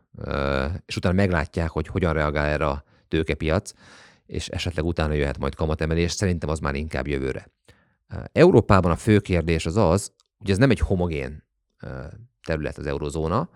és 0.86 0.96
utána 0.96 1.14
meglátják, 1.14 1.70
hogy 1.70 1.86
hogyan 1.86 2.12
reagál 2.12 2.46
erre 2.46 2.66
a 2.66 2.84
tőkepiac, 3.08 3.72
és 4.26 4.48
esetleg 4.48 4.84
utána 4.84 5.12
jöhet 5.12 5.38
majd 5.38 5.54
kamatemelés. 5.54 6.12
Szerintem 6.12 6.48
az 6.48 6.58
már 6.58 6.74
inkább 6.74 7.06
jövőre. 7.06 7.50
Európában 8.32 8.90
a 8.90 8.96
fő 8.96 9.18
kérdés 9.18 9.66
az 9.66 9.76
az, 9.76 10.12
hogy 10.38 10.50
ez 10.50 10.58
nem 10.58 10.70
egy 10.70 10.78
homogén 10.78 11.44
terület 12.46 12.78
az 12.78 12.86
eurozóna, 12.86 13.48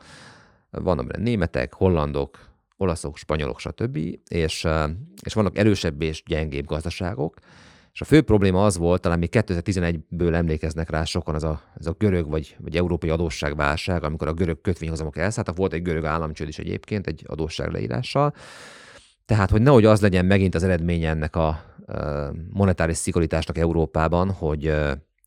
vannak 0.83 1.07
benne 1.07 1.22
németek, 1.22 1.74
hollandok, 1.74 2.39
olaszok, 2.77 3.16
spanyolok, 3.16 3.61
stb., 3.61 3.97
és, 4.29 4.66
és 5.22 5.35
vannak 5.35 5.59
erősebb 5.59 6.03
és 6.03 6.22
gyengébb 6.27 6.66
gazdaságok, 6.66 7.35
és 7.93 8.03
a 8.03 8.05
fő 8.05 8.22
probléma 8.22 8.64
az 8.64 8.77
volt, 8.77 9.01
talán 9.01 9.18
még 9.18 9.29
2011-ből 9.33 10.35
emlékeznek 10.35 10.91
rá 10.91 11.05
sokan, 11.05 11.35
az 11.35 11.45
a, 11.45 11.61
az 11.74 11.87
a 11.87 11.95
görög 11.99 12.29
vagy, 12.29 12.57
vagy 12.59 12.77
európai 12.77 13.11
adósságválság, 13.11 14.05
amikor 14.05 14.29
a 14.29 14.33
görög 14.33 14.61
kötvényhozamok 14.61 15.16
elszálltak, 15.16 15.57
volt 15.57 15.72
egy 15.72 15.83
görög 15.83 16.05
államcsőd 16.05 16.49
is 16.49 16.59
egyébként 16.59 17.07
egy 17.07 17.24
adósságleírással. 17.27 18.35
Tehát, 19.24 19.51
hogy 19.51 19.62
nehogy 19.62 19.85
az 19.85 20.01
legyen 20.01 20.24
megint 20.24 20.55
az 20.55 20.62
eredménye 20.62 21.09
ennek 21.09 21.37
a 21.37 21.64
monetáris 22.51 22.97
szigorításnak 22.97 23.59
Európában, 23.59 24.31
hogy 24.31 24.74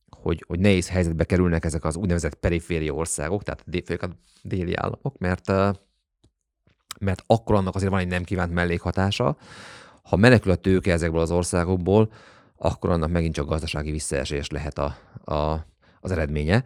hogy, 0.09 0.43
hogy 0.47 0.59
nehéz 0.59 0.89
helyzetbe 0.89 1.23
kerülnek 1.23 1.65
ezek 1.65 1.83
az 1.83 1.95
úgynevezett 1.95 2.35
periféria 2.35 2.93
országok, 2.93 3.43
tehát 3.43 3.63
főleg 3.85 4.03
a 4.03 4.09
déli 4.41 4.75
államok, 4.75 5.17
mert, 5.17 5.47
mert 6.99 7.23
akkor 7.25 7.55
annak 7.55 7.75
azért 7.75 7.91
van 7.91 7.99
egy 7.99 8.07
nem 8.07 8.23
kívánt 8.23 8.53
mellékhatása. 8.53 9.37
Ha 10.03 10.15
menekül 10.15 10.51
a 10.51 10.55
tőke 10.55 10.91
ezekből 10.91 11.21
az 11.21 11.31
országokból, 11.31 12.11
akkor 12.55 12.89
annak 12.89 13.09
megint 13.09 13.33
csak 13.33 13.47
gazdasági 13.47 13.91
visszaesés 13.91 14.49
lehet 14.49 14.77
a, 14.77 14.97
a, 15.33 15.65
az 15.99 16.11
eredménye. 16.11 16.63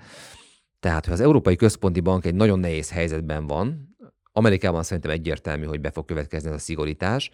Tehát, 0.79 1.05
hogy 1.05 1.13
az 1.13 1.19
Európai 1.19 1.55
Központi 1.55 1.99
Bank 1.99 2.25
egy 2.25 2.35
nagyon 2.35 2.59
nehéz 2.59 2.91
helyzetben 2.91 3.47
van, 3.47 3.95
Amerikában 4.31 4.83
szerintem 4.83 5.11
egyértelmű, 5.11 5.65
hogy 5.65 5.81
be 5.81 5.91
fog 5.91 6.05
következni 6.05 6.49
ez 6.49 6.55
a 6.55 6.59
szigorítás, 6.59 7.31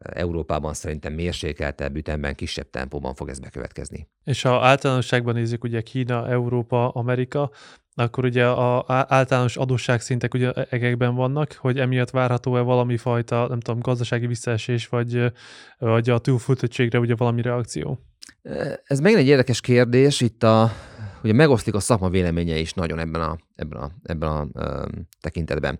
Európában 0.00 0.74
szerintem 0.74 1.12
mérsékeltebb 1.12 1.96
ütemben, 1.96 2.34
kisebb 2.34 2.70
tempóban 2.70 3.14
fog 3.14 3.28
ez 3.28 3.38
bekövetkezni. 3.38 4.08
És 4.24 4.42
ha 4.42 4.64
általánosságban 4.64 5.34
nézzük 5.34 5.64
ugye 5.64 5.80
Kína, 5.80 6.28
Európa, 6.28 6.88
Amerika, 6.88 7.50
akkor 7.94 8.24
ugye 8.24 8.46
a 8.46 8.84
általános 9.08 9.56
adósságszintek 9.56 10.34
ugye 10.34 10.52
egekben 10.52 11.14
vannak, 11.14 11.52
hogy 11.52 11.78
emiatt 11.78 12.10
várható-e 12.10 12.60
valami 12.60 12.96
fajta, 12.96 13.46
nem 13.48 13.60
tudom, 13.60 13.80
gazdasági 13.80 14.26
visszaesés, 14.26 14.88
vagy, 14.88 15.32
vagy 15.78 16.10
a 16.10 16.18
túlfuttottségre 16.18 16.98
ugye 16.98 17.14
valami 17.14 17.42
reakció? 17.42 17.98
Ez 18.84 19.00
megint 19.00 19.20
egy 19.20 19.26
érdekes 19.26 19.60
kérdés, 19.60 20.20
itt 20.20 20.42
a, 20.42 20.72
ugye 21.22 21.32
megosztik 21.32 21.74
a 21.74 21.80
szakma 21.80 22.08
véleménye 22.08 22.56
is 22.56 22.72
nagyon 22.72 22.98
ebben 22.98 23.22
a, 23.22 23.38
ebben 23.56 23.78
a, 23.78 23.90
ebben 24.02 24.28
a, 24.28 24.40
a 24.40 24.88
tekintetben. 25.20 25.78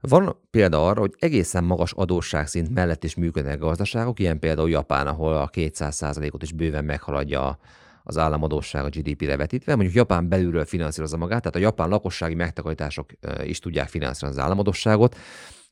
Van 0.00 0.36
példa 0.50 0.86
arra, 0.86 1.00
hogy 1.00 1.14
egészen 1.18 1.64
magas 1.64 1.92
adósságszint 1.92 2.74
mellett 2.74 3.04
is 3.04 3.14
működnek 3.14 3.58
gazdaságok, 3.58 4.20
ilyen 4.20 4.38
például 4.38 4.70
Japán, 4.70 5.06
ahol 5.06 5.36
a 5.36 5.50
200%-ot 5.50 6.42
is 6.42 6.52
bőven 6.52 6.84
meghaladja 6.84 7.58
az 8.02 8.18
államadóság 8.18 8.84
a 8.84 8.88
GDP-re 8.88 9.36
vetítve. 9.36 9.74
Mondjuk 9.74 9.96
Japán 9.96 10.28
belülről 10.28 10.64
finanszírozza 10.64 11.16
magát, 11.16 11.40
tehát 11.40 11.56
a 11.56 11.60
japán 11.60 11.88
lakossági 11.88 12.34
megtakarítások 12.34 13.10
is 13.42 13.58
tudják 13.58 13.88
finanszírozni 13.88 14.38
az 14.38 14.44
államadóságot, 14.44 15.16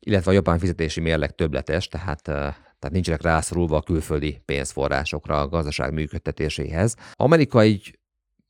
illetve 0.01 0.31
a 0.31 0.35
japán 0.35 0.59
fizetési 0.59 1.01
mérleg 1.01 1.35
többletes, 1.35 1.89
tehát, 1.89 2.23
tehát 2.23 2.91
nincsenek 2.91 3.23
rászorulva 3.23 3.77
a 3.77 3.83
külföldi 3.83 4.43
pénzforrásokra 4.45 5.41
a 5.41 5.49
gazdaság 5.49 5.93
működtetéséhez. 5.93 6.97
Amerika 7.13 7.61
egy 7.61 7.99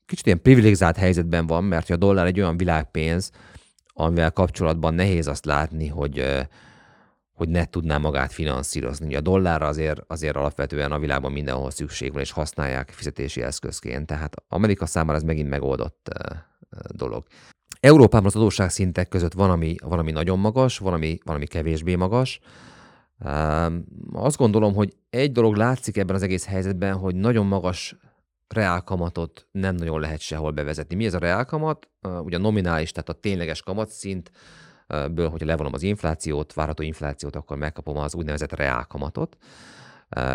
kicsit 0.07 0.27
ilyen 0.27 0.43
privilegizált 0.43 0.97
helyzetben 0.97 1.47
van, 1.47 1.65
mert 1.65 1.91
a 1.91 1.97
dollár 1.97 2.27
egy 2.27 2.41
olyan 2.41 2.57
világpénz, 2.57 3.31
amivel 4.01 4.31
kapcsolatban 4.31 4.95
nehéz 4.95 5.27
azt 5.27 5.45
látni, 5.45 5.87
hogy, 5.87 6.47
hogy 7.33 7.49
ne 7.49 7.65
tudná 7.65 7.99
magát 7.99 8.33
finanszírozni. 8.33 9.15
A 9.15 9.21
dollárra 9.21 9.67
azért, 9.67 10.01
azért 10.07 10.37
alapvetően 10.37 10.93
a 10.93 10.99
világban 10.99 11.33
mindenhol 11.33 11.71
szükség 11.71 12.13
van, 12.13 12.21
és 12.21 12.31
használják 12.31 12.91
fizetési 12.91 13.43
eszközként. 13.43 14.07
Tehát 14.07 14.37
Amerika 14.49 14.87
számára 14.87 15.17
ez 15.17 15.25
megint 15.25 15.49
megoldott 15.49 16.11
dolog. 16.89 17.27
Európában 17.81 18.27
az 18.27 18.37
adósságszintek 18.37 19.09
között 19.09 19.33
van, 19.33 19.51
ami, 19.51 19.75
van, 19.85 19.99
ami 19.99 20.11
nagyon 20.11 20.39
magas, 20.39 20.79
van, 20.79 20.93
ami, 20.93 21.19
van, 21.25 21.35
ami 21.35 21.47
kevésbé 21.47 21.95
magas. 21.95 22.41
Azt 24.13 24.37
gondolom, 24.37 24.75
hogy 24.75 24.97
egy 25.11 25.33
dolog 25.33 25.57
látszik 25.57 25.97
ebben 25.97 26.17
az 26.17 26.23
egész 26.23 26.47
helyzetben, 26.47 26.95
hogy 26.95 27.15
nagyon 27.15 27.47
magas 27.47 27.97
reálkamatot 28.49 29.47
nem 29.51 29.75
nagyon 29.75 30.01
lehet 30.01 30.21
sehol 30.21 30.51
bevezetni. 30.51 30.97
Mi 30.97 31.05
ez 31.05 31.15
a 31.15 31.19
reálkamat? 31.19 31.89
Ugye 32.23 32.37
a 32.37 32.41
nominális, 32.41 32.93
tehát 32.93 33.09
a 33.09 33.13
tényleges 33.13 33.63
kamatszint, 33.63 34.31
ből, 35.11 35.29
hogyha 35.29 35.47
levonom 35.47 35.73
az 35.73 35.83
inflációt, 35.83 36.53
várható 36.53 36.83
inflációt, 36.83 37.37
akkor 37.37 37.57
megkapom 37.57 37.97
az 37.97 38.15
úgynevezett 38.15 38.53
reálkamatot. 38.53 39.37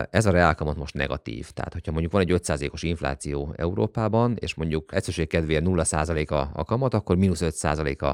Ez 0.09 0.25
a 0.25 0.31
reálkamat 0.31 0.77
most 0.77 0.93
negatív. 0.93 1.51
Tehát, 1.51 1.73
hogyha 1.73 1.91
mondjuk 1.91 2.11
van 2.11 2.21
egy 2.21 2.31
5%-os 2.31 2.83
infláció 2.83 3.53
Európában, 3.55 4.35
és 4.39 4.53
mondjuk 4.53 4.93
egyszerűség 4.93 5.27
kedvéért 5.27 5.63
0% 5.67 6.29
a, 6.29 6.49
a 6.53 6.63
kamat, 6.63 6.93
akkor 6.93 7.15
mínusz 7.15 7.41
5% 7.43 7.97
a, 7.99 8.05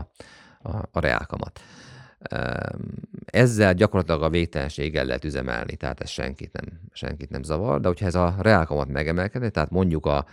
a, 0.70 0.88
a 0.92 1.00
reálkamat. 1.00 1.60
Ezzel 3.26 3.74
gyakorlatilag 3.74 4.24
a 4.24 4.30
végtelenséggel 4.30 5.06
lehet 5.06 5.26
üzemelni, 5.26 5.76
tehát 5.76 6.02
ez 6.02 6.10
senkit 6.10 6.52
nem, 6.52 6.80
senkit 6.92 7.30
nem 7.30 7.44
zavar, 7.44 7.80
de 7.80 7.88
hogyha 7.88 8.06
ez 8.06 8.16
a 8.16 8.36
reálkamat 8.40 8.88
megemelkedne, 8.88 9.50
tehát 9.50 9.70
mondjuk 9.70 10.06
a, 10.06 10.26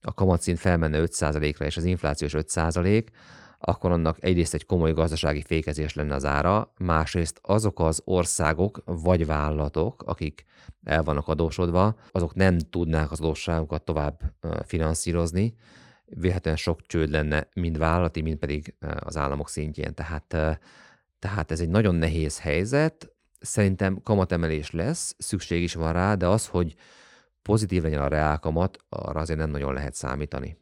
a 0.00 0.14
kamatszint 0.14 0.58
felmenne 0.58 0.98
5%-ra, 1.00 1.64
és 1.64 1.76
az 1.76 1.84
inflációs 1.84 2.32
5%, 2.36 3.06
akkor 3.64 3.90
annak 3.90 4.16
egyrészt 4.20 4.54
egy 4.54 4.66
komoly 4.66 4.92
gazdasági 4.92 5.42
fékezés 5.42 5.94
lenne 5.94 6.14
az 6.14 6.24
ára, 6.24 6.72
másrészt 6.78 7.38
azok 7.42 7.80
az 7.80 8.02
országok 8.04 8.82
vagy 8.84 9.26
vállalatok, 9.26 10.02
akik 10.02 10.44
el 10.84 11.02
vannak 11.02 11.28
adósodva, 11.28 11.94
azok 12.10 12.34
nem 12.34 12.58
tudnák 12.58 13.10
az 13.10 13.20
adósságokat 13.20 13.84
tovább 13.84 14.20
finanszírozni, 14.64 15.54
véletlenül 16.04 16.58
sok 16.58 16.86
csőd 16.86 17.10
lenne 17.10 17.48
mind 17.54 17.78
vállalati, 17.78 18.20
mind 18.20 18.38
pedig 18.38 18.74
az 18.98 19.16
államok 19.16 19.48
szintjén. 19.48 19.94
Tehát, 19.94 20.58
tehát 21.22 21.50
ez 21.50 21.60
egy 21.60 21.68
nagyon 21.68 21.94
nehéz 21.94 22.40
helyzet. 22.40 23.12
Szerintem 23.40 24.02
kamatemelés 24.02 24.70
lesz, 24.70 25.14
szükség 25.18 25.62
is 25.62 25.74
van 25.74 25.92
rá, 25.92 26.14
de 26.14 26.26
az, 26.26 26.46
hogy 26.46 26.74
pozitív 27.42 27.82
legyen 27.82 28.02
a 28.02 28.08
reálkamat, 28.08 28.78
arra 28.88 29.20
azért 29.20 29.38
nem 29.38 29.50
nagyon 29.50 29.74
lehet 29.74 29.94
számítani. 29.94 30.56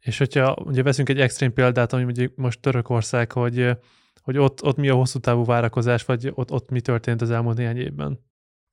És 0.00 0.18
hogyha 0.18 0.56
ugye 0.64 0.82
veszünk 0.82 1.08
egy 1.08 1.20
extrém 1.20 1.52
példát, 1.52 1.92
ami 1.92 2.02
mondjuk 2.02 2.36
most 2.36 2.60
Törökország, 2.60 3.32
hogy, 3.32 3.76
hogy 4.22 4.38
ott, 4.38 4.62
ott 4.64 4.76
mi 4.76 4.88
a 4.88 4.94
hosszú 4.94 5.18
távú 5.18 5.44
várakozás, 5.44 6.04
vagy 6.04 6.32
ott, 6.34 6.50
ott 6.50 6.70
mi 6.70 6.80
történt 6.80 7.20
az 7.20 7.30
elmúlt 7.30 7.56
néhány 7.56 7.78
évben? 7.78 8.20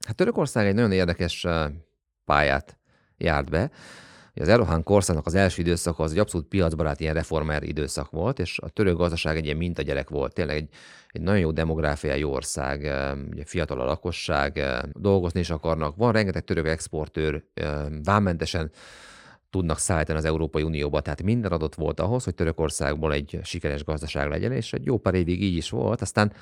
Hát 0.05 0.15
Törökország 0.15 0.67
egy 0.67 0.75
nagyon 0.75 0.91
érdekes 0.91 1.45
pályát 2.23 2.77
járt 3.17 3.49
be. 3.49 3.71
Az 4.41 4.47
Erdogan 4.47 4.83
korszaknak 4.83 5.25
az 5.25 5.35
első 5.35 5.61
időszaka 5.61 6.03
az 6.03 6.11
egy 6.11 6.17
abszolút 6.17 6.47
piacbarát 6.47 6.99
ilyen 6.99 7.13
reformer 7.13 7.63
időszak 7.63 8.09
volt, 8.09 8.39
és 8.39 8.59
a 8.59 8.69
török 8.69 8.97
gazdaság 8.97 9.37
egy 9.37 9.45
ilyen 9.45 9.57
mintagyerek 9.57 10.09
volt. 10.09 10.33
Tényleg 10.33 10.55
egy, 10.55 10.69
egy 11.07 11.21
nagyon 11.21 11.39
jó 11.39 11.51
demográfiai 11.51 12.23
ország, 12.23 12.79
ugye 13.31 13.45
fiatal 13.45 13.81
a 13.81 13.85
lakosság, 13.85 14.61
dolgozni 14.93 15.39
is 15.39 15.49
akarnak. 15.49 15.95
Van 15.95 16.11
rengeteg 16.11 16.43
török 16.43 16.67
exportőr, 16.67 17.43
vámmentesen 18.03 18.71
tudnak 19.49 19.77
szállítani 19.79 20.17
az 20.17 20.25
Európai 20.25 20.63
Unióba. 20.63 21.01
Tehát 21.01 21.23
minden 21.23 21.51
adott 21.51 21.75
volt 21.75 21.99
ahhoz, 21.99 22.23
hogy 22.23 22.35
Törökországból 22.35 23.13
egy 23.13 23.39
sikeres 23.43 23.83
gazdaság 23.83 24.29
legyen, 24.29 24.51
és 24.51 24.73
egy 24.73 24.85
jó 24.85 24.97
pár 24.97 25.13
évig 25.13 25.43
így 25.43 25.55
is 25.55 25.69
volt. 25.69 26.01
Aztán, 26.01 26.33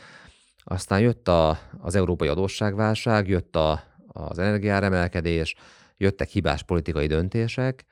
aztán 0.64 1.00
jött 1.00 1.28
a, 1.28 1.60
az 1.78 1.96
európai 1.96 2.28
adósságválság, 2.28 3.28
jött 3.28 3.56
a, 3.56 3.84
az 4.08 4.40
energiáremelkedés, 4.40 5.56
jöttek 6.04 6.30
hibás 6.30 6.64
politikai 6.64 7.08
döntések, 7.08 7.86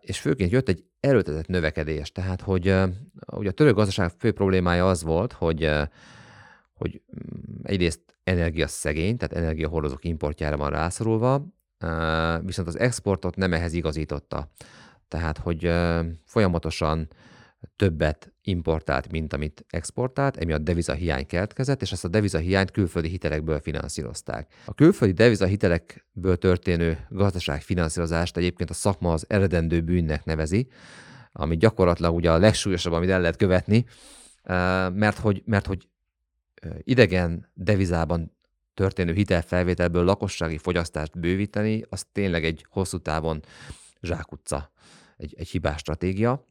és 0.00 0.20
főként 0.20 0.50
jött 0.50 0.68
egy 0.68 0.84
erőltetett 1.00 1.46
növekedés. 1.46 2.12
Tehát, 2.12 2.40
hogy 2.40 2.74
ugye 3.26 3.48
a 3.48 3.52
török 3.52 3.74
gazdaság 3.74 4.10
fő 4.18 4.32
problémája 4.32 4.88
az 4.88 5.02
volt, 5.02 5.32
hogy, 5.32 5.70
hogy 6.74 7.02
mm, 7.16 7.58
egyrészt 7.62 8.00
energiaszegény, 8.24 9.16
tehát 9.16 9.44
energiahordozók 9.44 10.04
importjára 10.04 10.56
van 10.56 10.70
rászorulva, 10.70 11.46
viszont 12.40 12.68
az 12.68 12.78
exportot 12.78 13.36
nem 13.36 13.52
ehhez 13.52 13.72
igazította. 13.72 14.50
Tehát, 15.08 15.38
hogy 15.38 15.72
folyamatosan 16.24 17.08
többet 17.76 18.32
importált, 18.42 19.10
mint 19.10 19.32
amit 19.32 19.64
exportált, 19.68 20.36
emiatt 20.36 20.62
deviza 20.62 20.92
hiány 20.92 21.26
keletkezett, 21.26 21.82
és 21.82 21.92
ezt 21.92 22.04
a 22.04 22.08
deviza 22.08 22.38
hiányt 22.38 22.70
külföldi 22.70 23.08
hitelekből 23.08 23.60
finanszírozták. 23.60 24.54
A 24.64 24.74
külföldi 24.74 25.14
deviza 25.14 25.46
hitelekből 25.46 26.36
történő 26.36 27.06
gazdaságfinanszírozást 27.10 28.36
egyébként 28.36 28.70
a 28.70 28.74
szakma 28.74 29.12
az 29.12 29.24
eredendő 29.28 29.80
bűnnek 29.80 30.24
nevezi, 30.24 30.68
ami 31.32 31.56
gyakorlatilag 31.56 32.14
ugye 32.14 32.30
a 32.30 32.38
legsúlyosabb, 32.38 32.92
amit 32.92 33.10
el 33.10 33.20
lehet 33.20 33.36
követni, 33.36 33.84
mert 34.92 35.18
hogy, 35.18 35.42
mert 35.44 35.66
hogy 35.66 35.88
idegen 36.82 37.50
devizában 37.54 38.36
történő 38.74 39.12
hitelfelvételből 39.12 40.04
lakossági 40.04 40.58
fogyasztást 40.58 41.18
bővíteni, 41.18 41.82
az 41.88 42.06
tényleg 42.12 42.44
egy 42.44 42.66
hosszú 42.68 42.98
távon 42.98 43.42
zsákutca, 44.00 44.72
egy, 45.16 45.34
egy 45.38 45.48
hibás 45.48 45.80
stratégia. 45.80 46.46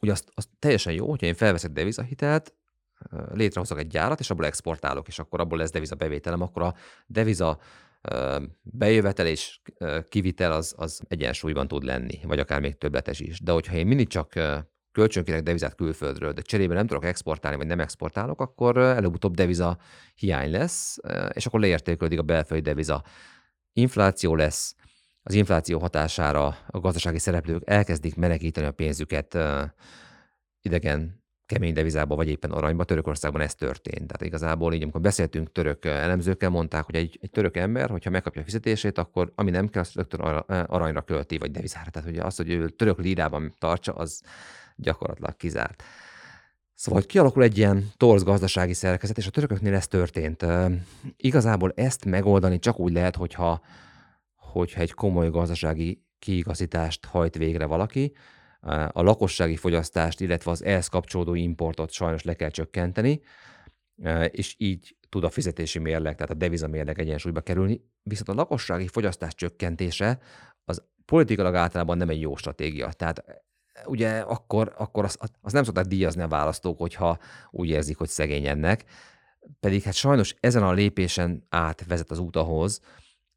Ugye 0.00 0.12
azt, 0.12 0.30
azt 0.34 0.48
teljesen 0.58 0.92
jó, 0.92 1.08
hogyha 1.08 1.26
én 1.26 1.34
felveszek 1.34 1.70
devizahitelt, 1.70 2.54
létrehozok 3.32 3.78
egy 3.78 3.86
gyárat, 3.86 4.20
és 4.20 4.30
abból 4.30 4.46
exportálok, 4.46 5.08
és 5.08 5.18
akkor 5.18 5.40
abból 5.40 5.58
lesz 5.58 5.70
deviza 5.70 5.94
bevételem, 5.94 6.42
akkor 6.42 6.62
a 6.62 6.74
deviza 7.06 7.58
bejövetel 8.62 9.26
és 9.26 9.60
kivitel 10.08 10.52
az, 10.52 10.74
az 10.76 11.00
egyensúlyban 11.08 11.68
tud 11.68 11.82
lenni, 11.82 12.20
vagy 12.22 12.38
akár 12.38 12.60
még 12.60 12.78
többletes 12.78 13.20
is. 13.20 13.40
De 13.40 13.52
hogyha 13.52 13.76
én 13.76 13.86
mindig 13.86 14.08
csak 14.08 14.32
kölcsönkérek 14.92 15.42
devizát 15.42 15.74
külföldről, 15.74 16.32
de 16.32 16.42
cserébe 16.42 16.74
nem 16.74 16.86
tudok 16.86 17.04
exportálni, 17.04 17.56
vagy 17.56 17.66
nem 17.66 17.80
exportálok, 17.80 18.40
akkor 18.40 18.76
előbb-utóbb 18.76 19.34
deviza 19.34 19.78
hiány 20.14 20.50
lesz, 20.50 20.96
és 21.32 21.46
akkor 21.46 21.60
leértékelődik 21.60 22.18
a 22.18 22.22
belföldi 22.22 22.62
deviza. 22.62 23.04
Infláció 23.72 24.34
lesz, 24.34 24.74
az 25.28 25.34
infláció 25.34 25.78
hatására 25.78 26.56
a 26.66 26.80
gazdasági 26.80 27.18
szereplők 27.18 27.62
elkezdik 27.66 28.16
menekíteni 28.16 28.66
a 28.66 28.72
pénzüket 28.72 29.38
idegen 30.62 31.22
kemény 31.46 31.72
devizába, 31.72 32.14
vagy 32.14 32.28
éppen 32.28 32.50
aranyba. 32.50 32.84
Törökországban 32.84 33.40
ez 33.40 33.54
történt. 33.54 34.06
Tehát 34.06 34.22
igazából 34.22 34.74
így, 34.74 34.82
amikor 34.82 35.00
beszéltünk 35.00 35.52
török 35.52 35.84
elemzőkkel, 35.84 36.48
mondták, 36.48 36.84
hogy 36.84 36.94
egy, 36.94 37.18
egy 37.22 37.30
török 37.30 37.56
ember, 37.56 37.90
hogyha 37.90 38.10
megkapja 38.10 38.40
a 38.40 38.44
fizetését, 38.44 38.98
akkor 38.98 39.32
ami 39.34 39.50
nem 39.50 39.68
kell, 39.68 39.82
azt 39.82 39.94
rögtön 39.94 40.20
aranyra 40.46 41.02
költi, 41.02 41.38
vagy 41.38 41.50
devizára. 41.50 41.90
Tehát 41.90 42.08
ugye 42.08 42.22
az, 42.22 42.36
hogy 42.36 42.50
ő 42.50 42.68
török 42.68 42.98
lírában 42.98 43.54
tartsa, 43.58 43.92
az 43.92 44.20
gyakorlatilag 44.76 45.36
kizárt. 45.36 45.82
Szóval, 46.74 47.00
hogy 47.00 47.10
kialakul 47.10 47.42
egy 47.42 47.58
ilyen 47.58 47.90
torz 47.96 48.22
gazdasági 48.22 48.74
szerkezet, 48.74 49.18
és 49.18 49.26
a 49.26 49.30
törököknél 49.30 49.74
ez 49.74 49.86
történt. 49.86 50.46
Igazából 51.16 51.72
ezt 51.76 52.04
megoldani 52.04 52.58
csak 52.58 52.78
úgy 52.78 52.92
lehet, 52.92 53.16
hogyha, 53.16 53.60
hogyha 54.52 54.80
egy 54.80 54.92
komoly 54.92 55.30
gazdasági 55.30 56.02
kiigazítást 56.18 57.04
hajt 57.04 57.36
végre 57.36 57.66
valaki, 57.66 58.12
a 58.88 59.02
lakossági 59.02 59.56
fogyasztást, 59.56 60.20
illetve 60.20 60.50
az 60.50 60.64
ehhez 60.64 60.88
kapcsolódó 60.88 61.34
importot 61.34 61.90
sajnos 61.90 62.22
le 62.22 62.34
kell 62.34 62.50
csökkenteni, 62.50 63.20
és 64.30 64.54
így 64.58 64.96
tud 65.08 65.24
a 65.24 65.30
fizetési 65.30 65.78
mérleg, 65.78 66.14
tehát 66.14 66.30
a 66.30 66.34
devizamérleg 66.34 66.98
egyensúlyba 66.98 67.40
kerülni. 67.40 67.80
Viszont 68.02 68.28
a 68.28 68.34
lakossági 68.34 68.88
fogyasztás 68.88 69.34
csökkentése 69.34 70.18
az 70.64 70.82
politikailag 71.04 71.54
általában 71.54 71.96
nem 71.96 72.08
egy 72.08 72.20
jó 72.20 72.36
stratégia. 72.36 72.92
Tehát 72.92 73.24
ugye 73.84 74.18
akkor, 74.18 74.74
akkor 74.76 75.04
azt, 75.04 75.18
azt 75.40 75.54
nem 75.54 75.64
szokták 75.64 75.84
díjazni 75.84 76.22
a 76.22 76.28
választók, 76.28 76.78
hogyha 76.78 77.18
úgy 77.50 77.68
érzik, 77.68 77.96
hogy 77.96 78.08
szegényennek. 78.08 78.84
Pedig 79.60 79.82
hát 79.82 79.94
sajnos 79.94 80.34
ezen 80.40 80.62
a 80.62 80.72
lépésen 80.72 81.46
át 81.48 81.86
vezet 81.86 82.10
az 82.10 82.18
út 82.18 82.36
ahhoz, 82.36 82.80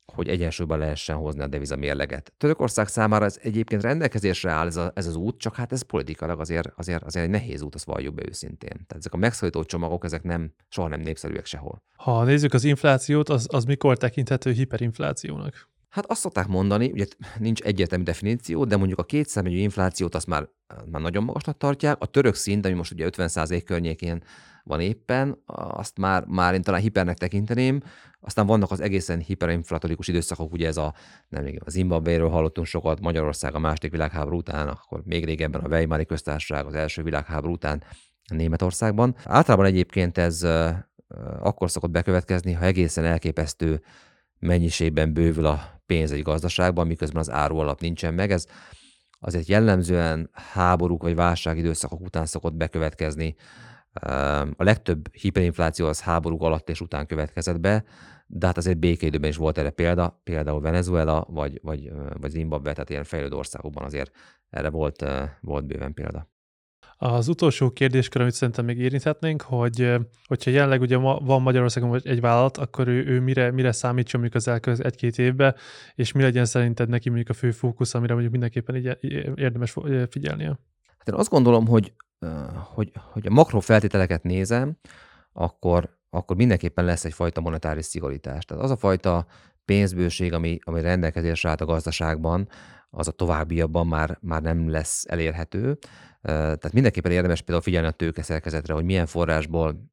hogy 0.06 0.28
egyensúlyban 0.28 0.80
lehessen 0.80 1.16
hozni 1.16 1.42
a 1.42 1.48
deviza 1.48 1.76
mérleget. 1.76 2.34
Törökország 2.38 2.88
számára 2.88 3.26
ez 3.26 3.40
egyébként 3.42 3.82
rendelkezésre 3.82 4.52
áll 4.52 4.68
ez, 4.68 4.76
a, 4.76 4.92
ez 4.96 5.08
az 5.08 5.16
út, 5.16 5.40
csak 5.40 5.56
hát 5.56 5.72
ez 5.72 5.82
politikailag 5.82 6.40
azért, 6.40 6.70
azért, 6.76 7.04
azért 7.04 7.26
egy 7.26 7.32
nehéz 7.32 7.62
út, 7.62 7.76
azt 7.76 7.86
valljuk 7.86 8.14
be 8.14 8.24
őszintén. 8.28 8.70
Tehát 8.70 8.96
ezek 8.96 9.14
a 9.14 9.18
megszólító 9.18 9.64
csomagok, 9.64 10.04
ezek 10.04 10.24
nem, 10.24 10.54
soha 10.70 10.88
nem 10.88 11.00
népszerűek 11.00 11.46
sehol. 11.46 11.84
Ha 11.96 12.24
nézzük 12.24 12.54
az 12.54 12.64
inflációt, 12.64 13.30
az, 13.30 13.48
az 13.52 13.66
mikor 13.66 13.98
tekinthető 13.98 14.52
hiperinflációnak? 14.52 15.70
Hát 15.90 16.06
azt 16.06 16.20
szokták 16.20 16.48
mondani, 16.48 16.92
ugye 16.92 17.06
nincs 17.40 17.62
egyértelmű 17.62 18.04
definíció, 18.04 18.66
de 18.66 18.78
mondjuk 18.78 19.00
a 19.00 19.04
kétszámjegyű 19.04 19.58
inflációt 19.58 20.16
azt 20.16 20.28
már, 20.28 20.50
már 20.92 21.02
nagyon 21.02 21.24
magasnak 21.24 21.58
tartják. 21.58 21.96
A 22.00 22.06
török 22.06 22.36
szint, 22.36 22.66
ami 22.66 22.74
most 22.74 22.92
ugye 22.92 23.10
50% 23.10 23.62
környékén 23.66 24.24
van 24.72 24.80
éppen, 24.80 25.42
azt 25.56 25.98
már, 25.98 26.24
már 26.26 26.54
én 26.54 26.62
talán 26.62 26.82
hipernek 26.82 27.18
tekinteném, 27.18 27.82
aztán 28.20 28.46
vannak 28.46 28.72
az 28.72 28.80
egészen 28.80 29.20
hiperinflatorikus 29.20 30.08
időszakok, 30.08 30.52
ugye 30.52 30.68
ez 30.68 30.78
a, 30.78 30.94
nem 31.28 31.44
még 31.44 31.62
az 31.66 31.74
Zimbabwe-ről 31.74 32.30
hallottunk 32.30 32.68
sokat, 32.68 33.00
Magyarország 33.00 33.56
a 33.56 33.60
második 33.60 33.92
világháború 33.92 34.38
után, 34.38 34.68
akkor 34.68 35.02
még 35.06 35.26
régebben 35.26 35.62
a 35.62 35.68
Weimari 35.68 36.06
köztársaság 36.06 36.66
az 36.66 36.74
első 36.74 37.04
világháború 37.04 37.54
után 37.54 37.84
Németországban. 38.34 39.16
Általában 39.26 39.66
egyébként 39.66 40.18
ez 40.18 40.48
akkor 41.40 41.72
szokott 41.72 41.92
bekövetkezni, 41.92 42.54
ha 42.54 42.66
egészen 42.66 43.06
elképesztő 43.06 43.82
mennyiségben 44.40 45.14
bővül 45.14 45.46
a 45.46 45.82
pénz 45.86 46.12
egy 46.12 46.22
gazdaságban, 46.22 46.88
miközben 46.88 47.22
az 47.22 47.30
áru 47.30 47.58
alap 47.58 47.82
nincsen 47.82 48.14
meg. 48.14 48.32
Ez 48.32 48.46
azért 49.20 49.48
jellemzően 49.48 50.30
háborúk 50.34 51.02
vagy 51.02 51.16
válságidőszakok 51.16 52.02
után 52.02 52.26
szokott 52.26 52.54
bekövetkezni. 52.54 53.36
A 54.56 54.64
legtöbb 54.64 55.16
hiperinfláció 55.16 55.88
az 55.88 56.02
háborúk 56.02 56.42
alatt 56.42 56.70
és 56.70 56.82
után 56.82 57.06
következett 57.06 57.60
be, 57.60 57.84
de 58.28 58.46
hát 58.46 58.58
azért 58.58 58.78
békeidőben 58.78 59.30
is 59.30 59.36
volt 59.36 59.58
erre 59.58 59.70
példa, 59.70 60.22
például 60.24 60.62
Venezuela 60.62 61.28
vagy, 61.30 61.60
vagy, 61.62 61.92
vagy 62.20 62.30
Zimbabwe, 62.30 62.74
tehát 62.74 62.90
ilyen 62.90 63.04
fejlődő 63.04 63.36
országokban 63.36 63.84
azért 63.84 64.12
erre 64.50 64.70
volt, 64.70 65.06
volt 65.42 65.66
bőven 65.66 65.94
példa. 65.94 66.30
Az 66.98 67.28
utolsó 67.28 67.72
kérdéskör, 67.72 68.22
amit 68.22 68.34
szerintem 68.34 68.66
még 68.66 68.78
érinthetnénk, 68.78 69.42
hogy 69.42 69.96
hogyha 70.28 70.52
jelenleg 70.52 70.82
ugye 70.82 70.98
van 70.98 71.42
Magyarországon 71.42 72.02
egy 72.04 72.22
vállalat, 72.22 72.58
akkor 72.58 72.88
ő, 72.88 73.06
ő 73.06 73.20
mire, 73.20 73.52
mire 73.52 73.72
számítson 73.72 74.20
mondjuk 74.22 74.42
az 74.42 74.48
elkövetkező 74.48 74.90
egy-két 74.90 75.18
évbe, 75.18 75.56
és 75.96 76.12
mi 76.12 76.22
legyen 76.22 76.46
szerinted 76.46 76.90
neki 76.90 77.08
mondjuk 77.10 77.30
a 77.30 77.34
fő 77.34 77.52
fókusz, 77.52 77.94
amire 77.94 78.12
mondjuk 78.12 78.32
mindenképpen 78.32 78.76
így 78.76 78.98
érdemes 79.36 79.76
figyelnie? 80.10 80.60
Hát 80.98 81.08
én 81.08 81.14
azt 81.14 81.30
gondolom, 81.30 81.68
hogy, 81.68 81.94
hogy, 82.74 82.92
hogy 83.12 83.28
a 83.28 83.32
makrofeltételeket 83.32 84.24
nézem, 84.24 84.78
akkor, 85.34 85.98
akkor 86.10 86.36
mindenképpen 86.36 86.86
lesz 86.86 87.06
egyfajta 87.06 87.42
monetáris 87.42 87.86
szigorítás. 87.86 88.46
Tehát 88.46 88.64
az 88.64 88.72
a 88.72 88.78
fajta 88.78 89.26
pénzbőség, 89.66 90.34
ami, 90.34 90.60
ami 90.64 90.82
rendelkezésre 90.82 91.50
állt 91.50 91.62
a 91.62 91.66
gazdaságban, 91.66 92.48
az 92.90 93.08
a 93.08 93.12
továbbiakban 93.12 93.88
már, 93.88 94.18
már 94.22 94.42
nem 94.42 94.70
lesz 94.70 95.06
elérhető. 95.08 95.78
Tehát 96.22 96.74
mindenképpen 96.74 97.12
érdemes 97.12 97.42
például 97.42 97.62
figyelni 97.62 97.88
a 97.88 97.92
tőkeszerkezetre, 97.92 98.74
hogy 98.74 98.84
milyen 98.84 99.06
forrásból 99.06 99.90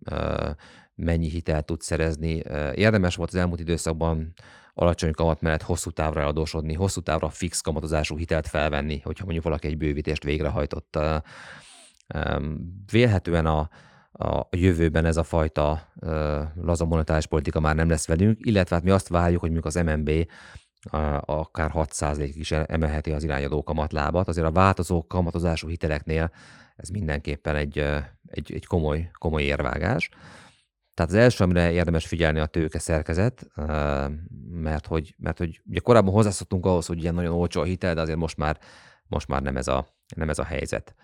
mennyi 0.94 1.28
hitelt 1.28 1.66
tud 1.66 1.80
szerezni. 1.80 2.42
Érdemes 2.74 3.16
volt 3.16 3.28
az 3.28 3.34
elmúlt 3.34 3.60
időszakban 3.60 4.32
alacsony 4.74 5.12
kamat 5.12 5.40
mellett 5.40 5.62
hosszú 5.62 5.90
távra 5.90 6.20
eladósodni, 6.20 6.74
hosszú 6.74 7.00
távra 7.00 7.28
fix 7.28 7.60
kamatozású 7.60 8.16
hitelt 8.16 8.46
felvenni, 8.48 9.00
hogyha 9.04 9.24
mondjuk 9.24 9.44
valaki 9.44 9.66
egy 9.66 9.76
bővítést 9.76 10.24
végrehajtott. 10.24 10.98
Vélhetően 12.90 13.46
a, 13.46 13.68
a 14.12 14.48
jövőben 14.50 15.04
ez 15.04 15.16
a 15.16 15.22
fajta 15.22 15.92
laza 16.54 16.84
monetáris 16.84 17.26
politika 17.26 17.60
már 17.60 17.74
nem 17.74 17.88
lesz 17.88 18.06
velünk, 18.06 18.38
illetve 18.40 18.74
hát 18.74 18.84
mi 18.84 18.90
azt 18.90 19.08
várjuk, 19.08 19.40
hogy 19.40 19.50
mondjuk 19.50 19.74
az 19.74 19.84
MNB 19.84 20.10
akár 21.20 21.70
6%-ig 21.74 22.36
is 22.36 22.50
emelheti 22.50 23.12
az 23.12 23.24
irányadó 23.24 23.62
kamatlábat. 23.62 24.28
Azért 24.28 24.46
a 24.46 24.52
változó 24.52 25.06
kamatozású 25.06 25.68
hiteleknél 25.68 26.30
ez 26.76 26.88
mindenképpen 26.88 27.56
egy, 27.56 27.78
egy, 28.26 28.52
egy 28.52 28.66
komoly, 28.66 29.10
komoly 29.18 29.42
érvágás. 29.42 30.08
Tehát 30.94 31.12
az 31.12 31.18
első, 31.18 31.44
amire 31.44 31.72
érdemes 31.72 32.06
figyelni 32.06 32.38
a 32.38 32.46
tőke 32.46 32.78
szerkezet, 32.78 33.46
mert 34.50 34.86
hogy, 34.86 35.14
mert 35.18 35.38
hogy 35.38 35.60
ugye 35.66 35.80
korábban 35.80 36.12
hozzászoktunk 36.12 36.66
ahhoz, 36.66 36.86
hogy 36.86 37.02
ilyen 37.02 37.14
nagyon 37.14 37.32
olcsó 37.32 37.60
a 37.60 37.64
hitel, 37.64 37.94
de 37.94 38.00
azért 38.00 38.18
most 38.18 38.36
már, 38.36 38.58
most 39.06 39.28
már 39.28 39.42
nem, 39.42 39.56
ez 39.56 39.68
a, 39.68 39.86
nem 40.16 40.28
ez 40.28 40.38
a 40.38 40.44
helyzet. 40.44 40.94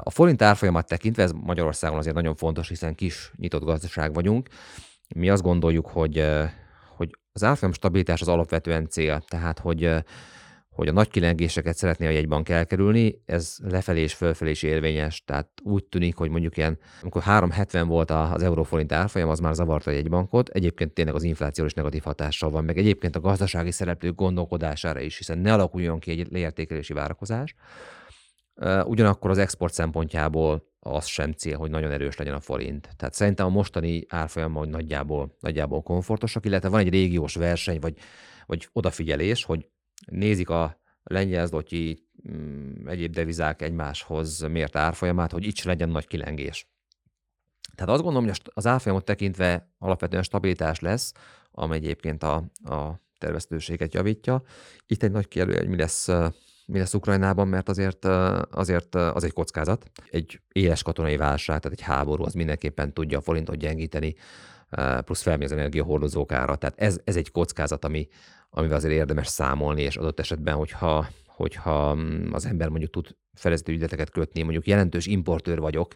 A 0.00 0.10
forint 0.10 0.42
árfolyamat 0.42 0.86
tekintve, 0.86 1.22
ez 1.22 1.32
Magyarországon 1.32 1.98
azért 1.98 2.14
nagyon 2.14 2.34
fontos, 2.34 2.68
hiszen 2.68 2.94
kis 2.94 3.32
nyitott 3.36 3.64
gazdaság 3.64 4.14
vagyunk. 4.14 4.48
Mi 5.14 5.30
azt 5.30 5.42
gondoljuk, 5.42 5.86
hogy, 5.86 6.24
hogy 6.96 7.18
az 7.32 7.44
árfolyam 7.44 7.74
stabilitás 7.74 8.20
az 8.20 8.28
alapvetően 8.28 8.88
cél, 8.88 9.24
tehát 9.28 9.58
hogy 9.58 10.02
hogy 10.80 10.88
a 10.88 10.92
nagy 10.92 11.08
kilengéseket 11.08 11.76
szeretné 11.76 12.06
a 12.06 12.10
jegybank 12.10 12.48
elkerülni, 12.48 13.22
ez 13.26 13.56
lefelé 13.62 14.00
és 14.00 14.14
fölfelé 14.14 14.50
is 14.50 14.62
érvényes. 14.62 15.24
Tehát 15.24 15.48
úgy 15.62 15.84
tűnik, 15.84 16.16
hogy 16.16 16.30
mondjuk 16.30 16.56
ilyen, 16.56 16.78
amikor 17.02 17.22
3,70 17.22 17.84
volt 17.86 18.10
az 18.10 18.42
euróforint 18.42 18.92
árfolyam, 18.92 19.28
az 19.28 19.38
már 19.38 19.54
zavarta 19.54 19.90
a 19.90 19.94
jegybankot. 19.94 20.48
Egyébként 20.48 20.92
tényleg 20.92 21.14
az 21.14 21.22
infláció 21.22 21.64
is 21.64 21.74
negatív 21.74 22.02
hatással 22.02 22.50
van, 22.50 22.64
meg 22.64 22.78
egyébként 22.78 23.16
a 23.16 23.20
gazdasági 23.20 23.70
szereplők 23.70 24.14
gondolkodására 24.14 25.00
is, 25.00 25.16
hiszen 25.16 25.38
ne 25.38 25.52
alakuljon 25.52 25.98
ki 25.98 26.10
egy 26.10 26.26
leértékelési 26.30 26.92
várakozás. 26.92 27.54
Ugyanakkor 28.84 29.30
az 29.30 29.38
export 29.38 29.72
szempontjából 29.72 30.68
az 30.80 31.06
sem 31.06 31.32
cél, 31.32 31.56
hogy 31.56 31.70
nagyon 31.70 31.90
erős 31.90 32.16
legyen 32.16 32.34
a 32.34 32.40
forint. 32.40 32.88
Tehát 32.96 33.14
szerintem 33.14 33.46
a 33.46 33.50
mostani 33.50 34.04
árfolyam 34.08 34.54
hogy 34.54 34.68
nagyjából, 34.68 35.36
nagyjából 35.40 35.82
komfortosak, 35.82 36.44
illetve 36.44 36.68
van 36.68 36.80
egy 36.80 36.88
régiós 36.88 37.34
verseny, 37.34 37.78
vagy, 37.80 37.96
vagy 38.46 38.68
odafigyelés, 38.72 39.44
hogy 39.44 39.68
nézik 40.06 40.50
a 40.50 40.80
lengyel 41.02 41.46
zlotyi, 41.46 42.08
mm, 42.30 42.86
egyéb 42.86 43.12
devizák 43.12 43.62
egymáshoz 43.62 44.40
mért 44.40 44.76
árfolyamát, 44.76 45.32
hogy 45.32 45.46
itt 45.46 45.56
se 45.56 45.68
legyen 45.68 45.88
nagy 45.88 46.06
kilengés. 46.06 46.68
Tehát 47.74 47.92
azt 47.92 48.02
gondolom, 48.02 48.28
hogy 48.28 48.40
az 48.44 48.66
árfolyamot 48.66 49.04
tekintve 49.04 49.72
alapvetően 49.78 50.22
stabilitás 50.22 50.80
lesz, 50.80 51.12
amely 51.50 51.76
egyébként 51.76 52.22
a, 52.22 52.34
a 52.64 53.00
terveztőséget 53.18 53.94
javítja. 53.94 54.42
Itt 54.86 55.02
egy 55.02 55.10
nagy 55.10 55.28
kérdő, 55.28 55.56
hogy 55.56 55.68
mi 55.68 55.76
lesz 55.76 56.08
mi 56.70 56.78
lesz 56.78 56.94
Ukrajnában, 56.94 57.48
mert 57.48 57.68
azért, 57.68 58.04
azért 58.50 58.94
az 58.94 59.24
egy 59.24 59.32
kockázat. 59.32 59.90
Egy 60.10 60.40
éles 60.52 60.82
katonai 60.82 61.16
válság, 61.16 61.60
tehát 61.60 61.78
egy 61.78 61.84
háború, 61.84 62.24
az 62.24 62.32
mindenképpen 62.32 62.92
tudja 62.92 63.18
a 63.18 63.20
forintot 63.20 63.56
gyengíteni, 63.56 64.14
plusz 65.04 65.22
felmegy 65.22 65.44
az 65.44 65.52
energiahordozók 65.52 66.32
ára. 66.32 66.56
Tehát 66.56 66.80
ez, 66.80 67.00
ez 67.04 67.16
egy 67.16 67.30
kockázat, 67.30 67.84
ami, 67.84 68.08
amivel 68.50 68.76
azért 68.76 68.94
érdemes 68.94 69.26
számolni, 69.26 69.82
és 69.82 69.96
adott 69.96 70.20
esetben, 70.20 70.54
hogyha, 70.54 71.08
hogyha 71.26 71.94
mm, 71.94 72.32
az 72.32 72.46
ember 72.46 72.68
mondjuk 72.68 72.90
tud 72.90 73.16
felező 73.34 73.72
ügyleteket 73.72 74.10
kötni, 74.10 74.42
mondjuk 74.42 74.66
jelentős 74.66 75.06
importőr 75.06 75.58
vagyok, 75.58 75.94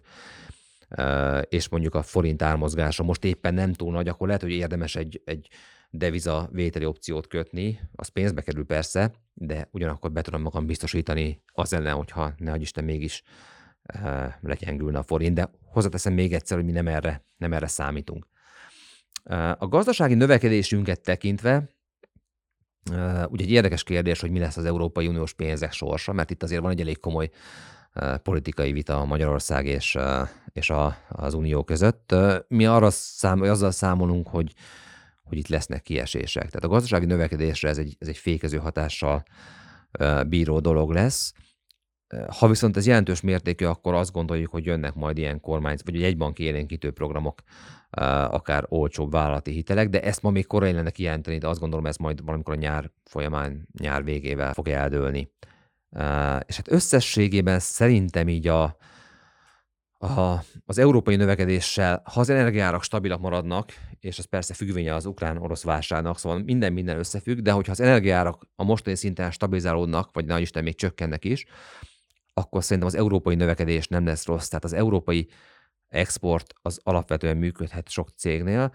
és 1.48 1.68
mondjuk 1.68 1.94
a 1.94 2.02
forint 2.02 2.42
ármozgása 2.42 3.02
most 3.02 3.24
éppen 3.24 3.54
nem 3.54 3.72
túl 3.72 3.92
nagy, 3.92 4.08
akkor 4.08 4.26
lehet, 4.26 4.42
hogy 4.42 4.50
érdemes 4.50 4.96
egy, 4.96 5.22
egy 5.24 5.48
deviza 5.90 6.48
vételi 6.52 6.84
opciót 6.84 7.26
kötni, 7.26 7.80
az 7.94 8.08
pénzbe 8.08 8.42
kerül 8.42 8.64
persze, 8.64 9.12
de 9.34 9.68
ugyanakkor 9.70 10.12
be 10.12 10.22
tudom 10.22 10.42
magam 10.42 10.66
biztosítani 10.66 11.42
az 11.52 11.72
ellen, 11.72 11.94
hogyha 11.94 12.32
ne 12.36 12.56
Isten 12.56 12.84
mégis 12.84 13.22
uh, 13.94 14.32
legyengülne 14.40 14.98
a 14.98 15.02
forint, 15.02 15.34
de 15.34 15.50
hozzáteszem 15.64 16.12
még 16.12 16.32
egyszer, 16.32 16.56
hogy 16.56 16.66
mi 16.66 16.72
nem 16.72 16.88
erre, 16.88 17.24
nem 17.36 17.52
erre 17.52 17.66
számítunk. 17.66 18.26
Uh, 19.24 19.50
a 19.62 19.68
gazdasági 19.68 20.14
növekedésünket 20.14 21.00
tekintve 21.00 21.68
uh, 22.90 23.24
ugye 23.28 23.44
egy 23.44 23.50
érdekes 23.50 23.82
kérdés, 23.82 24.20
hogy 24.20 24.30
mi 24.30 24.38
lesz 24.38 24.56
az 24.56 24.64
Európai 24.64 25.06
Uniós 25.06 25.32
pénzek 25.32 25.72
sorsa, 25.72 26.12
mert 26.12 26.30
itt 26.30 26.42
azért 26.42 26.62
van 26.62 26.70
egy 26.70 26.80
elég 26.80 27.00
komoly 27.00 27.30
politikai 28.22 28.72
vita 28.72 29.04
Magyarország 29.04 29.66
és, 29.66 29.98
és 30.52 30.70
a, 30.70 30.96
az 31.08 31.34
Unió 31.34 31.64
között. 31.64 32.14
Mi 32.48 32.66
arra 32.66 32.90
szám, 32.90 33.40
azzal 33.40 33.70
számolunk, 33.70 34.28
hogy 34.28 34.54
hogy 35.24 35.38
itt 35.38 35.48
lesznek 35.48 35.82
kiesések. 35.82 36.46
Tehát 36.46 36.64
a 36.64 36.68
gazdasági 36.68 37.06
növekedésre 37.06 37.68
ez 37.68 37.78
egy, 37.78 37.96
ez 37.98 38.08
egy 38.08 38.16
fékező 38.16 38.58
hatással 38.58 39.22
bíró 40.26 40.60
dolog 40.60 40.90
lesz. 40.90 41.32
Ha 42.38 42.48
viszont 42.48 42.76
ez 42.76 42.86
jelentős 42.86 43.20
mértékű, 43.20 43.64
akkor 43.64 43.94
azt 43.94 44.12
gondoljuk, 44.12 44.50
hogy 44.50 44.64
jönnek 44.64 44.94
majd 44.94 45.18
ilyen 45.18 45.40
kormány, 45.40 45.76
vagy 45.84 45.96
egy 45.96 46.02
egybanki 46.02 46.42
élénkítő 46.42 46.90
programok, 46.90 47.42
akár 48.30 48.64
olcsóbb 48.68 49.12
vállalati 49.12 49.52
hitelek, 49.52 49.88
de 49.88 50.02
ezt 50.02 50.22
ma 50.22 50.30
még 50.30 50.46
korai 50.46 50.72
lenne 50.72 50.90
kijelenteni, 50.90 51.38
de 51.38 51.48
azt 51.48 51.60
gondolom, 51.60 51.86
ez 51.86 51.96
majd 51.96 52.24
valamikor 52.24 52.54
a 52.54 52.58
nyár 52.58 52.90
folyamán, 53.04 53.68
nyár 53.80 54.04
végével 54.04 54.52
fog 54.52 54.68
eldőlni. 54.68 55.32
És 56.46 56.56
hát 56.56 56.70
összességében 56.70 57.58
szerintem 57.58 58.28
így 58.28 58.48
a, 58.48 58.76
a, 59.98 60.44
az 60.64 60.78
európai 60.78 61.16
növekedéssel, 61.16 62.02
ha 62.04 62.20
az 62.20 62.28
energiárak 62.28 62.82
stabilak 62.82 63.20
maradnak, 63.20 63.72
és 64.00 64.18
ez 64.18 64.24
persze 64.24 64.54
függvénye 64.54 64.94
az 64.94 65.06
ukrán-orosz 65.06 65.62
válságnak, 65.62 66.18
szóval 66.18 66.38
minden 66.38 66.72
minden 66.72 66.98
összefügg, 66.98 67.38
de 67.38 67.52
hogyha 67.52 67.72
az 67.72 67.80
energiárak 67.80 68.48
a 68.56 68.64
mostani 68.64 68.96
szinten 68.96 69.30
stabilizálódnak, 69.30 70.10
vagy 70.12 70.24
nagy 70.24 70.40
Isten 70.40 70.62
még 70.62 70.74
csökkennek 70.74 71.24
is, 71.24 71.44
akkor 72.34 72.62
szerintem 72.62 72.86
az 72.86 72.94
európai 72.94 73.34
növekedés 73.34 73.88
nem 73.88 74.04
lesz 74.06 74.26
rossz. 74.26 74.48
Tehát 74.48 74.64
az 74.64 74.72
európai 74.72 75.28
export 75.88 76.52
az 76.62 76.80
alapvetően 76.82 77.36
működhet 77.36 77.88
sok 77.88 78.08
cégnél. 78.16 78.74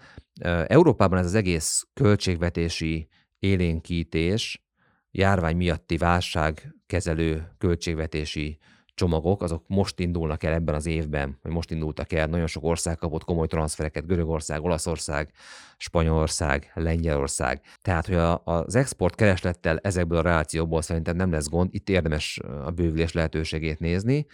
Európában 0.66 1.18
ez 1.18 1.24
az 1.24 1.34
egész 1.34 1.86
költségvetési 1.94 3.08
élénkítés, 3.38 4.64
járvány 5.10 5.56
miatti 5.56 5.96
válságkezelő 5.96 7.54
költségvetési 7.58 8.58
csomagok, 9.00 9.42
azok 9.42 9.64
most 9.66 10.00
indulnak 10.00 10.42
el 10.42 10.52
ebben 10.52 10.74
az 10.74 10.86
évben, 10.86 11.38
vagy 11.42 11.52
most 11.52 11.70
indultak 11.70 12.12
el. 12.12 12.26
Nagyon 12.26 12.46
sok 12.46 12.64
ország 12.64 12.96
kapott 12.96 13.24
komoly 13.24 13.46
transfereket, 13.46 14.06
Görögország, 14.06 14.62
Olaszország, 14.62 15.30
Spanyolország, 15.76 16.70
Lengyelország. 16.74 17.60
Tehát, 17.82 18.06
hogy 18.06 18.14
a, 18.14 18.42
az 18.44 18.74
export 18.74 19.14
kereslettel 19.14 19.78
ezekből 19.78 20.18
a 20.18 20.22
relációból 20.22 20.82
szerintem 20.82 21.16
nem 21.16 21.32
lesz 21.32 21.48
gond, 21.48 21.68
itt 21.72 21.88
érdemes 21.88 22.40
a 22.64 22.70
bővülés 22.70 23.12
lehetőségét 23.12 23.78
nézni. 23.78 24.26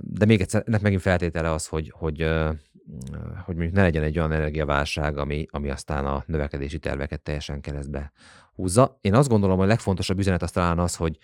De 0.00 0.24
még 0.26 0.40
egyszer, 0.40 0.62
ennek 0.66 0.80
megint 0.80 1.02
feltétele 1.02 1.50
az, 1.50 1.66
hogy, 1.66 1.92
hogy, 1.96 2.18
hogy 3.44 3.54
mondjuk 3.54 3.72
ne 3.72 3.82
legyen 3.82 4.02
egy 4.02 4.18
olyan 4.18 4.32
energiaválság, 4.32 5.18
ami, 5.18 5.46
ami 5.50 5.70
aztán 5.70 6.06
a 6.06 6.24
növekedési 6.26 6.78
terveket 6.78 7.20
teljesen 7.22 7.60
keresztbe 7.60 8.12
húzza. 8.54 8.98
Én 9.00 9.14
azt 9.14 9.28
gondolom, 9.28 9.56
hogy 9.56 9.66
a 9.66 9.68
legfontosabb 9.68 10.18
üzenet 10.18 10.42
az 10.42 10.50
talán 10.50 10.78
az, 10.78 10.96
hogy, 10.96 11.18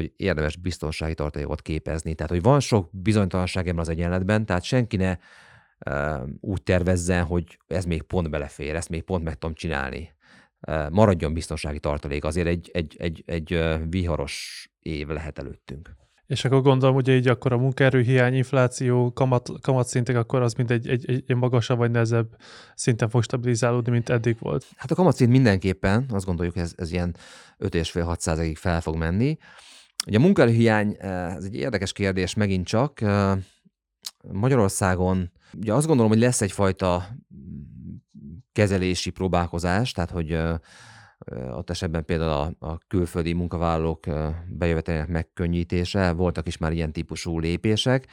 hogy 0.00 0.12
érdemes 0.16 0.56
biztonsági 0.56 1.14
tartalékot 1.14 1.62
képezni. 1.62 2.14
Tehát, 2.14 2.32
hogy 2.32 2.42
van 2.42 2.60
sok 2.60 2.88
bizonytalanság 2.92 3.68
ebben 3.68 3.80
az 3.80 3.88
egyenletben, 3.88 4.46
tehát 4.46 4.62
senki 4.62 4.96
ne 4.96 5.16
uh, 5.86 6.28
úgy 6.40 6.62
tervezzen, 6.62 7.24
hogy 7.24 7.58
ez 7.66 7.84
még 7.84 8.02
pont 8.02 8.30
belefér, 8.30 8.74
ezt 8.74 8.88
még 8.88 9.02
pont 9.02 9.24
meg 9.24 9.34
tudom 9.34 9.54
csinálni. 9.54 10.10
Uh, 10.68 10.90
maradjon 10.90 11.32
biztonsági 11.32 11.80
tartalék, 11.80 12.24
azért 12.24 12.46
egy, 12.46 12.70
egy, 12.72 12.96
egy, 12.98 13.22
egy 13.26 13.54
uh, 13.54 13.80
viharos 13.88 14.68
év 14.78 15.06
lehet 15.06 15.38
előttünk. 15.38 15.98
És 16.30 16.44
akkor 16.44 16.62
gondolom, 16.62 16.94
hogy 16.94 17.08
így 17.08 17.28
akkor 17.28 17.52
a 17.52 17.56
munkaerőhiány, 17.56 18.34
infláció, 18.34 19.12
kamat, 19.12 19.48
kamatszintek, 19.60 20.16
akkor 20.16 20.42
az 20.42 20.52
mind 20.52 20.70
egy, 20.70 20.88
egy, 20.88 21.10
egy, 21.10 21.24
egy 21.26 21.36
magasabb 21.36 21.78
vagy 21.78 21.90
nehezebb 21.90 22.36
szinten 22.74 23.08
fog 23.08 23.22
stabilizálódni, 23.22 23.92
mint 23.92 24.08
eddig 24.08 24.36
volt. 24.38 24.66
Hát 24.76 24.90
a 24.90 24.94
kamatszint 24.94 25.30
mindenképpen, 25.30 26.04
azt 26.08 26.26
gondoljuk, 26.26 26.56
ez, 26.56 26.72
ez 26.76 26.92
ilyen 26.92 27.16
5,5-6 27.58 28.40
ig 28.42 28.56
fel 28.56 28.80
fog 28.80 28.96
menni. 28.96 29.38
Ugye 30.06 30.18
a 30.18 30.20
munkaerőhiány, 30.20 30.96
eh, 30.98 31.34
ez 31.34 31.44
egy 31.44 31.54
érdekes 31.54 31.92
kérdés 31.92 32.34
megint 32.34 32.66
csak. 32.66 33.00
Eh, 33.00 33.38
Magyarországon 34.32 35.32
ugye 35.56 35.72
azt 35.72 35.86
gondolom, 35.86 36.10
hogy 36.10 36.20
lesz 36.20 36.40
egyfajta 36.40 37.08
kezelési 38.52 39.10
próbálkozás, 39.10 39.92
tehát 39.92 40.10
hogy 40.10 40.32
eh, 40.32 40.58
ott 41.56 41.70
esetben 41.70 42.04
például 42.04 42.56
a, 42.58 42.66
a 42.66 42.78
külföldi 42.86 43.32
munkavállalók 43.32 44.06
bejövetelének 44.48 45.08
megkönnyítése, 45.08 46.12
voltak 46.12 46.46
is 46.46 46.56
már 46.56 46.72
ilyen 46.72 46.92
típusú 46.92 47.38
lépések, 47.38 48.06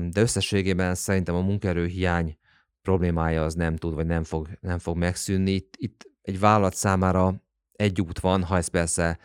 de 0.00 0.20
összességében 0.20 0.94
szerintem 0.94 1.34
a 1.34 1.40
munkaerőhiány 1.40 2.38
problémája 2.82 3.44
az 3.44 3.54
nem 3.54 3.76
tud, 3.76 3.94
vagy 3.94 4.06
nem 4.06 4.24
fog, 4.24 4.48
nem 4.60 4.78
fog 4.78 4.96
megszűnni. 4.96 5.50
Itt, 5.50 5.74
itt 5.76 6.10
egy 6.22 6.40
vállalat 6.40 6.74
számára 6.74 7.42
egy 7.72 8.00
út 8.00 8.20
van, 8.20 8.44
ha 8.44 8.56
ez 8.56 8.68
persze 8.68 9.18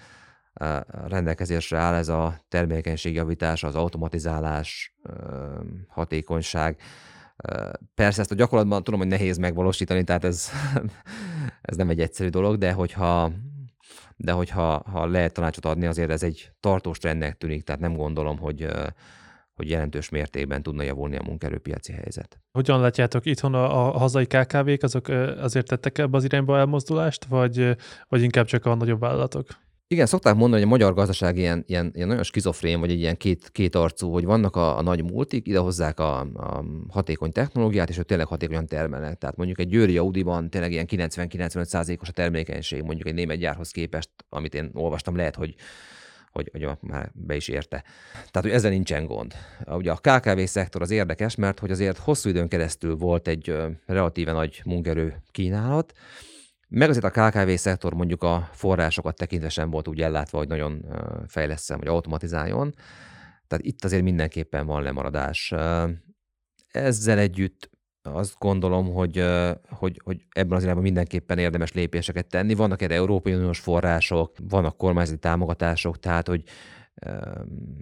rendelkezésre 1.08 1.78
áll, 1.78 1.94
ez 1.94 2.08
a 2.08 2.46
termékenységjavítás, 2.48 3.64
az 3.64 3.76
automatizálás, 3.76 4.96
hatékonyság, 5.88 6.78
Persze 7.96 8.22
ezt 8.22 8.32
a 8.32 8.36
gyakorlatban 8.36 8.84
tudom, 8.84 9.00
hogy 9.00 9.10
nehéz 9.10 9.38
megvalósítani, 9.38 10.04
tehát 10.04 10.24
ez, 10.24 10.50
ez 11.62 11.78
nem 11.78 11.90
egy 11.90 12.00
egyszerű 12.00 12.30
dolog, 12.30 12.58
de 12.58 12.72
hogyha, 12.72 13.32
de 14.16 14.32
hogyha 14.32 14.84
ha 14.92 15.08
lehet 15.08 15.34
tanácsot 15.34 15.66
adni, 15.66 15.86
azért 15.86 16.10
ez 16.10 16.24
egy 16.24 16.52
tartós 16.60 16.98
trendnek 16.98 17.38
tűnik, 17.38 17.64
tehát 17.64 17.82
nem 17.82 17.96
gondolom, 17.96 18.38
hogy, 18.38 18.68
hogy 19.54 19.70
jelentős 19.70 20.10
mértékben 20.10 20.64
tudna 20.64 20.84
javulni 20.84 21.16
a 21.16 21.24
munkerőpiaci 21.24 21.94
helyzet. 21.94 22.40
Hogyan 22.52 22.80
látjátok 22.80 23.26
itthon 23.26 23.54
a, 23.54 23.88
a 23.88 23.98
hazai 23.98 24.26
KKV-k, 24.26 24.84
azok 24.84 25.08
azért 25.38 25.68
tettek 25.68 25.98
ebbe 25.98 26.18
az 26.18 26.24
irányba 26.24 26.58
elmozdulást, 26.58 27.26
vagy, 27.26 27.76
vagy 28.08 28.22
inkább 28.22 28.46
csak 28.46 28.66
a 28.66 28.76
nagyobb 28.76 29.00
vállalatok? 29.00 29.48
Igen, 29.96 30.08
szokták 30.08 30.36
mondani, 30.36 30.62
hogy 30.62 30.72
a 30.72 30.76
magyar 30.76 30.94
gazdaság 30.94 31.38
ilyen, 31.38 31.64
ilyen, 31.68 31.92
ilyen 31.94 32.08
nagyon 32.08 32.24
skizofrén, 32.24 32.80
vagy 32.80 32.92
egy 32.92 33.00
ilyen 33.00 33.18
két, 33.18 33.50
két 33.52 33.76
arcú, 33.76 34.12
hogy 34.12 34.26
vannak 34.26 34.56
a, 34.56 34.78
a 34.78 34.82
nagy 34.82 35.04
multik, 35.04 35.48
idehozzák 35.48 36.00
a, 36.00 36.20
a 36.20 36.66
hatékony 36.90 37.32
technológiát, 37.32 37.90
és 37.90 37.98
ők 37.98 38.06
tényleg 38.06 38.28
hatékonyan 38.28 38.66
termelnek. 38.66 39.18
Tehát 39.18 39.36
mondjuk 39.36 39.60
egy 39.60 39.68
győri 39.68 39.98
Audi-ban 39.98 40.50
tényleg 40.50 40.72
ilyen 40.72 40.86
90-95%-os 40.90 42.10
a 42.10 42.12
termékenység, 42.12 42.84
mondjuk 42.84 43.08
egy 43.08 43.14
német 43.14 43.38
gyárhoz 43.38 43.72
képest, 43.72 44.10
amit 44.30 44.54
én 44.54 44.70
olvastam, 44.74 45.16
lehet, 45.16 45.36
hogy 45.36 45.56
hogy, 46.32 46.50
hogy 46.52 46.68
már 46.80 47.12
be 47.14 47.36
is 47.36 47.48
érte. 47.48 47.84
Tehát, 48.14 48.42
hogy 48.42 48.50
ezzel 48.50 48.72
nincsen 48.72 49.06
gond. 49.06 49.34
Ugye 49.68 49.92
a 49.92 50.00
KKV 50.02 50.40
szektor 50.44 50.82
az 50.82 50.92
érdekes, 50.92 51.36
mert 51.36 51.60
hogy 51.60 51.72
azért 51.72 51.98
hosszú 51.98 52.30
időn 52.30 52.48
keresztül 52.48 52.96
volt 52.96 53.28
egy 53.28 53.56
relatíve 53.86 54.32
nagy 54.32 54.62
munkerő 54.66 55.22
kínálat, 55.32 55.94
meg 56.68 56.90
azért 56.90 57.18
a 57.18 57.30
KKV 57.30 57.50
szektor 57.54 57.94
mondjuk 57.94 58.24
a 58.24 58.50
forrásokat 58.52 59.16
tekintve 59.16 59.50
sem 59.50 59.70
volt 59.70 59.88
úgy 59.88 60.02
ellátva, 60.02 60.38
hogy 60.38 60.48
nagyon 60.48 60.86
fejleszem, 61.28 61.78
vagy 61.80 61.88
automatizáljon. 61.88 62.74
Tehát 63.48 63.66
itt 63.66 63.84
azért 63.84 64.04
mindenképpen 64.04 64.66
van 64.66 64.84
lemaradás. 64.84 65.54
Ezzel 66.72 67.18
együtt 67.18 67.70
azt 68.02 68.36
gondolom, 68.40 68.94
hogy, 68.94 69.26
hogy, 69.70 70.02
hogy 70.04 70.26
ebben 70.30 70.58
az 70.58 70.64
irányban 70.64 70.84
mindenképpen 70.84 71.38
érdemes 71.38 71.72
lépéseket 71.74 72.28
tenni. 72.28 72.54
Vannak 72.54 72.82
erre 72.82 72.96
Európai 72.96 73.34
Uniós 73.34 73.60
források, 73.60 74.36
vannak 74.50 74.78
kormányzati 74.78 75.20
támogatások, 75.20 76.00
tehát 76.00 76.28
hogy 76.28 76.44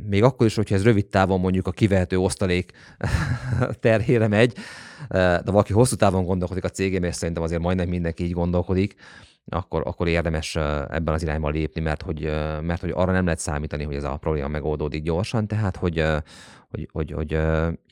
még 0.06 0.24
akkor 0.24 0.46
is, 0.46 0.56
hogyha 0.56 0.76
ez 0.76 0.84
rövid 0.84 1.06
távon 1.06 1.40
mondjuk 1.40 1.68
a 1.68 1.72
kivehető 1.72 2.18
osztalék 2.18 2.72
terhére 3.80 4.28
megy, 4.28 4.54
de 5.10 5.42
valaki 5.46 5.74
hosszú 5.74 5.96
távon 5.96 6.26
gondolkodik 6.26 6.64
a 6.64 6.70
cégém, 6.70 7.04
és 7.04 7.16
szerintem 7.16 7.44
azért 7.44 7.62
majdnem 7.62 7.90
mindenki 7.90 8.24
így 8.24 8.32
gondolkodik, 8.32 8.96
akkor, 9.46 9.82
akkor 9.86 10.08
érdemes 10.08 10.56
ebben 10.56 11.14
az 11.14 11.24
irányban 11.24 11.52
lépni, 11.52 11.82
mert 11.82 12.02
hogy, 12.02 12.22
mert 12.62 12.82
hogy 12.82 12.92
arra 12.94 13.12
nem 13.12 13.24
lehet 13.24 13.40
számítani, 13.40 13.84
hogy 13.84 13.96
ez 13.96 14.04
a 14.04 14.18
probléma 14.18 14.48
megoldódik 14.48 15.04
gyorsan, 15.04 15.48
tehát 15.48 15.76
hogy, 15.76 16.04
hogy, 16.70 16.90
hogy, 16.92 17.12
hogy 17.12 17.32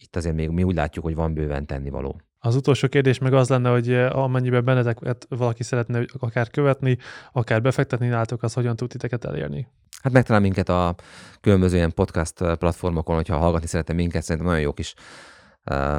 itt 0.02 0.16
azért 0.16 0.36
még 0.36 0.50
mi 0.50 0.64
úgy 0.64 0.76
látjuk, 0.76 1.06
hogy 1.06 1.16
van 1.16 1.34
bőven 1.34 1.66
tennivaló. 1.66 2.22
Az 2.44 2.56
utolsó 2.56 2.88
kérdés 2.88 3.20
meg 3.20 3.34
az 3.34 3.50
lenne, 3.50 3.70
hogy 3.70 3.94
amennyiben 3.94 4.64
benneteket 4.64 5.26
valaki 5.30 5.64
szeretne 5.64 6.06
akár 6.20 6.50
követni, 6.50 6.98
akár 7.32 7.62
befektetni 7.62 8.08
nálatok, 8.08 8.44
az 8.44 8.54
hogyan 8.54 8.76
tud 8.76 8.90
titeket 8.90 9.26
elérni? 9.26 9.68
Hát 10.02 10.14
megtalál 10.14 10.42
minket 10.42 10.70
a 10.70 10.96
különböző 11.42 11.76
ilyen 11.76 11.94
podcast 11.94 12.34
platformokon, 12.58 13.16
hogyha 13.16 13.38
hallgatni 13.38 13.68
szeretne 13.68 13.94
minket, 13.94 14.24
szerintem 14.24 14.52
nagyon 14.52 14.66
jó 14.66 14.74
kis 14.74 14.94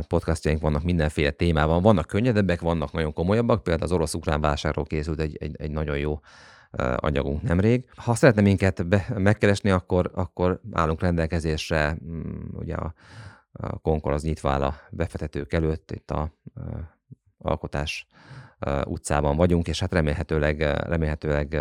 podcastjaink 0.09 0.61
vannak 0.61 0.83
mindenféle 0.83 1.31
témában. 1.31 1.83
Vannak 1.83 2.07
könnyedebbek, 2.07 2.61
vannak 2.61 2.93
nagyon 2.93 3.13
komolyabbak, 3.13 3.63
például 3.63 3.85
az 3.85 3.93
orosz-ukrán 3.93 4.41
válságról 4.41 4.85
készült 4.85 5.21
egy, 5.21 5.37
egy, 5.41 5.57
egy 5.59 5.71
nagyon 5.71 5.99
jó 5.99 6.21
anyagunk 6.97 7.43
nemrég. 7.43 7.85
Ha 7.97 8.15
szeretne 8.15 8.43
minket 8.43 8.87
be, 8.89 9.07
megkeresni, 9.17 9.71
akkor, 9.71 10.11
akkor 10.15 10.61
állunk 10.73 11.01
rendelkezésre, 11.01 11.99
mm, 12.05 12.31
ugye 12.53 12.75
a, 12.75 12.95
a 13.53 14.11
az 14.11 14.23
nyitva 14.23 14.51
áll 14.51 14.63
a 14.63 14.75
befektetők 14.91 15.53
előtt, 15.53 15.91
itt 15.91 16.11
a, 16.11 16.33
Alkotás 17.39 18.07
utcában 18.85 19.37
vagyunk, 19.37 19.69
és 19.69 19.81
hát 19.81 19.93
remélhetőleg, 19.93 20.61
remélhetőleg 20.63 21.61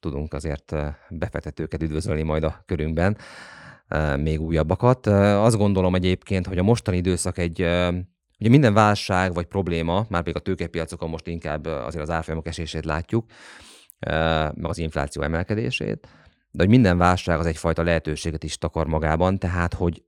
tudunk 0.00 0.34
azért 0.34 0.74
befektetőket 1.08 1.82
üdvözölni 1.82 2.22
majd 2.22 2.44
a 2.44 2.62
körünkben, 2.66 3.16
még 4.16 4.40
újabbakat. 4.40 5.06
Azt 5.06 5.56
gondolom 5.56 5.94
egyébként, 5.94 6.46
hogy 6.46 6.58
a 6.58 6.62
mostani 6.62 6.96
időszak 6.96 7.38
egy 7.38 7.66
Ugye 8.40 8.48
minden 8.48 8.74
válság 8.74 9.34
vagy 9.34 9.46
probléma, 9.46 10.06
már 10.08 10.24
még 10.24 10.36
a 10.36 10.40
tőkepiacokon 10.40 11.08
most 11.08 11.26
inkább 11.26 11.66
azért 11.66 12.02
az 12.02 12.10
árfolyamok 12.10 12.46
esését 12.46 12.84
látjuk, 12.84 13.24
meg 14.54 14.64
az 14.64 14.78
infláció 14.78 15.22
emelkedését, 15.22 16.08
de 16.50 16.62
hogy 16.62 16.68
minden 16.68 16.98
válság 16.98 17.38
az 17.38 17.46
egyfajta 17.46 17.82
lehetőséget 17.82 18.44
is 18.44 18.58
takar 18.58 18.86
magában, 18.86 19.38
tehát 19.38 19.74
hogy 19.74 20.02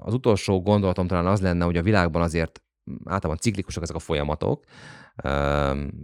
az 0.00 0.14
utolsó 0.14 0.62
gondolatom 0.62 1.06
talán 1.06 1.26
az 1.26 1.40
lenne, 1.40 1.64
hogy 1.64 1.76
a 1.76 1.82
világban 1.82 2.22
azért 2.22 2.62
általában 3.04 3.42
ciklikusak 3.42 3.82
ezek 3.82 3.96
a 3.96 3.98
folyamatok, 3.98 4.64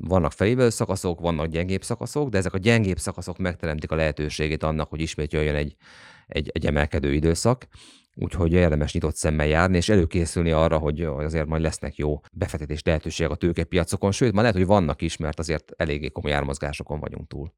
vannak 0.00 0.32
felívő 0.32 0.68
szakaszok, 0.68 1.20
vannak 1.20 1.46
gyengébb 1.46 1.82
szakaszok, 1.82 2.28
de 2.28 2.38
ezek 2.38 2.52
a 2.52 2.58
gyengébb 2.58 2.98
szakaszok 2.98 3.38
megteremtik 3.38 3.90
a 3.90 3.94
lehetőségét 3.94 4.62
annak, 4.62 4.88
hogy 4.88 5.00
ismét 5.00 5.32
jöjjön 5.32 5.54
egy, 5.54 5.76
egy, 6.26 6.50
egy 6.52 6.66
emelkedő 6.66 7.12
időszak. 7.12 7.66
Úgyhogy 8.20 8.52
érdemes 8.52 8.92
nyitott 8.92 9.16
szemmel 9.16 9.46
járni, 9.46 9.76
és 9.76 9.88
előkészülni 9.88 10.50
arra, 10.50 10.78
hogy 10.78 11.02
azért 11.02 11.46
majd 11.46 11.62
lesznek 11.62 11.96
jó 11.96 12.20
befektetés 12.32 12.82
lehetőségek 12.82 13.32
a 13.32 13.34
tőkepiacokon, 13.34 14.12
sőt, 14.12 14.32
már 14.32 14.40
lehet, 14.40 14.56
hogy 14.56 14.66
vannak 14.66 15.02
is, 15.02 15.16
mert 15.16 15.38
azért 15.38 15.72
eléggé 15.76 16.08
komoly 16.08 16.32
ármozgásokon 16.32 17.00
vagyunk 17.00 17.28
túl. 17.28 17.52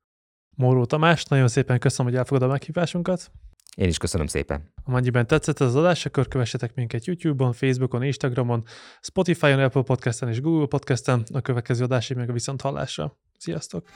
Móró 0.56 0.84
Tamás, 0.84 1.24
nagyon 1.24 1.48
szépen 1.48 1.78
köszönöm, 1.78 2.10
hogy 2.10 2.20
elfogadod 2.20 2.48
a 2.48 2.52
meghívásunkat. 2.52 3.30
Én 3.80 3.88
is 3.88 3.98
köszönöm 3.98 4.26
szépen. 4.26 4.72
Amennyiben 4.84 5.26
tetszett 5.26 5.60
az 5.60 5.76
adás, 5.76 6.06
akkor 6.06 6.28
kövessetek 6.28 6.74
minket 6.74 7.04
YouTube-on, 7.04 7.52
Facebookon, 7.52 8.02
Instagramon, 8.02 8.64
Spotify-on, 9.00 9.58
Apple 9.58 9.82
Podcast-en 9.82 10.28
és 10.28 10.40
Google 10.40 10.66
Podcast-en. 10.66 11.22
A 11.32 11.40
következő 11.40 11.84
adásig 11.84 12.16
meg 12.16 12.28
a 12.30 12.32
viszont 12.32 12.60
hallásra. 12.60 13.18
Sziasztok! 13.38 13.88